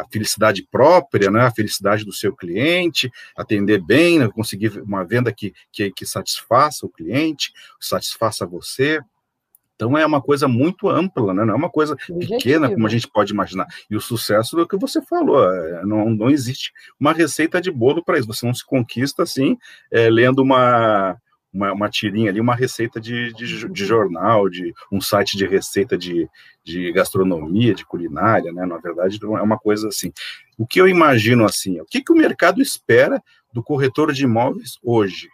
a 0.00 0.04
felicidade 0.12 0.62
própria, 0.70 1.30
né, 1.30 1.40
a 1.40 1.50
felicidade 1.50 2.04
do 2.04 2.12
seu 2.12 2.34
cliente, 2.34 3.10
atender 3.36 3.82
bem, 3.82 4.20
né, 4.20 4.28
conseguir 4.28 4.80
uma 4.80 5.04
venda 5.04 5.32
que, 5.32 5.52
que, 5.72 5.90
que 5.90 6.06
satisfaça 6.06 6.86
o 6.86 6.88
cliente, 6.88 7.52
satisfaça 7.80 8.46
você. 8.46 9.00
Então 9.74 9.98
é 9.98 10.06
uma 10.06 10.20
coisa 10.20 10.46
muito 10.46 10.88
ampla, 10.88 11.34
né? 11.34 11.44
não 11.44 11.54
é 11.54 11.56
uma 11.56 11.70
coisa 11.70 11.96
pequena 11.96 12.68
como 12.68 12.84
a 12.84 12.90
gente 12.90 13.08
pode 13.08 13.32
imaginar. 13.32 13.66
E 13.88 13.96
o 13.96 14.00
sucesso 14.00 14.58
é 14.58 14.62
o 14.62 14.66
que 14.66 14.76
você 14.76 15.00
falou, 15.02 15.44
é, 15.52 15.84
não, 15.84 16.10
não 16.10 16.30
existe 16.30 16.72
uma 16.98 17.12
receita 17.12 17.60
de 17.60 17.70
bolo 17.70 18.04
para 18.04 18.18
isso. 18.18 18.26
Você 18.26 18.44
não 18.44 18.54
se 18.54 18.64
conquista 18.64 19.22
assim, 19.22 19.56
é, 19.90 20.10
lendo 20.10 20.42
uma, 20.42 21.16
uma, 21.52 21.72
uma, 21.72 21.88
tirinha 21.88 22.30
ali, 22.30 22.40
uma 22.40 22.54
receita 22.54 23.00
de, 23.00 23.32
de, 23.32 23.68
de, 23.68 23.84
jornal, 23.84 24.48
de 24.48 24.74
um 24.92 25.00
site 25.00 25.36
de 25.36 25.46
receita 25.46 25.96
de, 25.96 26.28
de 26.62 26.92
gastronomia, 26.92 27.74
de 27.74 27.86
culinária, 27.86 28.52
né? 28.52 28.66
Na 28.66 28.78
verdade, 28.78 29.18
é 29.22 29.26
uma 29.26 29.58
coisa 29.58 29.88
assim. 29.88 30.12
O 30.58 30.66
que 30.66 30.80
eu 30.80 30.88
imagino 30.88 31.44
assim, 31.44 31.80
o 31.80 31.86
que, 31.86 32.02
que 32.02 32.12
o 32.12 32.16
mercado 32.16 32.60
espera 32.60 33.22
do 33.52 33.62
corretor 33.62 34.12
de 34.12 34.24
imóveis 34.24 34.78
hoje? 34.82 35.28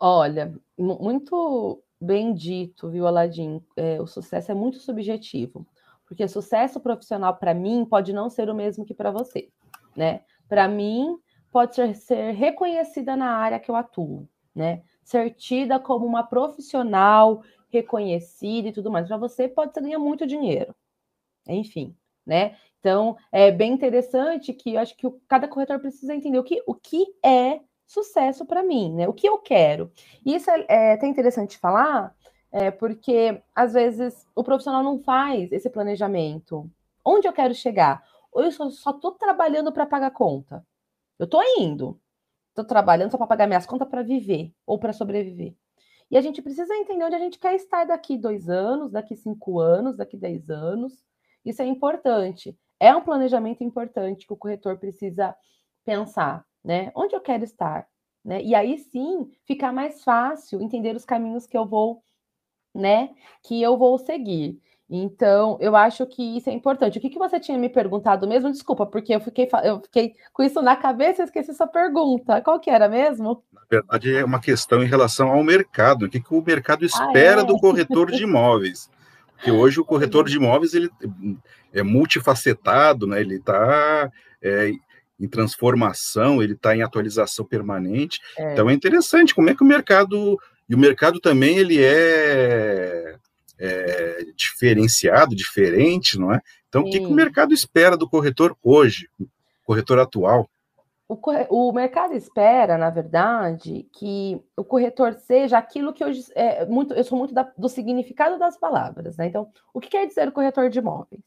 Olha, 0.00 0.54
muito 0.78 1.82
bem 2.00 2.32
dito, 2.32 2.88
viu, 2.88 3.06
Aladim? 3.06 3.62
É, 3.76 4.00
o 4.00 4.06
sucesso 4.06 4.52
é 4.52 4.54
muito 4.54 4.78
subjetivo, 4.78 5.66
porque 6.06 6.28
sucesso 6.28 6.80
profissional 6.80 7.36
para 7.36 7.52
mim 7.52 7.84
pode 7.84 8.12
não 8.12 8.30
ser 8.30 8.48
o 8.48 8.54
mesmo 8.54 8.84
que 8.84 8.94
para 8.94 9.10
você, 9.10 9.48
né? 9.96 10.22
Para 10.48 10.68
mim 10.68 11.18
pode 11.50 11.74
ser, 11.74 11.94
ser 11.96 12.32
reconhecida 12.32 13.16
na 13.16 13.32
área 13.32 13.58
que 13.58 13.70
eu 13.70 13.76
atuo, 13.76 14.28
né? 14.58 14.82
Ser 15.02 15.30
tida 15.30 15.78
como 15.78 16.04
uma 16.04 16.22
profissional 16.22 17.42
reconhecida 17.70 18.68
e 18.68 18.72
tudo 18.72 18.90
mais. 18.90 19.06
Para 19.06 19.16
você 19.16 19.48
pode 19.48 19.72
ser 19.72 19.80
ganhar 19.80 19.98
muito 19.98 20.26
dinheiro, 20.26 20.74
enfim, 21.46 21.96
né? 22.26 22.56
Então 22.80 23.16
é 23.32 23.50
bem 23.50 23.72
interessante 23.72 24.52
que 24.52 24.74
eu 24.74 24.80
acho 24.80 24.96
que 24.96 25.08
cada 25.28 25.48
corretor 25.48 25.78
precisa 25.78 26.14
entender 26.14 26.38
o 26.38 26.44
que, 26.44 26.62
o 26.66 26.74
que 26.74 27.06
é 27.24 27.60
sucesso 27.86 28.44
para 28.44 28.62
mim, 28.62 28.92
né? 28.92 29.08
O 29.08 29.14
que 29.14 29.28
eu 29.28 29.38
quero. 29.38 29.90
E 30.24 30.34
isso 30.34 30.50
é, 30.50 30.66
é 30.68 30.92
até 30.94 31.06
interessante 31.06 31.56
falar, 31.56 32.14
é, 32.52 32.70
porque 32.70 33.40
às 33.54 33.72
vezes 33.74 34.26
o 34.34 34.44
profissional 34.44 34.82
não 34.82 34.98
faz 34.98 35.52
esse 35.52 35.70
planejamento. 35.70 36.68
Onde 37.04 37.28
eu 37.28 37.32
quero 37.32 37.54
chegar? 37.54 38.02
Ou 38.32 38.42
eu 38.42 38.52
só 38.52 38.90
estou 38.90 39.12
trabalhando 39.12 39.72
para 39.72 39.86
pagar 39.86 40.10
conta? 40.10 40.66
Eu 41.18 41.24
estou 41.24 41.42
indo, 41.58 41.98
estou 42.62 42.64
trabalhando 42.64 43.10
só 43.10 43.18
para 43.18 43.26
pagar 43.26 43.46
minhas 43.46 43.66
contas 43.66 43.88
para 43.88 44.02
viver 44.02 44.52
ou 44.66 44.78
para 44.78 44.92
sobreviver. 44.92 45.54
E 46.10 46.16
a 46.16 46.20
gente 46.20 46.42
precisa 46.42 46.74
entender 46.74 47.04
onde 47.04 47.16
a 47.16 47.18
gente 47.18 47.38
quer 47.38 47.54
estar 47.54 47.84
daqui 47.84 48.16
dois 48.16 48.48
anos, 48.48 48.90
daqui 48.90 49.14
cinco 49.14 49.60
anos, 49.60 49.96
daqui 49.96 50.16
dez 50.16 50.48
anos. 50.50 51.04
Isso 51.44 51.62
é 51.62 51.66
importante. 51.66 52.56
É 52.80 52.94
um 52.94 53.02
planejamento 53.02 53.62
importante 53.62 54.26
que 54.26 54.32
o 54.32 54.36
corretor 54.36 54.78
precisa 54.78 55.36
pensar 55.84 56.48
né? 56.64 56.92
Onde 56.94 57.14
eu 57.14 57.20
quero 57.20 57.44
estar, 57.44 57.88
né? 58.24 58.42
E 58.42 58.54
aí 58.54 58.78
sim 58.78 59.30
fica 59.46 59.72
mais 59.72 60.02
fácil 60.04 60.60
entender 60.60 60.94
os 60.94 61.04
caminhos 61.04 61.46
que 61.46 61.56
eu 61.56 61.66
vou, 61.66 62.02
né? 62.74 63.14
Que 63.42 63.62
eu 63.62 63.76
vou 63.76 63.98
seguir. 63.98 64.60
Então, 64.90 65.58
eu 65.60 65.76
acho 65.76 66.06
que 66.06 66.38
isso 66.38 66.48
é 66.48 66.52
importante. 66.52 66.96
O 66.96 67.00
que, 67.00 67.10
que 67.10 67.18
você 67.18 67.38
tinha 67.38 67.58
me 67.58 67.68
perguntado 67.68 68.26
mesmo? 68.26 68.50
Desculpa, 68.50 68.86
porque 68.86 69.14
eu 69.14 69.20
fiquei, 69.20 69.46
eu 69.62 69.80
fiquei 69.80 70.14
com 70.32 70.42
isso 70.42 70.62
na 70.62 70.74
cabeça 70.76 71.22
e 71.22 71.24
esqueci 71.26 71.52
sua 71.52 71.66
pergunta. 71.66 72.40
Qual 72.40 72.58
que 72.58 72.70
era 72.70 72.88
mesmo? 72.88 73.42
Na 73.52 73.60
verdade, 73.70 74.16
é 74.16 74.24
uma 74.24 74.40
questão 74.40 74.82
em 74.82 74.86
relação 74.86 75.28
ao 75.28 75.44
mercado. 75.44 76.06
O 76.06 76.08
que, 76.08 76.20
que 76.20 76.34
o 76.34 76.42
mercado 76.42 76.86
espera 76.86 77.42
ah, 77.42 77.44
é? 77.44 77.46
do 77.46 77.58
corretor 77.58 78.10
de 78.10 78.22
imóveis? 78.22 78.88
Porque 79.36 79.50
hoje 79.50 79.78
o 79.78 79.84
corretor 79.86 80.26
de 80.26 80.36
imóveis 80.36 80.72
ele 80.72 80.90
é 81.72 81.82
multifacetado, 81.82 83.06
né? 83.06 83.20
Ele 83.20 83.36
está 83.36 84.10
é, 84.40 84.70
em 85.20 85.28
transformação, 85.28 86.42
ele 86.42 86.54
está 86.54 86.74
em 86.74 86.80
atualização 86.80 87.44
permanente. 87.44 88.20
É. 88.38 88.54
Então 88.54 88.70
é 88.70 88.72
interessante 88.72 89.34
como 89.34 89.50
é 89.50 89.54
que 89.54 89.62
o 89.62 89.66
mercado 89.66 90.38
e 90.66 90.74
o 90.74 90.78
mercado 90.78 91.18
também 91.18 91.56
ele 91.58 91.82
é, 91.82 93.16
é 93.58 94.24
diferenciado, 94.36 95.34
diferente, 95.34 96.18
não 96.18 96.32
é? 96.32 96.40
Então 96.68 96.82
Sim. 96.82 96.88
o 96.88 96.92
que, 96.92 96.98
que, 97.00 97.06
o 97.06 97.14
mercado 97.14 97.52
espera 97.52 97.96
do 97.96 98.08
corretor 98.08 98.56
hoje, 98.62 99.08
corretor 99.64 99.98
atual? 99.98 100.48
O, 101.08 101.18
o, 101.48 101.72
mercado 101.72 102.12
espera, 102.12 102.76
na 102.76 102.90
verdade, 102.90 103.88
que 103.94 104.38
o 104.54 104.62
corretor 104.62 105.14
seja 105.14 105.56
aquilo 105.56 105.92
que 105.92 106.04
hoje 106.04 106.22
é 106.34 106.66
muito. 106.66 106.92
Eu 106.92 107.02
sou 107.02 107.16
muito 107.16 107.32
da, 107.32 107.50
do 107.56 107.68
significado 107.68 108.38
das 108.38 108.58
palavras, 108.58 109.16
né? 109.16 109.26
Então, 109.26 109.50
o 109.72 109.80
que 109.80 109.88
quer 109.88 110.06
dizer 110.06 110.28
o 110.28 110.32
corretor 110.32 110.68
de 110.68 110.78
imóveis? 110.78 111.24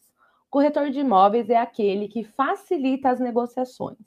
Corretor 0.52 0.92
de 0.92 1.00
imóveis 1.00 1.50
é 1.50 1.58
aquele 1.58 2.08
que 2.08 2.24
facilita 2.24 3.10
as 3.10 3.20
negociações. 3.20 3.98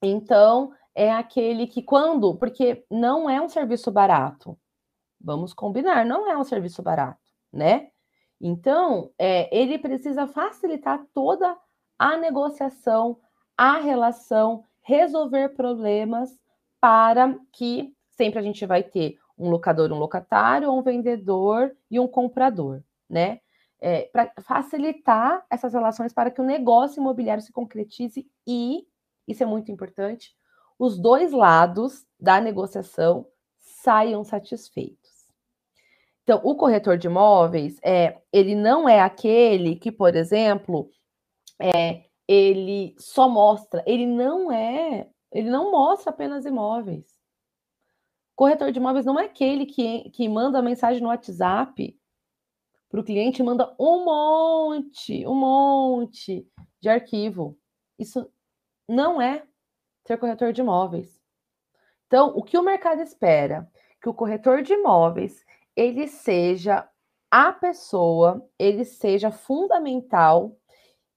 Então, 0.00 0.72
é 0.94 1.12
aquele 1.12 1.66
que, 1.66 1.82
quando, 1.82 2.36
porque 2.36 2.84
não 2.88 3.28
é 3.28 3.40
um 3.40 3.48
serviço 3.48 3.90
barato, 3.90 4.56
vamos 5.24 5.54
combinar, 5.54 6.04
não 6.04 6.30
é 6.30 6.36
um 6.36 6.44
serviço 6.44 6.82
barato, 6.82 7.20
né? 7.52 7.88
Então, 8.40 9.10
é, 9.18 9.48
ele 9.56 9.78
precisa 9.78 10.26
facilitar 10.26 11.04
toda 11.14 11.56
a 11.98 12.16
negociação, 12.16 13.18
a 13.56 13.78
relação, 13.78 14.64
resolver 14.82 15.50
problemas 15.50 16.30
para 16.80 17.34
que 17.52 17.94
sempre 18.10 18.38
a 18.38 18.42
gente 18.42 18.66
vai 18.66 18.82
ter 18.82 19.18
um 19.38 19.48
locador, 19.48 19.90
um 19.90 19.98
locatário, 19.98 20.70
um 20.70 20.82
vendedor 20.82 21.74
e 21.90 21.98
um 21.98 22.06
comprador, 22.06 22.82
né? 23.08 23.40
é, 23.84 24.08
para 24.10 24.32
facilitar 24.40 25.44
essas 25.50 25.74
relações 25.74 26.10
para 26.10 26.30
que 26.30 26.40
o 26.40 26.44
negócio 26.44 27.00
imobiliário 27.00 27.42
se 27.42 27.52
concretize 27.52 28.26
e, 28.46 28.86
isso 29.28 29.42
é 29.42 29.46
muito 29.46 29.70
importante, 29.70 30.34
os 30.78 30.98
dois 30.98 31.32
lados 31.32 32.06
da 32.18 32.40
negociação 32.40 33.26
saiam 33.60 34.24
satisfeitos. 34.24 35.03
Então, 36.24 36.40
o 36.42 36.56
corretor 36.56 36.98
de 36.98 37.06
imóveis, 37.06 37.78
é, 37.82 38.20
ele 38.32 38.54
não 38.54 38.88
é 38.88 39.00
aquele 39.00 39.76
que, 39.76 39.92
por 39.92 40.16
exemplo, 40.16 40.90
é, 41.60 42.06
ele 42.26 42.96
só 42.98 43.28
mostra, 43.28 43.84
ele 43.86 44.06
não 44.06 44.50
é, 44.50 45.08
ele 45.30 45.50
não 45.50 45.70
mostra 45.70 46.10
apenas 46.10 46.46
imóveis. 46.46 47.04
Corretor 48.34 48.72
de 48.72 48.78
imóveis 48.78 49.04
não 49.04 49.20
é 49.20 49.26
aquele 49.26 49.66
que, 49.66 50.10
que 50.10 50.28
manda 50.28 50.62
mensagem 50.62 51.02
no 51.02 51.08
WhatsApp 51.08 51.96
para 52.94 53.00
o 53.00 53.04
cliente 53.04 53.42
manda 53.42 53.74
um 53.76 54.04
monte, 54.04 55.26
um 55.26 55.34
monte 55.34 56.48
de 56.80 56.88
arquivo. 56.88 57.58
Isso 57.98 58.30
não 58.88 59.20
é 59.20 59.44
ser 60.06 60.16
corretor 60.16 60.52
de 60.52 60.60
imóveis. 60.60 61.20
Então, 62.06 62.28
o 62.36 62.42
que 62.44 62.56
o 62.56 62.62
mercado 62.62 63.00
espera? 63.02 63.68
Que 64.00 64.08
o 64.08 64.14
corretor 64.14 64.62
de 64.62 64.74
imóveis 64.74 65.44
ele 65.76 66.06
seja 66.06 66.88
a 67.30 67.52
pessoa, 67.52 68.46
ele 68.58 68.84
seja 68.84 69.30
fundamental 69.30 70.56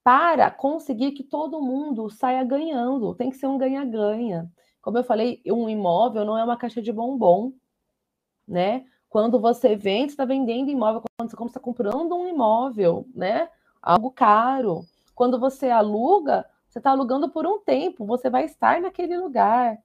para 0.03 0.49
conseguir 0.49 1.11
que 1.11 1.23
todo 1.23 1.61
mundo 1.61 2.09
saia 2.09 2.43
ganhando. 2.43 3.13
Tem 3.13 3.29
que 3.29 3.35
ser 3.37 3.47
um 3.47 3.57
ganha-ganha. 3.57 4.51
Como 4.81 4.97
eu 4.97 5.03
falei, 5.03 5.41
um 5.45 5.69
imóvel 5.69 6.23
não 6.23 6.37
é 6.37 6.43
uma 6.43 6.57
caixa 6.57 6.81
de 6.81 6.93
bombom, 6.93 7.51
né? 8.47 8.85
Quando 9.09 9.39
você 9.39 9.75
vende, 9.75 10.13
está 10.13 10.25
vendendo 10.25 10.71
imóvel, 10.71 11.03
quando 11.17 11.29
você 11.29 11.45
está 11.47 11.59
comprando 11.59 12.15
um 12.15 12.27
imóvel, 12.27 13.05
né? 13.13 13.49
Algo 13.81 14.11
caro. 14.11 14.85
Quando 15.13 15.39
você 15.39 15.69
aluga, 15.69 16.45
você 16.67 16.79
está 16.79 16.91
alugando 16.91 17.29
por 17.29 17.45
um 17.45 17.59
tempo, 17.59 18.05
você 18.05 18.29
vai 18.29 18.45
estar 18.45 18.81
naquele 18.81 19.17
lugar. 19.17 19.77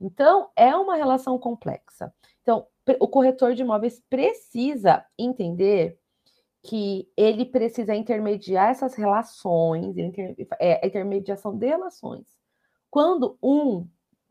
Então, 0.00 0.50
é 0.56 0.74
uma 0.74 0.96
relação 0.96 1.38
complexa. 1.38 2.12
Então, 2.42 2.66
o 2.98 3.08
corretor 3.08 3.54
de 3.54 3.62
imóveis 3.62 4.02
precisa 4.08 5.04
entender 5.18 5.98
que 6.62 7.10
ele 7.16 7.44
precisa 7.44 7.94
intermediar 7.94 8.70
essas 8.70 8.94
relações, 8.94 9.96
é, 10.58 10.80
a 10.82 10.86
intermediação 10.86 11.56
de 11.56 11.66
relações. 11.66 12.26
Quando 12.90 13.38
um 13.42 13.86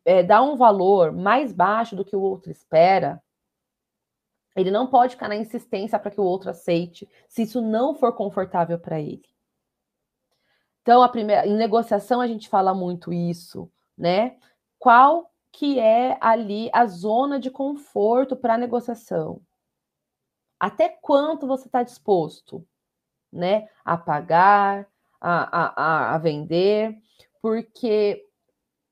é, 0.06 0.24
dá 0.24 0.42
um 0.42 0.56
valor 0.56 1.12
mais 1.12 1.52
baixo 1.52 1.96
do 1.96 2.06
que 2.06 2.16
o 2.16 2.22
outro 2.22 2.52
espera, 2.52 3.22
ele 4.56 4.72
não 4.72 4.88
pode 4.88 5.14
ficar 5.16 5.28
na 5.28 5.36
insistência 5.36 6.00
para 6.00 6.12
que 6.12 6.20
o 6.20 6.24
outro 6.24 6.50
aceite, 6.50 7.08
se 7.28 7.44
isso 7.44 7.62
não 7.62 7.96
for 7.96 8.14
confortável 8.14 8.78
para 8.80 9.00
ele. 9.00 9.24
Então, 10.82 11.02
a 11.02 11.10
primeira, 11.10 11.46
em 11.46 11.56
negociação 11.56 12.20
a 12.20 12.28
gente 12.28 12.50
fala 12.50 12.74
muito 12.74 13.14
isso, 13.14 13.72
né? 13.98 14.38
Qual 14.78 15.32
que 15.52 15.80
é 15.80 16.18
ali 16.22 16.70
a 16.74 16.86
zona 16.86 17.40
de 17.40 17.50
conforto 17.50 18.36
para 18.36 18.56
a 18.56 18.58
negociação? 18.58 19.42
Até 20.60 20.90
quanto 20.90 21.48
você 21.48 21.68
está 21.68 21.84
disposto, 21.84 22.66
né, 23.32 23.68
a 23.84 23.98
pagar, 23.98 24.88
a, 25.22 25.82
a, 25.82 26.16
a 26.16 26.18
vender? 26.18 26.98
Porque 27.42 28.26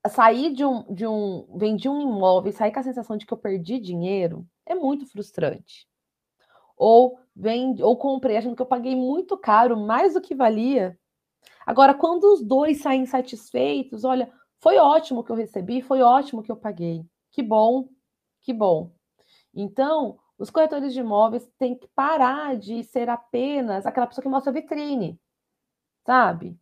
sair 0.10 0.54
de 0.54 0.64
um, 0.64 0.94
de 0.94 1.06
um, 1.06 1.48
vendi 1.58 1.90
um 1.90 2.02
imóvel 2.02 2.50
e 2.50 2.54
sair 2.54 2.72
com 2.72 2.80
a 2.80 2.84
sensação 2.84 3.18
de 3.18 3.26
que 3.26 3.34
eu 3.34 3.38
perdi 3.38 3.80
dinheiro 3.80 4.48
é 4.66 4.74
muito 4.74 5.06
frustrante. 5.06 5.88
Ou 6.78 7.20
vem, 7.36 7.82
ou 7.82 7.98
comprei 7.98 8.38
achando 8.38 8.56
que 8.56 8.62
eu 8.62 8.68
paguei 8.68 8.96
muito 8.96 9.38
caro, 9.38 9.78
mais 9.78 10.14
do 10.14 10.22
que 10.22 10.36
valia. 10.36 10.98
Agora, 11.66 11.94
quando 11.94 12.24
os 12.34 12.42
dois 12.42 12.82
saem 12.82 13.06
satisfeitos, 13.06 14.04
olha, 14.04 14.32
foi 14.60 14.78
ótimo 14.78 15.24
que 15.24 15.32
eu 15.32 15.36
recebi, 15.36 15.82
foi 15.82 16.02
ótimo 16.02 16.44
que 16.44 16.52
eu 16.52 16.58
paguei. 16.58 17.06
Que 17.32 17.44
bom, 17.44 17.90
que 18.42 18.54
bom. 18.54 18.92
Então, 19.54 20.18
os 20.38 20.50
corretores 20.50 20.94
de 20.94 21.00
imóveis 21.00 21.48
têm 21.58 21.76
que 21.76 21.88
parar 21.90 22.58
de 22.58 22.84
ser 22.84 23.10
apenas 23.10 23.86
aquela 23.86 24.08
pessoa 24.08 24.24
que 24.24 24.30
mostra 24.30 24.52
vitrine, 24.52 25.20
sabe? 26.06 26.58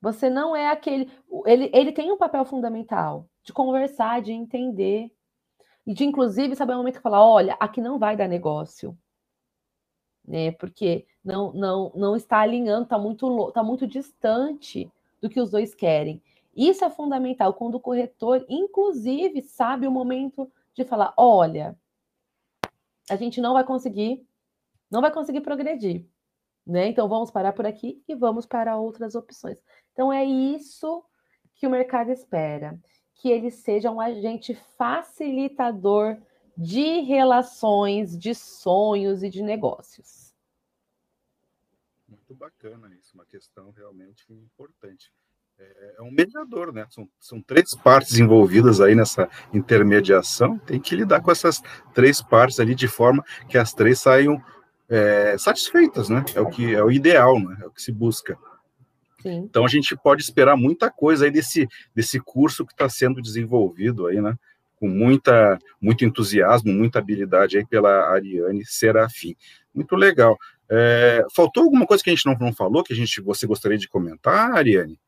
Você 0.00 0.30
não 0.30 0.54
é 0.54 0.68
aquele. 0.70 1.10
Ele, 1.44 1.70
ele 1.72 1.92
tem 1.92 2.12
um 2.12 2.16
papel 2.16 2.44
fundamental 2.44 3.28
de 3.42 3.52
conversar, 3.52 4.22
de 4.22 4.32
entender, 4.32 5.10
e 5.86 5.94
de, 5.94 6.04
inclusive, 6.04 6.54
saber 6.54 6.74
o 6.74 6.76
momento 6.76 6.96
que 6.96 7.02
falar: 7.02 7.24
olha, 7.24 7.56
aqui 7.58 7.80
não 7.80 7.98
vai 7.98 8.16
dar 8.16 8.28
negócio. 8.28 8.96
Né? 10.24 10.52
Porque 10.52 11.06
não, 11.24 11.52
não, 11.52 11.92
não 11.94 12.14
está 12.14 12.40
alinhando, 12.40 12.82
está 12.84 12.98
muito, 12.98 13.50
tá 13.52 13.62
muito 13.62 13.86
distante 13.86 14.90
do 15.20 15.30
que 15.30 15.40
os 15.40 15.50
dois 15.50 15.74
querem. 15.74 16.22
Isso 16.58 16.84
é 16.84 16.90
fundamental 16.90 17.54
quando 17.54 17.76
o 17.76 17.80
corretor, 17.80 18.44
inclusive, 18.48 19.42
sabe 19.42 19.86
o 19.86 19.92
momento 19.92 20.50
de 20.74 20.84
falar: 20.84 21.14
olha, 21.16 21.78
a 23.08 23.14
gente 23.14 23.40
não 23.40 23.52
vai 23.54 23.62
conseguir, 23.62 24.26
não 24.90 25.00
vai 25.00 25.12
conseguir 25.12 25.40
progredir. 25.40 26.04
Né? 26.66 26.88
Então 26.88 27.08
vamos 27.08 27.30
parar 27.30 27.52
por 27.52 27.64
aqui 27.64 28.02
e 28.08 28.14
vamos 28.16 28.44
para 28.44 28.76
outras 28.76 29.14
opções. 29.14 29.62
Então 29.92 30.12
é 30.12 30.24
isso 30.24 31.04
que 31.54 31.64
o 31.64 31.70
mercado 31.70 32.10
espera, 32.10 32.76
que 33.14 33.30
ele 33.30 33.52
seja 33.52 33.88
um 33.92 34.00
agente 34.00 34.52
facilitador 34.76 36.20
de 36.56 37.02
relações, 37.02 38.18
de 38.18 38.34
sonhos 38.34 39.22
e 39.22 39.30
de 39.30 39.44
negócios. 39.44 40.34
Muito 42.08 42.34
bacana 42.34 42.92
isso, 42.96 43.14
uma 43.14 43.24
questão 43.24 43.70
realmente 43.70 44.24
importante. 44.32 45.12
É, 45.58 45.96
é 45.98 46.02
um 46.02 46.10
mediador, 46.10 46.72
né? 46.72 46.86
São, 46.90 47.08
são 47.18 47.42
três 47.42 47.74
partes 47.74 48.18
envolvidas 48.18 48.80
aí 48.80 48.94
nessa 48.94 49.28
intermediação. 49.52 50.56
Tem 50.58 50.78
que 50.78 50.94
lidar 50.94 51.20
com 51.20 51.32
essas 51.32 51.60
três 51.92 52.22
partes 52.22 52.60
ali 52.60 52.74
de 52.74 52.86
forma 52.86 53.24
que 53.48 53.58
as 53.58 53.72
três 53.72 53.98
saiam 53.98 54.40
é, 54.88 55.36
satisfeitas, 55.36 56.08
né? 56.08 56.24
É 56.34 56.40
o 56.40 56.48
que 56.48 56.74
é 56.74 56.82
o 56.82 56.92
ideal, 56.92 57.40
né? 57.40 57.58
É 57.62 57.66
o 57.66 57.70
que 57.70 57.82
se 57.82 57.90
busca. 57.90 58.38
Sim. 59.20 59.38
Então 59.38 59.64
a 59.64 59.68
gente 59.68 59.96
pode 59.96 60.22
esperar 60.22 60.56
muita 60.56 60.90
coisa 60.90 61.24
aí 61.24 61.30
desse, 61.30 61.66
desse 61.92 62.20
curso 62.20 62.64
que 62.64 62.72
está 62.72 62.88
sendo 62.88 63.20
desenvolvido 63.20 64.06
aí, 64.06 64.20
né? 64.20 64.38
Com 64.76 64.88
muita, 64.88 65.58
muito 65.80 66.04
entusiasmo, 66.04 66.72
muita 66.72 67.00
habilidade 67.00 67.58
aí 67.58 67.66
pela 67.66 68.12
Ariane 68.12 68.64
Serafim. 68.64 69.34
Muito 69.74 69.96
legal. 69.96 70.38
É, 70.70 71.24
faltou 71.34 71.64
alguma 71.64 71.84
coisa 71.84 72.02
que 72.04 72.10
a 72.10 72.14
gente 72.14 72.26
não, 72.26 72.36
não 72.38 72.52
falou 72.52 72.84
que 72.84 72.92
a 72.92 72.96
gente 72.96 73.20
você 73.20 73.44
gostaria 73.44 73.76
de 73.78 73.88
comentar, 73.88 74.52
Ariane? 74.52 75.00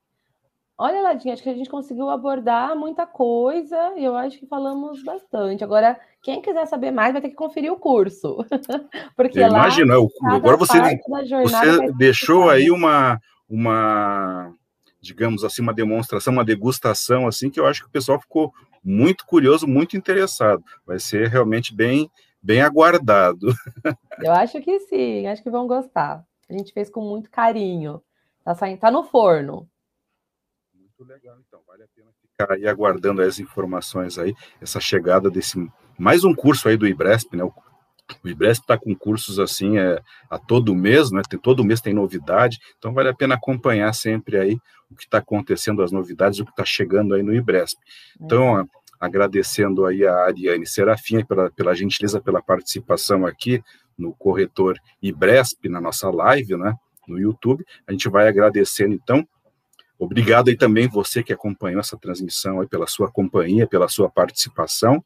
Olha, 0.82 1.02
Ladinha, 1.02 1.34
acho 1.34 1.42
que 1.42 1.50
a 1.50 1.54
gente 1.54 1.68
conseguiu 1.68 2.08
abordar 2.08 2.74
muita 2.74 3.06
coisa 3.06 3.92
e 3.98 4.02
eu 4.02 4.16
acho 4.16 4.38
que 4.38 4.46
falamos 4.46 5.02
bastante. 5.02 5.62
Agora, 5.62 6.00
quem 6.22 6.40
quiser 6.40 6.64
saber 6.64 6.90
mais 6.90 7.12
vai 7.12 7.20
ter 7.20 7.28
que 7.28 7.34
conferir 7.34 7.70
o 7.70 7.76
curso. 7.76 8.38
Porque 9.14 9.38
eu 9.38 9.52
lá, 9.52 9.68
é 9.68 9.98
o, 9.98 10.10
agora 10.24 10.56
você, 10.56 10.80
você 11.42 11.92
deixou 11.98 12.48
aí 12.48 12.70
uma, 12.70 13.20
uma, 13.46 14.54
digamos 15.02 15.44
assim, 15.44 15.60
uma 15.60 15.74
demonstração, 15.74 16.32
uma 16.32 16.46
degustação, 16.46 17.28
assim, 17.28 17.50
que 17.50 17.60
eu 17.60 17.66
acho 17.66 17.82
que 17.82 17.88
o 17.88 17.92
pessoal 17.92 18.18
ficou 18.18 18.50
muito 18.82 19.26
curioso, 19.26 19.68
muito 19.68 19.98
interessado. 19.98 20.64
Vai 20.86 20.98
ser 20.98 21.28
realmente 21.28 21.74
bem, 21.74 22.10
bem 22.42 22.62
aguardado. 22.62 23.48
Eu 24.24 24.32
acho 24.32 24.58
que 24.62 24.80
sim, 24.80 25.26
acho 25.26 25.42
que 25.42 25.50
vão 25.50 25.66
gostar. 25.66 26.24
A 26.48 26.52
gente 26.54 26.72
fez 26.72 26.88
com 26.88 27.02
muito 27.02 27.30
carinho. 27.30 28.00
Tá 28.42 28.54
saindo, 28.54 28.80
tá 28.80 28.90
no 28.90 29.04
forno. 29.04 29.68
Muito 31.00 31.10
legal, 31.10 31.38
então. 31.48 31.60
Vale 31.66 31.82
a 31.82 31.86
pena 31.96 32.10
ficar 32.20 32.52
aí 32.52 32.68
aguardando 32.68 33.22
as 33.22 33.38
informações 33.38 34.18
aí, 34.18 34.34
essa 34.60 34.78
chegada 34.78 35.30
desse 35.30 35.56
mais 35.98 36.24
um 36.24 36.34
curso 36.34 36.68
aí 36.68 36.76
do 36.76 36.86
IBRESP, 36.86 37.38
né? 37.38 37.44
O, 37.44 37.54
o 38.22 38.28
IBRESP 38.28 38.64
está 38.64 38.76
com 38.76 38.94
cursos 38.94 39.38
assim 39.38 39.78
é, 39.78 39.98
a 40.28 40.38
todo 40.38 40.74
mês, 40.74 41.10
né? 41.10 41.22
Tem, 41.26 41.38
todo 41.38 41.64
mês 41.64 41.80
tem 41.80 41.94
novidade, 41.94 42.58
então 42.76 42.92
vale 42.92 43.08
a 43.08 43.14
pena 43.14 43.34
acompanhar 43.34 43.94
sempre 43.94 44.36
aí 44.36 44.58
o 44.90 44.94
que 44.94 45.04
está 45.04 45.18
acontecendo, 45.18 45.82
as 45.82 45.90
novidades, 45.90 46.38
o 46.38 46.44
que 46.44 46.50
está 46.50 46.66
chegando 46.66 47.14
aí 47.14 47.22
no 47.22 47.34
IBRESP. 47.34 47.80
Então, 48.20 48.68
agradecendo 48.98 49.86
aí 49.86 50.06
a 50.06 50.24
Ariane 50.24 50.66
Serafim 50.66 51.24
pela, 51.24 51.50
pela 51.50 51.74
gentileza, 51.74 52.20
pela 52.20 52.42
participação 52.42 53.24
aqui 53.24 53.62
no 53.96 54.12
corretor 54.12 54.76
IBRESP, 55.00 55.66
na 55.70 55.80
nossa 55.80 56.10
live, 56.10 56.58
né? 56.58 56.74
No 57.08 57.18
YouTube. 57.18 57.64
A 57.86 57.92
gente 57.92 58.06
vai 58.10 58.28
agradecendo, 58.28 58.92
então, 58.92 59.26
Obrigado 60.00 60.48
aí 60.48 60.56
também 60.56 60.88
você 60.88 61.22
que 61.22 61.30
acompanhou 61.30 61.78
essa 61.78 61.94
transmissão 61.94 62.62
aí 62.62 62.66
pela 62.66 62.86
sua 62.86 63.12
companhia, 63.12 63.66
pela 63.66 63.86
sua 63.86 64.08
participação, 64.08 65.04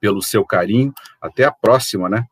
pelo 0.00 0.22
seu 0.22 0.46
carinho. 0.46 0.94
Até 1.20 1.44
a 1.44 1.52
próxima, 1.52 2.08
né? 2.08 2.26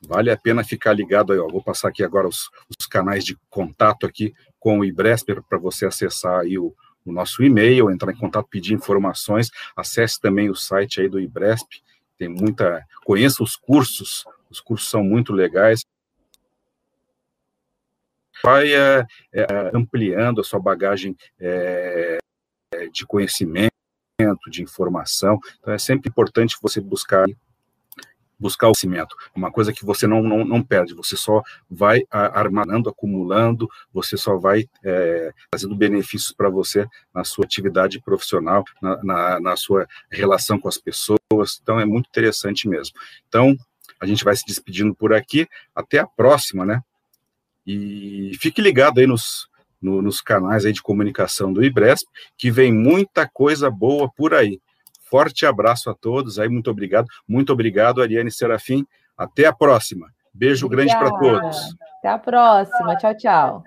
Vale 0.00 0.30
a 0.30 0.36
pena 0.36 0.62
ficar 0.62 0.92
ligado 0.92 1.32
aí, 1.32 1.40
ó. 1.40 1.48
Vou 1.48 1.60
passar 1.60 1.88
aqui 1.88 2.04
agora 2.04 2.28
os, 2.28 2.48
os 2.70 2.86
canais 2.86 3.24
de 3.24 3.36
contato 3.50 4.06
aqui 4.06 4.32
com 4.60 4.78
o 4.78 4.84
Ibresper 4.84 5.42
para 5.42 5.58
você 5.58 5.86
acessar 5.86 6.38
aí 6.38 6.56
o, 6.56 6.72
o 7.04 7.12
nosso 7.12 7.42
e-mail, 7.42 7.90
entrar 7.90 8.12
em 8.12 8.16
contato, 8.16 8.46
pedir 8.48 8.74
informações. 8.74 9.50
Acesse 9.76 10.20
também 10.20 10.48
o 10.48 10.54
site 10.54 11.00
aí 11.00 11.08
do 11.08 11.18
Ibresp. 11.18 11.82
Tem 12.16 12.28
muita, 12.28 12.86
conheça 13.04 13.42
os 13.42 13.56
cursos. 13.56 14.24
Os 14.48 14.60
cursos 14.60 14.88
são 14.88 15.02
muito 15.02 15.32
legais 15.32 15.84
vai 18.42 18.72
é, 18.72 19.06
é, 19.32 19.46
ampliando 19.74 20.40
a 20.40 20.44
sua 20.44 20.60
bagagem 20.60 21.16
é, 21.40 22.18
de 22.92 23.06
conhecimento, 23.06 23.72
de 24.50 24.62
informação. 24.62 25.38
Então, 25.60 25.74
é 25.74 25.78
sempre 25.78 26.08
importante 26.08 26.56
você 26.60 26.80
buscar 26.80 27.26
buscar 28.38 28.68
o 28.68 28.72
conhecimento, 28.72 29.16
uma 29.34 29.50
coisa 29.50 29.72
que 29.72 29.84
você 29.84 30.06
não, 30.06 30.22
não, 30.22 30.44
não 30.44 30.62
perde, 30.62 30.94
você 30.94 31.16
só 31.16 31.42
vai 31.68 32.02
armazenando, 32.10 32.88
acumulando, 32.88 33.68
você 33.92 34.16
só 34.16 34.36
vai 34.36 34.64
é, 34.84 35.32
trazendo 35.50 35.74
benefícios 35.74 36.32
para 36.32 36.48
você 36.48 36.86
na 37.12 37.24
sua 37.24 37.44
atividade 37.44 38.00
profissional, 38.00 38.64
na, 38.80 39.02
na, 39.02 39.40
na, 39.40 39.56
sua 39.56 39.88
relação 40.10 40.58
com 40.58 40.68
as 40.68 40.78
pessoas, 40.78 41.18
então 41.60 41.80
é 41.80 41.84
muito 41.84 42.08
interessante 42.08 42.68
mesmo. 42.68 42.94
Então, 43.26 43.56
a 44.00 44.06
gente 44.06 44.24
vai 44.24 44.36
se 44.36 44.44
despedindo 44.46 44.94
por 44.94 45.12
aqui, 45.12 45.48
até 45.74 45.98
a 45.98 46.06
próxima, 46.06 46.64
né? 46.64 46.80
E 47.70 48.32
fique 48.40 48.62
ligado 48.62 48.98
aí 48.98 49.06
nos, 49.06 49.46
no, 49.80 50.00
nos 50.00 50.22
canais 50.22 50.64
aí 50.64 50.72
de 50.72 50.80
comunicação 50.80 51.52
do 51.52 51.62
IBRESP, 51.62 52.06
que 52.36 52.50
vem 52.50 52.72
muita 52.72 53.28
coisa 53.28 53.70
boa 53.70 54.10
por 54.16 54.32
aí. 54.32 54.58
Forte 55.10 55.44
abraço 55.44 55.90
a 55.90 55.94
todos 55.94 56.38
aí, 56.38 56.48
muito 56.48 56.70
obrigado. 56.70 57.06
Muito 57.28 57.52
obrigado, 57.52 58.00
Ariane 58.00 58.30
Serafim. 58.30 58.86
Até 59.16 59.44
a 59.44 59.52
próxima. 59.52 60.08
Beijo 60.32 60.66
Obrigada. 60.66 60.98
grande 60.98 61.10
para 61.10 61.18
todos. 61.18 61.76
Até 61.98 62.08
a 62.08 62.18
próxima. 62.18 62.96
Tchau, 62.96 63.16
tchau. 63.16 63.62